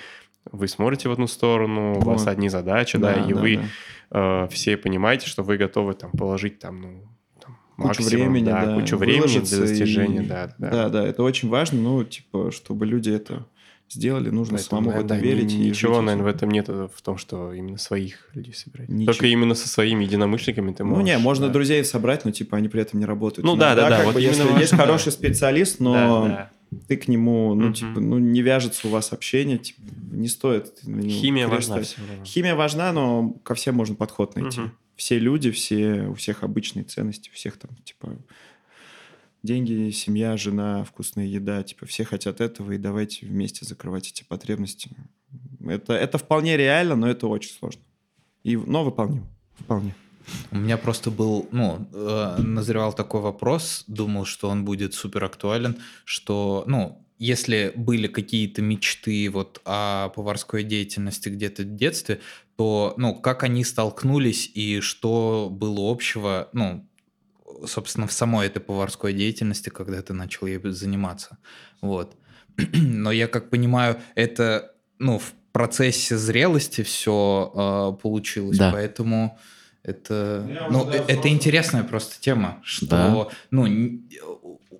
[0.51, 2.03] вы смотрите в одну сторону, вот.
[2.03, 3.59] у вас одни задачи, да, да и да, вы
[4.09, 4.43] да.
[4.43, 8.97] Э, все понимаете, что вы готовы там положить там, ну, кучу времени, да, да, кучу
[8.97, 10.25] времени для достижения, и...
[10.25, 10.69] да, да.
[10.69, 13.45] Да, да, это очень важно, ну, типа, чтобы люди это
[13.91, 15.53] сделали, нужно Поэтому, самому в это да, верить.
[15.53, 18.89] Ничего, наверное, в этом нет в том, что именно своих людей собирать.
[18.89, 19.13] Ничего.
[19.13, 20.99] Только именно со своими единомышленниками ты можешь.
[20.99, 21.53] Ну, не, можно да.
[21.53, 23.45] друзей собрать, но, типа, они при этом не работают.
[23.45, 24.03] Ну, да, да, да.
[24.03, 24.77] Вот бы, если важно, есть да.
[24.77, 26.51] хороший специалист, но да, да.
[26.87, 27.73] Ты к нему, ну, угу.
[27.73, 29.81] типа, ну, не вяжется у вас общение, типа,
[30.11, 30.79] не стоит.
[30.83, 31.81] Химия важна.
[32.25, 34.61] Химия важна, но ко всем можно подход найти.
[34.61, 38.17] Угу все люди, все, у всех обычные ценности, у всех там, типа,
[39.41, 44.91] деньги, семья, жена, вкусная еда, типа, все хотят этого, и давайте вместе закрывать эти потребности.
[45.65, 47.81] Это, это вполне реально, но это очень сложно.
[48.43, 49.25] И, но выполним,
[49.57, 49.95] вполне.
[50.51, 55.77] У меня просто был, ну, э, назревал такой вопрос, думал, что он будет супер актуален,
[56.05, 62.21] что, ну, если были какие-то мечты вот о поварской деятельности где-то в детстве,
[62.55, 66.87] то, ну, как они столкнулись и что было общего, ну,
[67.65, 71.37] собственно, в самой этой поварской деятельности, когда ты начал ей заниматься.
[71.81, 72.15] Вот.
[72.73, 78.71] Но я как понимаю, это, ну, в процессе зрелости все э, получилось, да.
[78.71, 79.37] поэтому
[79.83, 83.27] это, ну, это интересная просто тема, что, да.
[83.51, 83.65] ну,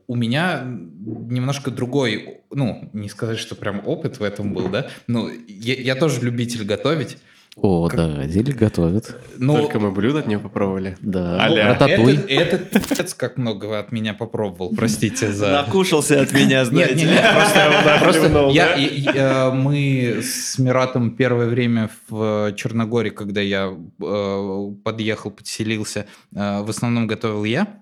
[0.08, 5.30] у меня немножко другой, ну, не сказать, что прям опыт в этом был, да, но
[5.48, 7.18] я, я тоже любитель готовить.
[7.56, 7.98] О, как...
[7.98, 9.16] да, Зель готовит.
[9.38, 10.98] Ну, Только мы блюдо от нее попробовали.
[11.02, 12.16] Да, ну, рататуй.
[12.16, 15.52] Этот, этот как много от меня попробовал, простите за...
[15.52, 16.96] Накушался от меня, знаете.
[16.96, 23.42] Нет, нет, нет, просто, просто я, я, мы с Миратом первое время в Черногории, когда
[23.42, 27.82] я э, подъехал, подселился, э, в основном готовил я,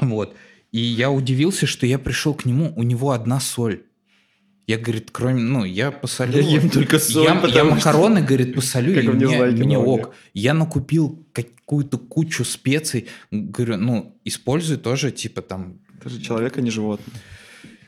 [0.00, 0.34] вот,
[0.72, 3.82] и я удивился, что я пришел к нему, у него одна соль.
[4.66, 6.40] Я, говорит, кроме, ну, я посолю.
[6.40, 8.26] Я ем только соль, Я, я макароны, что...
[8.26, 10.14] говорит, посолю, и мне, мне ок.
[10.32, 13.08] Я накупил какую-то кучу специй.
[13.30, 15.80] Говорю, ну, используй тоже, типа, там...
[16.02, 17.14] Ты же человек, а не животное.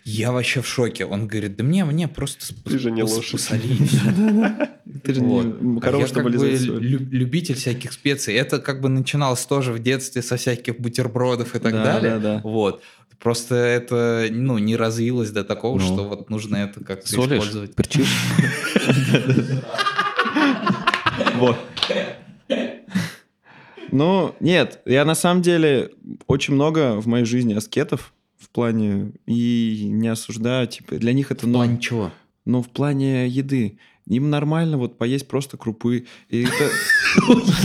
[0.09, 1.05] Я вообще в шоке.
[1.05, 3.32] Он говорит, да мне, мне просто Ты же не лошадь.
[3.32, 3.62] посоли.
[5.03, 8.35] Ты же не корова, чтобы лизать любитель всяких специй.
[8.35, 12.40] Это как бы начиналось тоже в детстве со всяких бутербродов и так далее.
[12.44, 12.82] Вот.
[13.18, 17.74] Просто это, ну, не развилось до такого, ну, что вот нужно это как-то использовать.
[17.74, 18.14] Перчишь?
[21.36, 21.56] Вот.
[23.93, 25.90] Ну, нет, я на самом деле
[26.26, 31.47] очень много в моей жизни аскетов, в плане и не осуждаю, типа для них это...
[31.47, 32.10] В плане чего?
[32.44, 33.78] Ну, в плане еды.
[34.06, 36.06] Им нормально вот поесть просто крупы.
[36.28, 36.70] И это...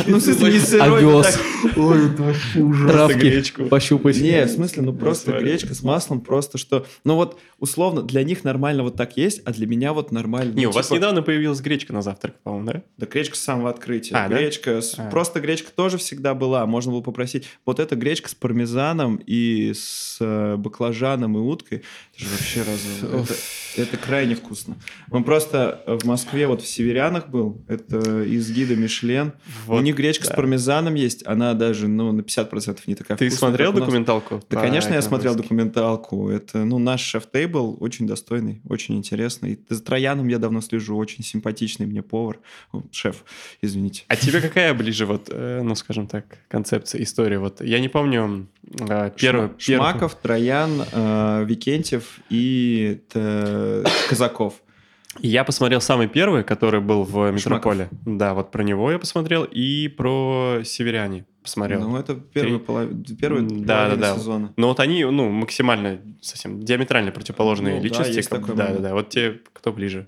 [0.08, 1.00] Ну, в смысле, не сырой.
[1.00, 1.40] Овес.
[1.76, 2.92] Ой, это вообще ужасно.
[2.92, 3.66] Травки гречку.
[3.66, 4.20] пощупать.
[4.20, 6.86] Не, в смысле, ну просто гречка с маслом, просто что...
[7.04, 10.54] Ну вот, условно, для них нормально вот так есть, а для меня вот нормально.
[10.54, 12.84] Не, у вас типа недавно появилась гречка на завтрак, по-моему, да?
[12.98, 14.16] Да гречка с самого открытия.
[14.16, 15.10] А, гречка, а.
[15.10, 17.48] просто гречка тоже всегда была, можно было попросить.
[17.66, 21.84] Вот эта гречка с пармезаном и с э, баклажаном и уткой,
[22.26, 22.81] вообще раз...
[23.77, 24.76] Это крайне вкусно.
[25.11, 29.34] Он просто в Москве, вот в Северянах был, это из гида Мишлен.
[29.65, 30.34] Вот, у них гречка да.
[30.34, 34.41] с пармезаном есть, она даже ну, на 50% не такая Ты вкусная, смотрел документалку?
[34.49, 36.30] Да, конечно, я смотрел документалку.
[36.30, 39.60] Это, ну, наш шеф-тейбл очень достойный, очень интересный.
[39.69, 42.39] За Трояном я давно слежу, очень симпатичный мне повар.
[42.91, 43.23] Шеф,
[43.61, 44.03] извините.
[44.07, 47.39] А тебе какая ближе, вот, э, ну, скажем так, концепция, история?
[47.39, 48.48] Вот я не помню
[48.80, 49.49] э, первый...
[49.57, 53.02] Шмаков, Троян, э, Викентьев и
[54.10, 54.62] Казаков.
[55.20, 57.90] Я посмотрел самый первый, который был в Метрополе.
[57.90, 58.18] Шмаков.
[58.18, 61.82] Да, вот про него я посмотрел и про Северяне посмотрел.
[61.82, 62.66] Ну, это первый, Три...
[62.66, 62.90] полов...
[63.20, 64.16] первый да, да, да.
[64.16, 64.54] сезона.
[64.56, 68.26] Но вот они, ну, максимально, совсем диаметрально противоположные ну, личности.
[68.30, 68.56] Да, как...
[68.56, 68.94] да, да, да.
[68.94, 70.08] Вот те, кто ближе.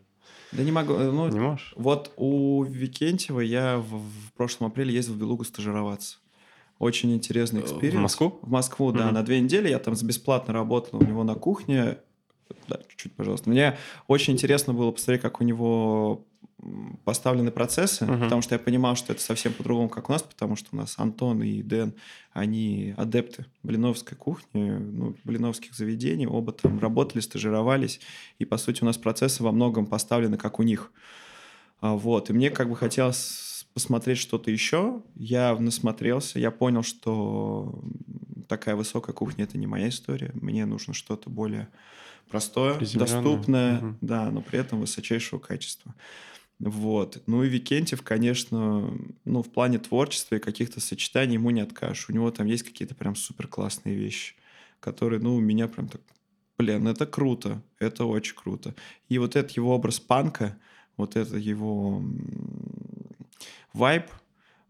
[0.53, 0.93] Да не могу.
[0.93, 1.73] Ну, не можешь?
[1.75, 6.17] Вот у Викентьева я в, в прошлом апреле ездил в Белугу стажироваться.
[6.83, 7.99] Очень интересный experience.
[7.99, 8.39] В Москву?
[8.41, 9.09] В Москву, да.
[9.09, 9.11] Mm-hmm.
[9.11, 11.97] На две недели я там бесплатно работал у него на кухне
[12.67, 13.49] да, чуть, пожалуйста.
[13.49, 13.77] Мне
[14.07, 16.25] очень интересно было посмотреть, как у него
[17.03, 18.23] поставлены процессы, uh-huh.
[18.23, 20.95] потому что я понимал, что это совсем по-другому, как у нас, потому что у нас
[20.97, 21.93] Антон и Дэн,
[22.31, 27.99] они адепты блиновской кухни, ну, блиновских заведений, оба там работали, стажировались,
[28.39, 30.91] и, по сути, у нас процессы во многом поставлены, как у них.
[31.81, 33.17] А, вот, и мне как бы хотелось
[33.73, 35.01] посмотреть что-то еще.
[35.15, 37.83] Я насмотрелся, я понял, что
[38.47, 40.31] такая высокая кухня— это не моя история.
[40.33, 41.69] Мне нужно что-то более
[42.29, 43.95] простое, доступное, угу.
[44.01, 45.93] да, но при этом высочайшего качества.
[46.59, 47.21] Вот.
[47.25, 48.89] Ну и Викентьев, конечно,
[49.25, 52.09] ну, в плане творчества и каких-то сочетаний ему не откажешь.
[52.09, 54.35] У него там есть какие-то прям супер классные вещи,
[54.79, 56.01] которые, ну, у меня прям так,
[56.57, 58.75] блин, это круто, это очень круто.
[59.09, 60.57] И вот этот его образ панка,
[60.95, 62.03] вот это его
[63.73, 64.05] вайб,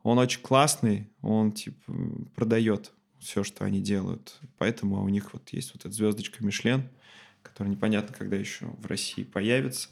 [0.04, 1.94] он очень классный, он, типа,
[2.36, 4.40] продает все, что они делают.
[4.58, 6.90] Поэтому у них вот есть вот эта звездочка Мишлен—
[7.44, 9.90] который непонятно, когда еще в России появится.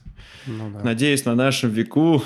[0.47, 0.79] Ну, да.
[0.83, 2.23] Надеюсь, на нашем веку.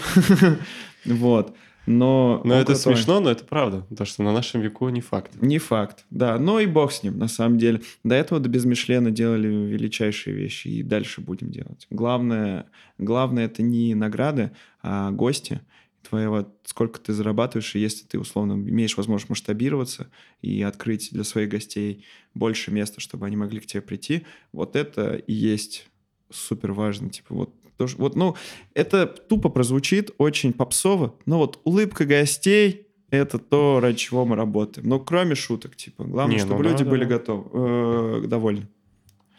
[1.06, 1.56] вот.
[1.88, 2.96] Но, но это крутой.
[2.96, 3.86] смешно, но это правда.
[3.96, 5.32] То, что на нашем веку не факт.
[5.40, 6.40] Не факт, да.
[6.40, 7.82] Но и бог с ним, на самом деле.
[8.04, 11.86] До этого до без Мишлена делали величайшие вещи, и дальше будем делать.
[11.92, 12.66] Главное,
[12.98, 14.52] главное это не награды,
[14.82, 15.62] а гости
[16.08, 20.10] твоего, сколько ты зарабатываешь, и если ты, условно, имеешь возможность масштабироваться
[20.42, 25.16] и открыть для своих гостей больше места, чтобы они могли к тебе прийти, вот это
[25.16, 25.88] и есть
[26.30, 27.10] супер важно.
[27.10, 28.36] Типа вот тоже, вот, ну,
[28.74, 34.88] это тупо прозвучит очень попсово, но вот улыбка гостей— это то, ради чего мы работаем.
[34.88, 37.10] Но кроме шуток, типа, главное, Не, чтобы ну, люди да, были да.
[37.10, 38.68] готовы, э, довольны.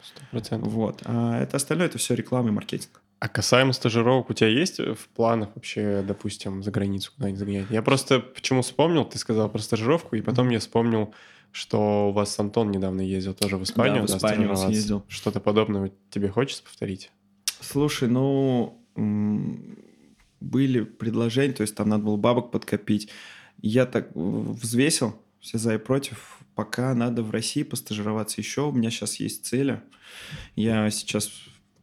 [0.02, 0.72] Сто процентов.
[0.72, 1.02] Вот.
[1.04, 3.02] А это остальное— это все реклама и маркетинг.
[3.18, 7.66] А касаемо стажировок, у тебя есть в планах вообще, допустим, за границу куда-нибудь загонять?
[7.70, 11.14] Я просто почему вспомнил, ты сказал про стажировку, и потом я вспомнил,
[11.50, 14.06] что у вас Антон недавно ездил тоже в Испанию.
[14.06, 15.04] Да, в Испанию да, съездил.
[15.08, 17.10] Что-то подобное тебе хочется повторить?
[17.60, 18.78] Слушай, ну,
[20.40, 23.10] были предложения, то есть там надо было бабок подкопить.
[23.62, 26.38] Я так взвесил все за и против.
[26.54, 28.68] Пока надо в России постажироваться еще.
[28.68, 29.80] У меня сейчас есть цели.
[30.54, 31.30] Я сейчас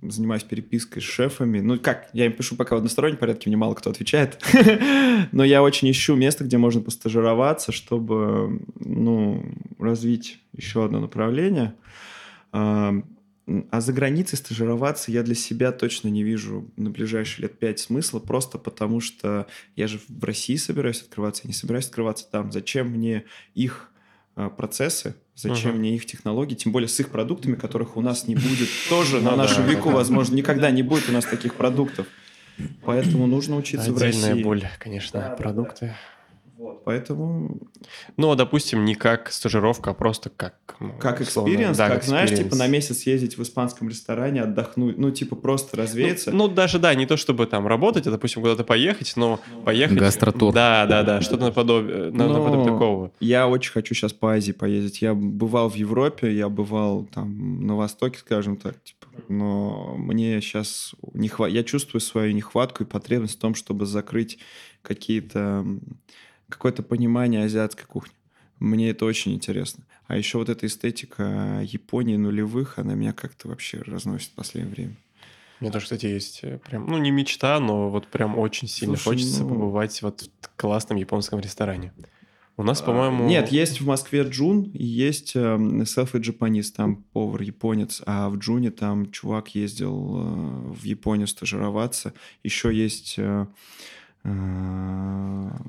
[0.09, 1.59] занимаюсь перепиской с шефами.
[1.59, 4.41] Ну, как, я им пишу пока в одностороннем порядке, мне мало кто отвечает.
[5.31, 9.45] Но я очень ищу место, где можно постажироваться, чтобы, ну,
[9.79, 11.75] развить еще одно направление.
[12.51, 12.93] А,
[13.45, 18.57] за границей стажироваться я для себя точно не вижу на ближайшие лет пять смысла, просто
[18.57, 22.51] потому что я же в России собираюсь открываться, я не собираюсь открываться там.
[22.51, 23.89] Зачем мне их
[24.35, 25.79] процессы, зачем uh-huh.
[25.79, 29.35] мне их технологии, тем более с их продуктами, которых у нас не будет тоже на
[29.35, 32.07] нашем веку, возможно, никогда не будет у нас таких продуктов.
[32.83, 34.19] Поэтому нужно учиться в России.
[34.19, 35.95] Отдельная боль, конечно, продукты.
[36.63, 37.59] Вот, поэтому...
[38.15, 40.77] Ну, допустим, не как стажировка, а просто как...
[40.79, 44.97] Ну, как experience, да, как, как знаешь, типа на месяц ездить в испанском ресторане, отдохнуть,
[44.97, 46.31] ну, типа просто развеяться.
[46.31, 49.97] Ну, ну даже, да, не то чтобы там работать, а, допустим, куда-то поехать, но поехать...
[49.97, 50.53] Гастротур.
[50.53, 53.11] Да, да, да, что-то наподобие, но наподобие такого.
[53.19, 55.01] Я очень хочу сейчас по Азии поездить.
[55.01, 60.95] Я бывал в Европе, я бывал там на Востоке, скажем так, типа, но мне сейчас
[61.13, 61.47] не хва...
[61.47, 64.39] я чувствую свою нехватку и потребность в том, чтобы закрыть
[64.81, 65.65] какие-то
[66.53, 68.13] какое-то понимание азиатской кухни.
[68.59, 69.83] Мне это очень интересно.
[70.07, 74.95] А еще вот эта эстетика Японии нулевых, она меня как-то вообще разносит в последнее время.
[75.59, 78.95] У меня тоже, кстати, есть э, прям, ну, не мечта, но вот прям очень сильно
[78.95, 79.49] Слушай, хочется ну...
[79.49, 81.93] побывать вот в классном японском ресторане.
[82.55, 83.27] У нас, а, по-моему...
[83.27, 88.71] Нет, есть в Москве Джун, и есть Selfie Japanese, там повар японец, а в Джуне
[88.71, 92.13] там чувак ездил э, в Японию стажироваться.
[92.43, 93.15] Еще есть...
[93.17, 93.47] Э,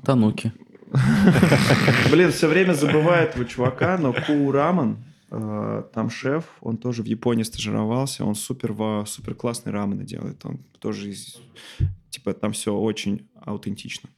[0.05, 0.53] Тануки.
[2.11, 7.05] Блин, все время забываю этого чувака, но Ку Раман, э, там шеф, он тоже в
[7.05, 8.75] Японии стажировался, он супер,
[9.07, 11.41] супер классный рамены делает, он тоже из,
[12.09, 14.09] типа там все очень аутентично.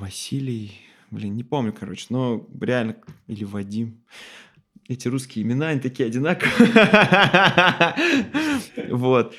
[0.00, 2.96] Василий, блин, не помню, короче, но реально,
[3.26, 4.02] или Вадим.
[4.88, 6.72] Эти русские имена, они такие одинаковые.
[8.90, 9.34] Вот.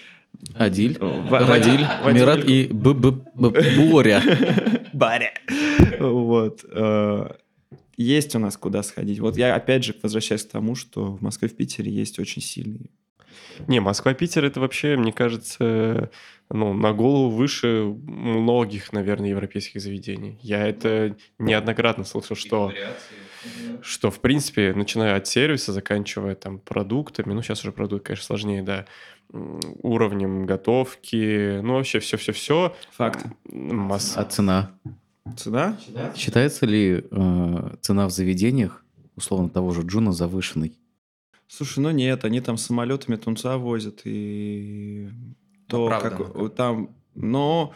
[0.55, 4.21] Адиль, Вадиль, Мират и Боря.
[4.93, 5.33] Баря.
[5.99, 6.65] Вот.
[6.71, 7.31] Э,
[7.97, 9.19] есть у нас куда сходить.
[9.19, 12.89] Вот я опять же возвращаюсь к тому, что в Москве, в Питере есть очень сильные
[13.67, 16.11] не, Москва-Питер это вообще, мне кажется,
[16.49, 20.39] ну, на голову выше многих, наверное, европейских заведений.
[20.41, 22.71] Я это неоднократно слышал, что,
[23.81, 28.61] что в принципе, начиная от сервиса, заканчивая там продуктами, ну, сейчас уже продукт, конечно, сложнее,
[28.63, 28.85] да,
[29.29, 32.75] уровнем готовки, ну, вообще все-все-все.
[32.91, 33.25] Факт.
[33.45, 34.21] Масса.
[34.21, 34.71] А цена?
[35.35, 35.77] Цена?
[36.15, 38.85] Считается ли э, цена в заведениях,
[39.15, 40.77] условно того же Джуна, завышенной?
[41.47, 45.09] Слушай, ну нет, они там самолетами тунца возят, и
[45.67, 47.73] то, как там, но...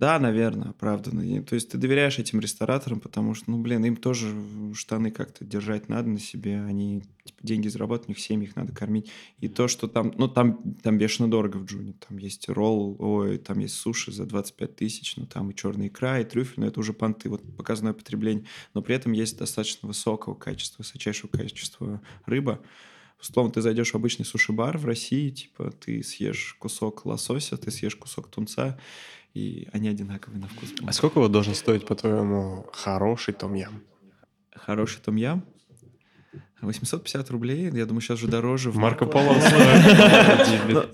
[0.00, 1.42] Да, наверное, оправданно.
[1.42, 4.34] То есть ты доверяешь этим рестораторам, потому что, ну, блин, им тоже
[4.72, 6.58] штаны как-то держать надо на себе.
[6.62, 9.10] Они типа, деньги зарабатывают, у них семьи их надо кормить.
[9.40, 11.92] И то, что там, ну, там, там бешено дорого в Джуне.
[12.08, 16.18] Там есть ролл, ой, там есть суши за 25 тысяч, ну, там и черная икра,
[16.18, 18.46] и трюфель, но это уже понты, вот показное потребление.
[18.72, 22.62] Но при этом есть достаточно высокого качества, высочайшего качества рыба.
[23.20, 27.96] Условно, ты зайдешь в обычный суши-бар в России, типа, ты съешь кусок лосося, ты съешь
[27.96, 28.78] кусок тунца,
[29.34, 30.72] и они одинаковые на вкус.
[30.86, 33.82] А сколько вот должен стоить, по-твоему, хороший том-ям?
[34.54, 35.44] Хороший том-ям?
[36.62, 38.70] 850 рублей, я думаю, сейчас же дороже.
[38.72, 39.34] Марко Поло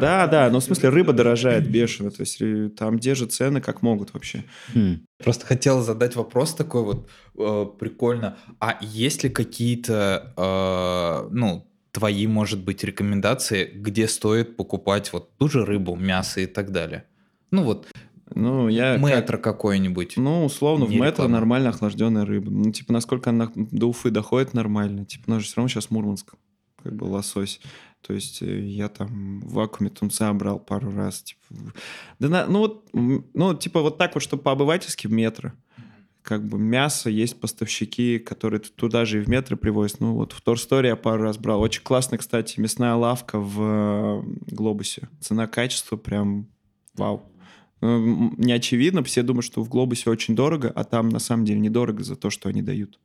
[0.00, 3.82] Да, да, но в смысле рыба дорожает бешено, то есть э, там держат цены как
[3.82, 4.44] могут вообще.
[4.74, 5.00] Хм.
[5.22, 8.36] Просто хотел задать вопрос такой вот э, прикольно.
[8.60, 15.48] А есть ли какие-то, э, ну, твои, может быть, рекомендации, где стоит покупать вот ту
[15.48, 17.04] же рыбу, мясо и так далее?
[17.50, 17.86] Ну вот,
[18.34, 19.56] ну, я метро как...
[19.56, 20.16] какой-нибудь.
[20.16, 21.28] Ну, условно, в реклама.
[21.28, 22.50] нормально охлажденная рыба.
[22.50, 25.04] Ну, типа, насколько она до Уфы доходит нормально.
[25.04, 26.34] Типа, у нас же все равно сейчас Мурманск,
[26.82, 27.60] как бы лосось.
[28.02, 31.22] То есть э, я там в вакууме тунца брал пару раз.
[31.22, 31.40] Типа,
[32.18, 35.52] да, на, ну, вот, ну, типа, вот так вот, чтобы по-обывательски метро
[36.28, 40.00] как бы мясо, есть поставщики, которые туда же и в метро привозят.
[40.00, 41.62] Ну вот в Торсторе я пару раз брал.
[41.62, 45.08] Очень классная, кстати, мясная лавка в э, Глобусе.
[45.20, 46.46] Цена-качество прям
[46.94, 47.22] вау.
[47.80, 51.60] Ну, не очевидно, все думают, что в Глобусе очень дорого, а там на самом деле
[51.60, 52.98] недорого за то, что они дают.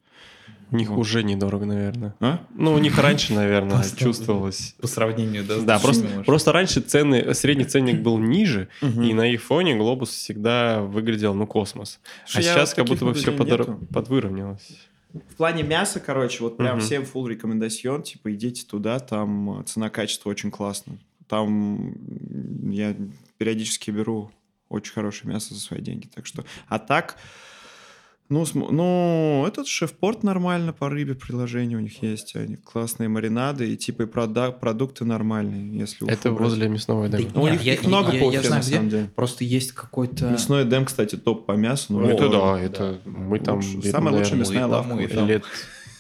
[0.74, 0.98] У них вот.
[0.98, 2.16] уже недорого, наверное.
[2.20, 2.40] А?
[2.56, 4.76] Ну, у них раньше, наверное, чувствовалось.
[4.82, 5.60] По сравнению, да?
[5.60, 10.82] Да, просто, просто раньше цены, средний ценник был ниже, и на их фоне глобус всегда
[10.82, 12.00] выглядел, ну, космос.
[12.34, 14.68] А сейчас как будто бы все подвыровнялось.
[15.14, 20.50] В плане мяса, короче, вот прям всем full рекомендацион, типа идите туда, там цена-качество очень
[20.50, 20.98] классно.
[21.28, 21.94] Там
[22.72, 22.96] я
[23.38, 24.32] периодически беру
[24.70, 26.08] очень хорошее мясо за свои деньги.
[26.08, 27.18] Так что, а так,
[28.34, 33.78] ну, ну, этот шеф-порт нормально по рыбе, приложение у них есть, они классные маринады и
[33.78, 36.50] типа и прода- продукты нормальные, если Это брать.
[36.50, 37.30] возле мясного эдема.
[37.34, 38.98] Да, у них я, их много я, по я, я знаю, на самом где.
[38.98, 39.10] деле.
[39.16, 40.30] Просто есть какой-то...
[40.30, 41.94] Мясной эдем, кстати, топ по мясу.
[41.94, 43.62] Ну, это да, это мы там...
[43.62, 44.96] Самая лучшая мясная лавка.
[44.96, 45.44] Лет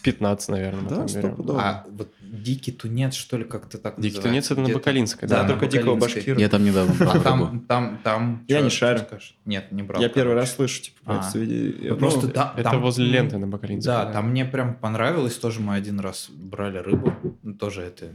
[0.03, 0.89] 15, наверное.
[0.89, 1.61] Да, стопудово.
[1.61, 5.27] А вот дикий тунец, что ли, как-то так Дикий тунец это на Бакалинской.
[5.27, 6.39] Да, да только дикого башкира.
[6.39, 8.45] Я там недавно А там, там, там...
[8.47, 9.01] Я не шарю.
[9.45, 10.01] Нет, не брал.
[10.01, 13.93] Я первый раз слышу, типа, просто ну, Просто Это возле ленты на Бакалинской.
[13.93, 15.35] Да, там мне прям понравилось.
[15.38, 17.13] Тоже мы один раз брали рыбу.
[17.59, 18.11] Тоже это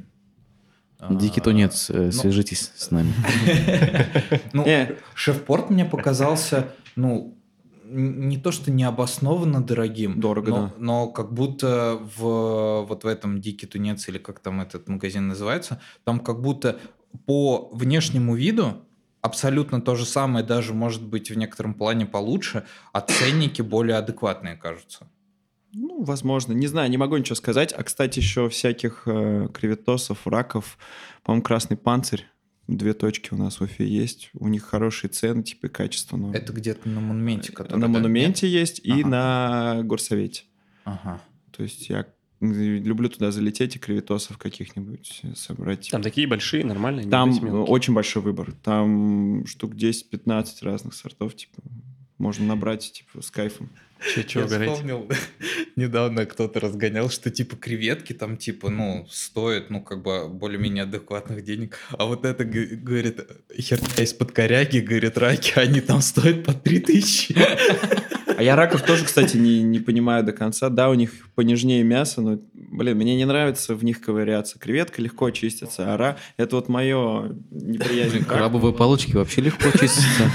[0.99, 2.13] а, Дикий тунец, э, ну.
[2.13, 3.13] свяжитесь с нами.
[4.53, 4.67] Ну,
[5.15, 7.38] шеф-порт мне показался, ну,
[7.91, 10.73] не то что необоснованно дорогим, дорого, но, да.
[10.79, 15.81] но как будто в вот в этом Дикий Тунец или как там этот магазин называется,
[16.05, 16.79] там как будто
[17.27, 18.85] по внешнему виду
[19.21, 24.57] абсолютно то же самое, даже может быть в некотором плане получше, а ценники более адекватные
[24.57, 25.09] кажутся.
[25.73, 26.53] Ну, возможно.
[26.53, 27.73] Не знаю, не могу ничего сказать.
[27.73, 30.79] А, кстати, еще всяких э, креветосов, раков,
[31.23, 32.27] по-моему, красный панцирь
[32.69, 34.29] Две точки у нас в Уфе есть.
[34.35, 36.19] У них хорошие цены, типа и качество.
[36.19, 36.35] Но...
[36.35, 37.79] Это где-то на монументе, который...
[37.79, 38.55] На монументе нет?
[38.55, 39.09] есть и ага.
[39.09, 40.45] на горсовете.
[40.85, 41.21] Ага.
[41.51, 42.07] То есть я
[42.41, 45.89] люблю туда залететь и креветосов каких-нибудь собрать.
[45.91, 47.09] Там такие большие, нормальные?
[47.09, 47.31] Там
[47.69, 48.53] очень большой выбор.
[48.63, 51.63] Там штук 10-15 разных сортов, типа,
[52.19, 53.71] можно набрать, типа, с кайфом.
[54.15, 54.71] Че, че, Я говорить?
[54.73, 55.09] вспомнил,
[55.77, 61.43] недавно кто-то разгонял, что типа креветки там типа, ну, стоят, ну, как бы более-менее адекватных
[61.43, 61.79] денег.
[61.91, 63.21] А вот это, говорит,
[63.59, 67.37] херня из-под коряги, говорит, раки, они там стоят по 3000.
[68.39, 70.69] А я раков тоже, кстати, не, не понимаю до конца.
[70.69, 74.61] Да, у них понежнее мясо, но, блин, мне не нравится в них ковыряться.
[74.61, 76.19] Креветка легко чистится, а ра...
[76.37, 78.25] это вот мое неприязнь.
[78.25, 80.31] Крабовые палочки вообще легко чистятся.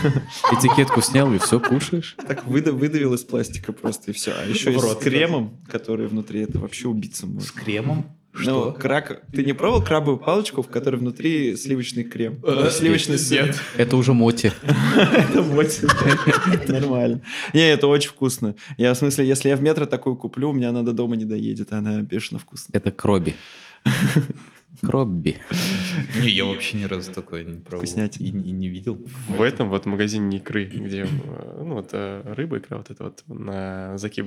[0.51, 2.17] Этикетку снял и все, кушаешь.
[2.27, 4.33] Так выдавил из пластика просто и все.
[4.37, 8.05] А еще с кремом, который внутри, это вообще убийца С кремом?
[8.33, 8.65] Ну, Что?
[8.65, 9.21] Ну, крак...
[9.31, 12.39] Ты не пробовал крабовую палочку, в которой внутри сливочный крем?
[12.43, 13.55] Э, сливочный сыр.
[13.77, 14.51] Это уже моти.
[14.95, 15.85] Это моти.
[16.71, 17.21] Нормально.
[17.53, 18.55] Не, это очень вкусно.
[18.77, 21.25] Я, в смысле, если я в метро такую куплю, у меня она до дома не
[21.25, 22.79] доедет, она бешено вкусная.
[22.79, 23.35] Это кроби.
[24.81, 25.37] Кробби.
[26.19, 27.87] Не, я вообще ни разу такое не пробовал.
[28.17, 28.99] И, и не видел.
[29.27, 31.05] В этом вот магазине икры, где
[31.59, 34.23] ну, вот э, рыба икра, вот это вот на Заке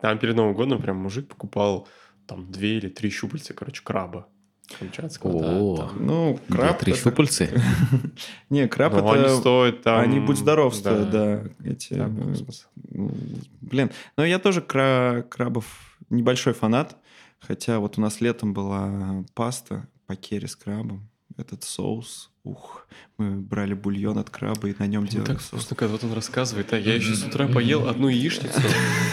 [0.00, 1.88] там перед Новым годом прям мужик покупал
[2.26, 4.28] там две или три щупальца, короче, краба.
[4.78, 6.80] Камчатского, О, да, Ну, краб...
[6.80, 7.62] Три щупальцы?
[8.50, 9.12] Не, краб это...
[9.12, 10.00] они стоят там...
[10.00, 11.44] Они, будь здоров, стоят, да.
[11.64, 12.02] Эти...
[13.60, 16.96] Блин, но я тоже крабов небольшой фанат.
[17.38, 21.08] Хотя вот у нас летом была паста по керри с крабом.
[21.36, 22.86] Этот соус, ух,
[23.18, 26.72] мы брали бульон от краба и на нем делали Так вкусно, когда вот он рассказывает.
[26.72, 28.60] А я еще с утра поел одну яичницу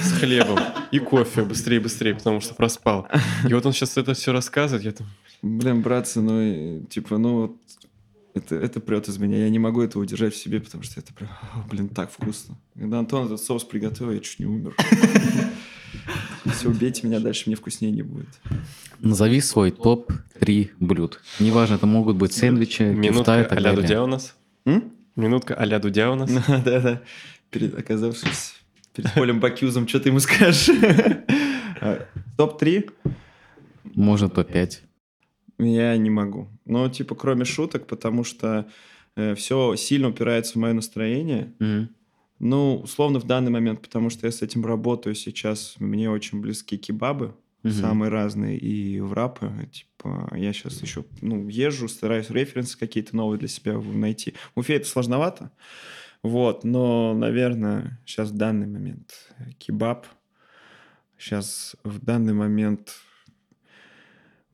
[0.04, 0.60] с хлебом
[0.92, 3.08] и кофе быстрее, быстрее, потому что проспал.
[3.48, 5.08] И вот он сейчас это все рассказывает, я там...
[5.42, 7.58] Блин, братцы, ну, типа, ну, вот
[8.34, 9.38] это, это прет из меня.
[9.38, 11.30] Я не могу этого удержать в себе, потому что это прям,
[11.70, 12.58] блин, так вкусно.
[12.76, 14.76] Когда Антон этот соус приготовил, я чуть не умер.
[16.46, 18.28] Если убейте меня, дальше мне вкуснее не будет.
[19.00, 21.22] Назови свой топ-3 блюд.
[21.40, 23.82] Неважно, это могут быть сэндвичи, кифта Минутка и так а-ля далее.
[23.82, 24.36] Дудя у нас.
[24.66, 24.92] М?
[25.16, 26.32] Минутка а-ля Дудя у нас.
[26.48, 27.02] Да-да.
[27.50, 28.56] Перед оказавшись
[28.94, 30.70] перед полем Бакюзом, что ты ему скажешь?
[31.82, 32.08] А,
[32.38, 32.92] Топ-3?
[33.96, 34.72] Можно топ-5.
[35.60, 36.48] Я не могу.
[36.66, 38.68] Ну, типа, кроме шуток, потому что
[39.36, 41.52] все сильно упирается в мое настроение.
[42.46, 46.78] Ну, условно, в данный момент, потому что я с этим работаю сейчас, мне очень близки
[46.78, 47.74] кебабы, Мгм.
[47.74, 49.50] самые разные, и врапы.
[49.72, 54.34] Типа, я сейчас еще, ну, езжу, стараюсь референсы какие-то новые для себя найти.
[54.56, 55.52] В Уфе это сложновато,
[56.22, 60.06] вот, но, наверное, сейчас в данный момент кебаб,
[61.18, 62.98] сейчас в данный момент...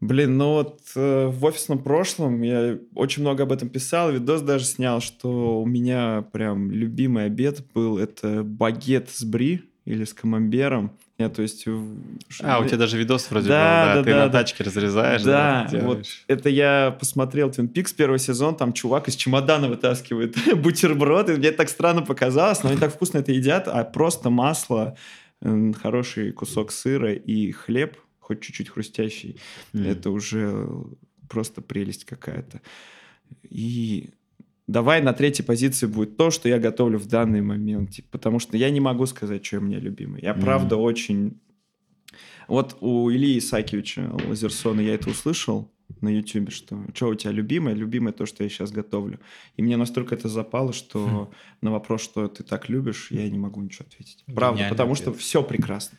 [0.01, 4.63] Блин, ну вот э, в офисном прошлом я очень много об этом писал, видос даже
[4.63, 10.91] снял, что у меня прям любимый обед был, это багет с бри или с камамбером.
[11.17, 11.65] Я, то есть...
[12.41, 14.39] А, у тебя даже видос вроде Да, был, да, да, ты да, на да.
[14.39, 15.23] тачке разрезаешь.
[15.23, 15.85] Да, делаешь.
[15.85, 21.49] вот это я посмотрел Twin Peaks первый сезон, там чувак из чемодана вытаскивает бутерброды, мне
[21.49, 24.95] это так странно показалось, но они так вкусно это едят, а просто масло,
[25.41, 27.97] хороший кусок сыра и хлеб,
[28.29, 29.37] хоть чуть-чуть хрустящий,
[29.73, 29.85] Мгм.
[29.85, 30.67] это уже
[31.27, 32.61] просто прелесть какая-то.
[33.49, 34.11] И
[34.67, 38.55] давай на третьей позиции будет то, что я готовлю в данный момент, типа, потому что
[38.57, 40.21] я не могу сказать, что у меня любимый.
[40.21, 40.41] Я Мгм.
[40.41, 41.39] правда очень...
[42.47, 47.73] Вот у Ильи Исакевича Лазерсона я это услышал на Ютубе, что что у тебя любимое?
[47.75, 49.19] Любимое то, что я сейчас готовлю.
[49.57, 51.31] И мне настолько это запало, что
[51.61, 54.23] на вопрос, что ты так любишь, я не могу ничего ответить.
[54.25, 55.03] Правда, Гениальный потому ответ.
[55.03, 55.97] что все прекрасно.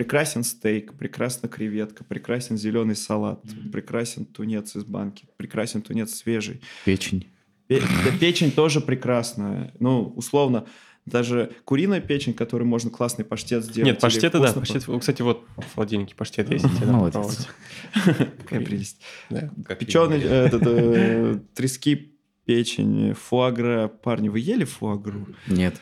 [0.00, 6.62] Прекрасен стейк, прекрасна креветка, прекрасен зеленый салат, прекрасен тунец из банки, прекрасен тунец свежий.
[6.86, 7.26] Печень.
[7.66, 9.74] Пе- да, печень тоже прекрасная.
[9.78, 10.64] Ну, условно,
[11.04, 13.92] даже куриная печень, которую можно классный паштет сделать.
[13.92, 14.86] Нет, паштеты, да, паштет.
[15.00, 16.64] Кстати, вот в холодильнике паштет есть.
[16.86, 17.46] Молодец.
[17.92, 19.02] Какая прелесть.
[19.28, 19.52] Видно.
[19.68, 22.14] этот, э, трески,
[22.46, 23.88] печень, фуагра.
[23.88, 25.26] Парни, вы ели фуагру?
[25.46, 25.78] Нет.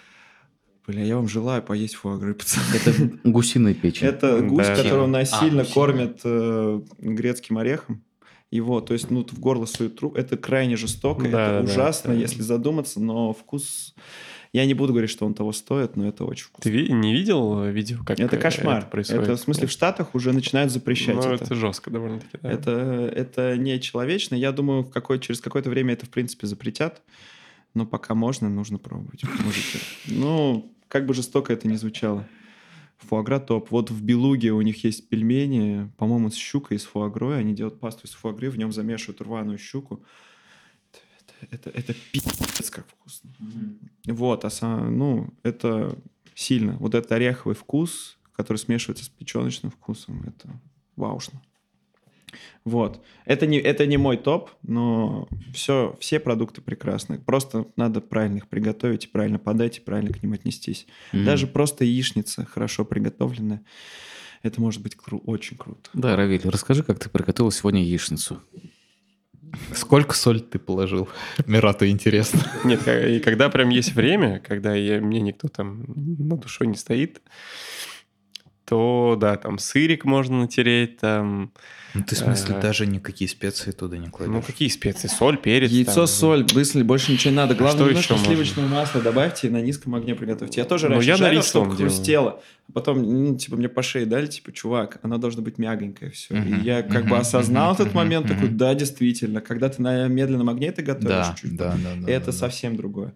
[0.88, 2.64] Бля, я вам желаю поесть фуагры, пацаны.
[2.74, 4.06] Это гусиная печень.
[4.08, 4.74] Это гусь, Да.
[4.74, 8.02] которого насильно А, кормят э, грецким орехом.
[8.50, 10.16] Его, то есть, ну, в горло суют труп.
[10.16, 13.94] Это крайне жестоко, Да, это да, ужасно, это- если задуматься, но вкус...
[14.54, 16.70] Я не буду говорить, что он того стоит, но это очень вкусно.
[16.70, 18.78] Ты ви- не видел видео, как Это э, кошмар.
[18.78, 19.28] это Это, происходит?
[19.28, 21.44] в смысле в Штатах уже начинают запрещать Ну, это.
[21.44, 22.50] это жестко довольно-таки, да.
[22.50, 24.34] Это, это не человечно.
[24.34, 27.02] Я думаю, в какой, через какое-то время это, в принципе, запретят.
[27.74, 29.20] Но пока можно, нужно пробовать.
[29.44, 29.78] мужики.
[30.06, 32.26] Ну, как бы жестоко это ни звучало.
[32.98, 33.70] Фуагра топ.
[33.70, 37.38] Вот в Белуге у них есть пельмени, по-моему, с щукой с фуагрой.
[37.38, 40.02] Они делают пасту из фуагры, в нем замешивают рваную щуку.
[41.40, 43.30] Это, это, это пиздец как вкусно.
[44.06, 45.96] Вот, а сам, ну, это
[46.34, 46.76] сильно.
[46.78, 50.60] Вот этот ореховый вкус, который смешивается с печеночным вкусом, это
[50.96, 51.40] ваушно.
[52.64, 53.02] Вот.
[53.24, 57.18] Это не, это не мой топ, но все, все продукты прекрасны.
[57.18, 60.86] Просто надо правильно их приготовить, и правильно подать, и правильно к ним отнестись.
[61.12, 61.24] Мгм.
[61.24, 63.62] Даже просто яичница, хорошо приготовленная,
[64.42, 65.90] это может быть кру- очень круто.
[65.94, 68.40] Да, Равиль, расскажи, как ты приготовил сегодня яичницу.
[69.74, 71.08] Сколько соль ты положил?
[71.46, 72.40] Мирату интересно.
[72.64, 77.22] Нет, и когда прям есть время, когда я, мне никто там на душой не стоит,
[78.66, 81.52] то да, там сырик можно натереть, там,
[81.94, 82.62] Ну, ты в смысле Ага.
[82.62, 84.32] даже никакие специи туда не кладешь?
[84.34, 85.70] ну какие специи, соль, перец.
[85.70, 86.06] Яйцо, там.
[86.06, 87.54] соль, быстро, больше ничего не надо.
[87.54, 88.62] Главное, что немножко еще можно?
[88.76, 90.60] масла добавьте и на низком огне приготовьте.
[90.60, 92.42] Я тоже Ну, раньше я жарил, чтобы хрустело.
[92.68, 96.34] А потом, ну, типа, мне по шее дали, типа, чувак, она должна быть мягонькая все.
[96.34, 99.70] И Мгм, я как мгм, бы осознал мгм, этот момент, мгм, такой, да, действительно, когда
[99.70, 102.12] ты на медленном огне это готовишь, Да, чуть да, да, да.
[102.12, 102.38] это да, да.
[102.38, 103.14] совсем другое.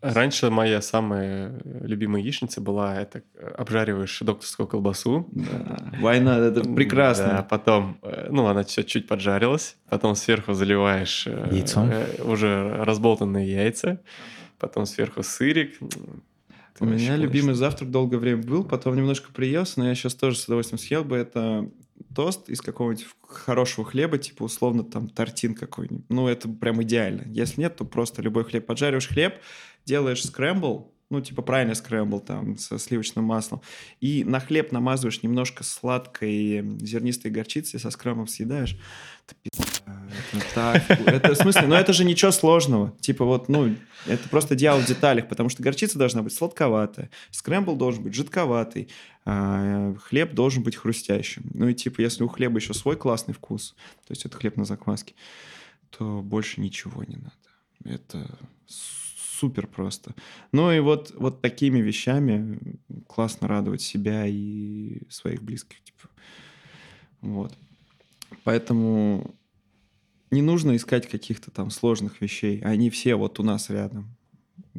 [0.00, 3.22] Раньше моя самая любимая яичница была, это
[3.56, 5.26] обжариваешь докторскую колбасу.
[5.32, 5.94] Да.
[5.98, 7.46] Война, это Да, прекрасно.
[7.48, 11.84] потом, э, ну, она все чуть поджарилась, потом сверху заливаешь э, Яйцо.
[11.90, 14.00] э, уже разболтанные яйца,
[14.58, 15.74] потом сверху сырик.
[15.80, 17.22] Это У меня классно.
[17.22, 21.04] любимый завтрак долгое время был, потом немножко приелся, но я сейчас тоже с удовольствием съел
[21.04, 21.16] бы.
[21.16, 21.68] Это
[22.14, 26.04] тост из какого-нибудь хорошего хлеба, типа условно там тортин какой-нибудь.
[26.08, 27.22] Ну, это прям идеально.
[27.26, 28.66] Если нет, то просто любой хлеб.
[28.66, 29.34] Поджариваешь хлеб,
[29.84, 33.62] делаешь скрэмбл, ну, типа правильный скрэмбл там со сливочным маслом.
[34.00, 38.76] И на хлеб намазываешь немножко сладкой зернистой горчицы, со скрэмблом съедаешь.
[39.44, 39.64] Это.
[39.86, 40.90] Это так.
[41.06, 42.92] Это в смысле, но это же ничего сложного.
[43.00, 43.74] Типа вот, ну,
[44.06, 48.88] это просто дьявол в деталях, потому что горчица должна быть сладковатая, скрэмбл должен быть жидковатый,
[49.24, 51.50] а хлеб должен быть хрустящим.
[51.54, 53.74] Ну и типа, если у хлеба еще свой классный вкус,
[54.06, 55.14] то есть это хлеб на закваске,
[55.90, 57.34] то больше ничего не надо.
[57.84, 58.38] Это
[59.44, 60.14] супер просто.
[60.52, 62.58] Ну и вот, вот такими вещами
[63.06, 65.82] классно радовать себя и своих близких.
[65.82, 66.08] Типа.
[67.20, 67.52] Вот.
[68.44, 69.34] Поэтому
[70.30, 72.60] не нужно искать каких-то там сложных вещей.
[72.64, 74.16] Они все вот у нас рядом.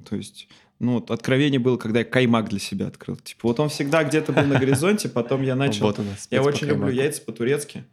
[0.10, 0.48] То есть,
[0.80, 3.18] ну, вот откровение было, когда я каймак для себя открыл.
[3.18, 5.86] Типа, вот он всегда где-то был на горизонте, потом я начал...
[5.86, 7.84] Вот у нас я очень люблю яйца по-турецки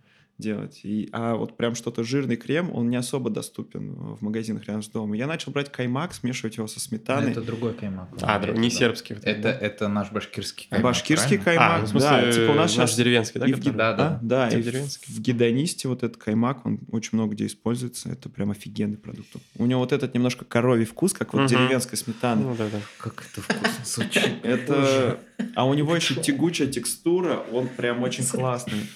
[0.42, 0.80] делать.
[0.82, 4.88] И, а вот прям что-то жирный крем, он не особо доступен в магазинах рядом с
[4.88, 5.14] домом.
[5.14, 7.26] Я начал брать каймак, смешивать его со сметаной.
[7.26, 8.08] Но это другой каймак.
[8.20, 9.16] А, друг, не сербский.
[9.22, 10.92] Это, это наш башкирский каймак.
[10.92, 11.66] Башкирский правильно?
[11.66, 12.32] каймак, а, в смысле, да.
[12.32, 12.96] Типа у нас наш сейчас...
[12.98, 13.46] деревенский, да?
[13.46, 14.18] И в, да, да.
[14.20, 18.10] да, и в, в гедонисте вот этот каймак, он очень много где используется.
[18.10, 19.28] Это прям офигенный продукт.
[19.56, 21.48] У него вот этот немножко коровий вкус, как вот угу.
[21.48, 22.42] деревенская сметана.
[22.42, 22.80] Ну да, да.
[22.98, 24.44] Как это вкусно звучит.
[24.44, 25.18] Это...
[25.54, 28.88] А у него еще тягучая текстура, он прям очень классный.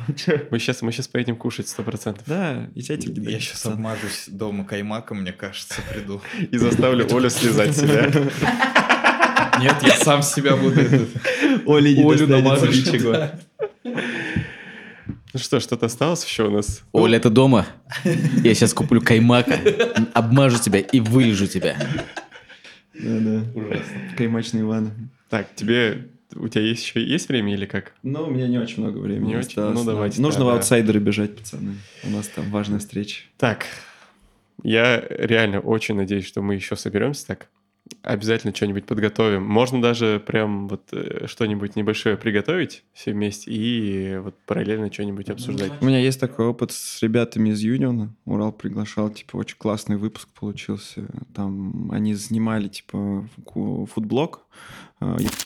[0.50, 2.24] Мы сейчас, мы сейчас поедем кушать сто процентов.
[2.26, 6.20] Да, и эти Я сейчас обмажусь дома каймаком, мне кажется, приду.
[6.50, 8.10] И заставлю Олю слезать себя.
[9.60, 10.80] Нет, я сам себя буду
[11.66, 13.30] Оля не Олю намажу ничего.
[13.84, 16.82] Ну что, что-то осталось еще у нас?
[16.92, 17.66] Оля, это дома?
[18.04, 19.58] Я сейчас куплю каймака,
[20.12, 21.76] обмажу тебя и вылежу тебя.
[22.94, 23.44] Да-да.
[23.54, 23.84] Ужасно.
[24.16, 25.10] Каймачный Иван.
[25.30, 27.94] Так, тебе у тебя есть еще есть время или как?
[28.02, 29.28] Ну, у меня не очень много времени.
[29.28, 29.60] Не очень?
[29.60, 30.20] Ну, давайте.
[30.20, 31.06] Нужно да, в аутсайдеры да.
[31.06, 31.76] бежать, пацаны.
[32.04, 33.22] У нас там важная встреча.
[33.36, 33.66] Так,
[34.62, 37.48] я реально очень надеюсь, что мы еще соберемся так.
[38.02, 39.44] Обязательно что-нибудь подготовим.
[39.44, 45.72] Можно даже прям вот э, что-нибудь небольшое приготовить все вместе и вот параллельно что-нибудь обсуждать.
[45.80, 48.14] У меня есть такой опыт с ребятами из Юниона.
[48.24, 51.06] Урал приглашал, типа, очень классный выпуск получился.
[51.34, 54.46] Там они снимали, типа, фудблок.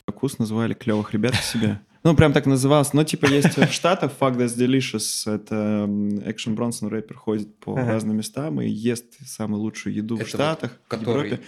[0.07, 1.79] Якус э, называли клевых ребят к себе.
[2.03, 2.95] Ну, прям так назывался.
[2.95, 5.29] Но, типа, есть в Штатах Fuck That's Delicious.
[5.29, 5.89] Это
[6.29, 7.91] Экшен Бронсон рэпер ходит по ага.
[7.91, 11.21] разным местам и ест самую лучшую еду это в Штатах, вот, который...
[11.21, 11.43] в Европе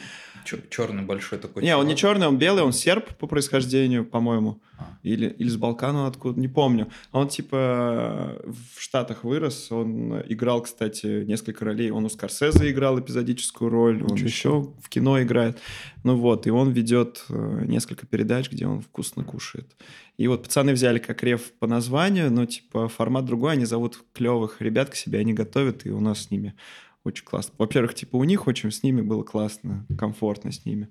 [0.69, 1.63] черный большой такой.
[1.63, 4.61] Не, он не черный, он белый, он серб по происхождению, по-моему.
[4.79, 4.97] А.
[5.03, 6.87] Или, или с Балкана откуда, не помню.
[7.11, 11.91] Он типа в Штатах вырос, он играл, кстати, несколько ролей.
[11.91, 15.59] Он у Скорсезе играл эпизодическую роль, он еще в кино играет.
[16.03, 19.75] Ну вот, и он ведет э, несколько передач, где он вкусно кушает.
[20.17, 24.61] И вот пацаны взяли как рев по названию, но типа формат другой, они зовут клевых
[24.61, 26.55] ребят к себе, они готовят, и у нас с ними
[27.03, 27.53] очень классно.
[27.57, 30.89] Во-первых, типа у них очень с ними было классно, комфортно с ними.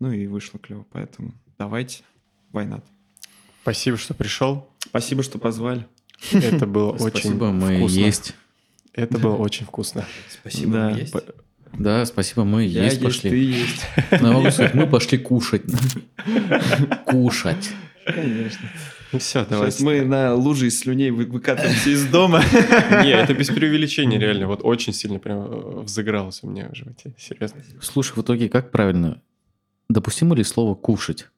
[0.00, 2.02] Ну и вышло клево, поэтому давайте,
[2.50, 2.82] война.
[3.64, 4.68] Спасибо, что пришел.
[4.84, 5.86] Спасибо, что позвали.
[6.32, 8.34] Это было очень Спасибо, мы есть.
[8.92, 10.04] Это было очень вкусно.
[10.28, 10.90] Спасибо, да.
[10.90, 11.14] мы есть.
[11.72, 13.30] Да, спасибо, мы Я есть пошли.
[13.30, 13.86] Ты есть.
[14.20, 15.62] Ну, могу сказать, мы пошли кушать.
[17.06, 17.70] Кушать.
[18.04, 18.68] Конечно.
[19.12, 19.78] Ну все, давайте.
[19.78, 22.42] Сейчас мы на луже из слюней выкатываемся из дома.
[23.02, 24.46] Не, это без преувеличения, реально.
[24.46, 27.14] Вот очень сильно прям э, взыгралось у меня в животе.
[27.18, 27.62] Серьезно.
[27.80, 29.22] Слушай, в итоге как правильно?
[29.88, 31.28] Допустимо ли слово «кушать»?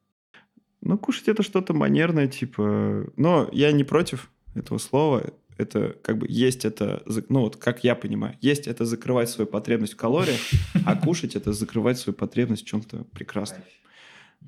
[0.81, 3.07] Ну, кушать это что-то манерное, типа...
[3.16, 5.24] Но я не против этого слова.
[5.59, 7.03] Это как бы есть это...
[7.28, 8.36] Ну, вот как я понимаю.
[8.40, 10.40] Есть это закрывать свою потребность в калориях,
[10.85, 13.62] а кушать это закрывать свою потребность в чем-то прекрасном.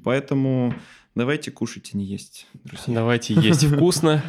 [0.04, 0.74] Поэтому
[1.18, 2.94] Давайте кушать и не есть, друзья.
[2.94, 4.22] Давайте есть вкусно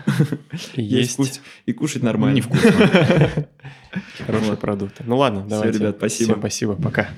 [0.74, 2.38] есть и кушать нормально.
[2.38, 2.72] Невкусно.
[4.26, 4.96] Хороший продукт.
[5.06, 5.74] Ну ладно, давайте.
[5.74, 6.32] Все, ребят, спасибо.
[6.32, 7.10] Всем спасибо, пока.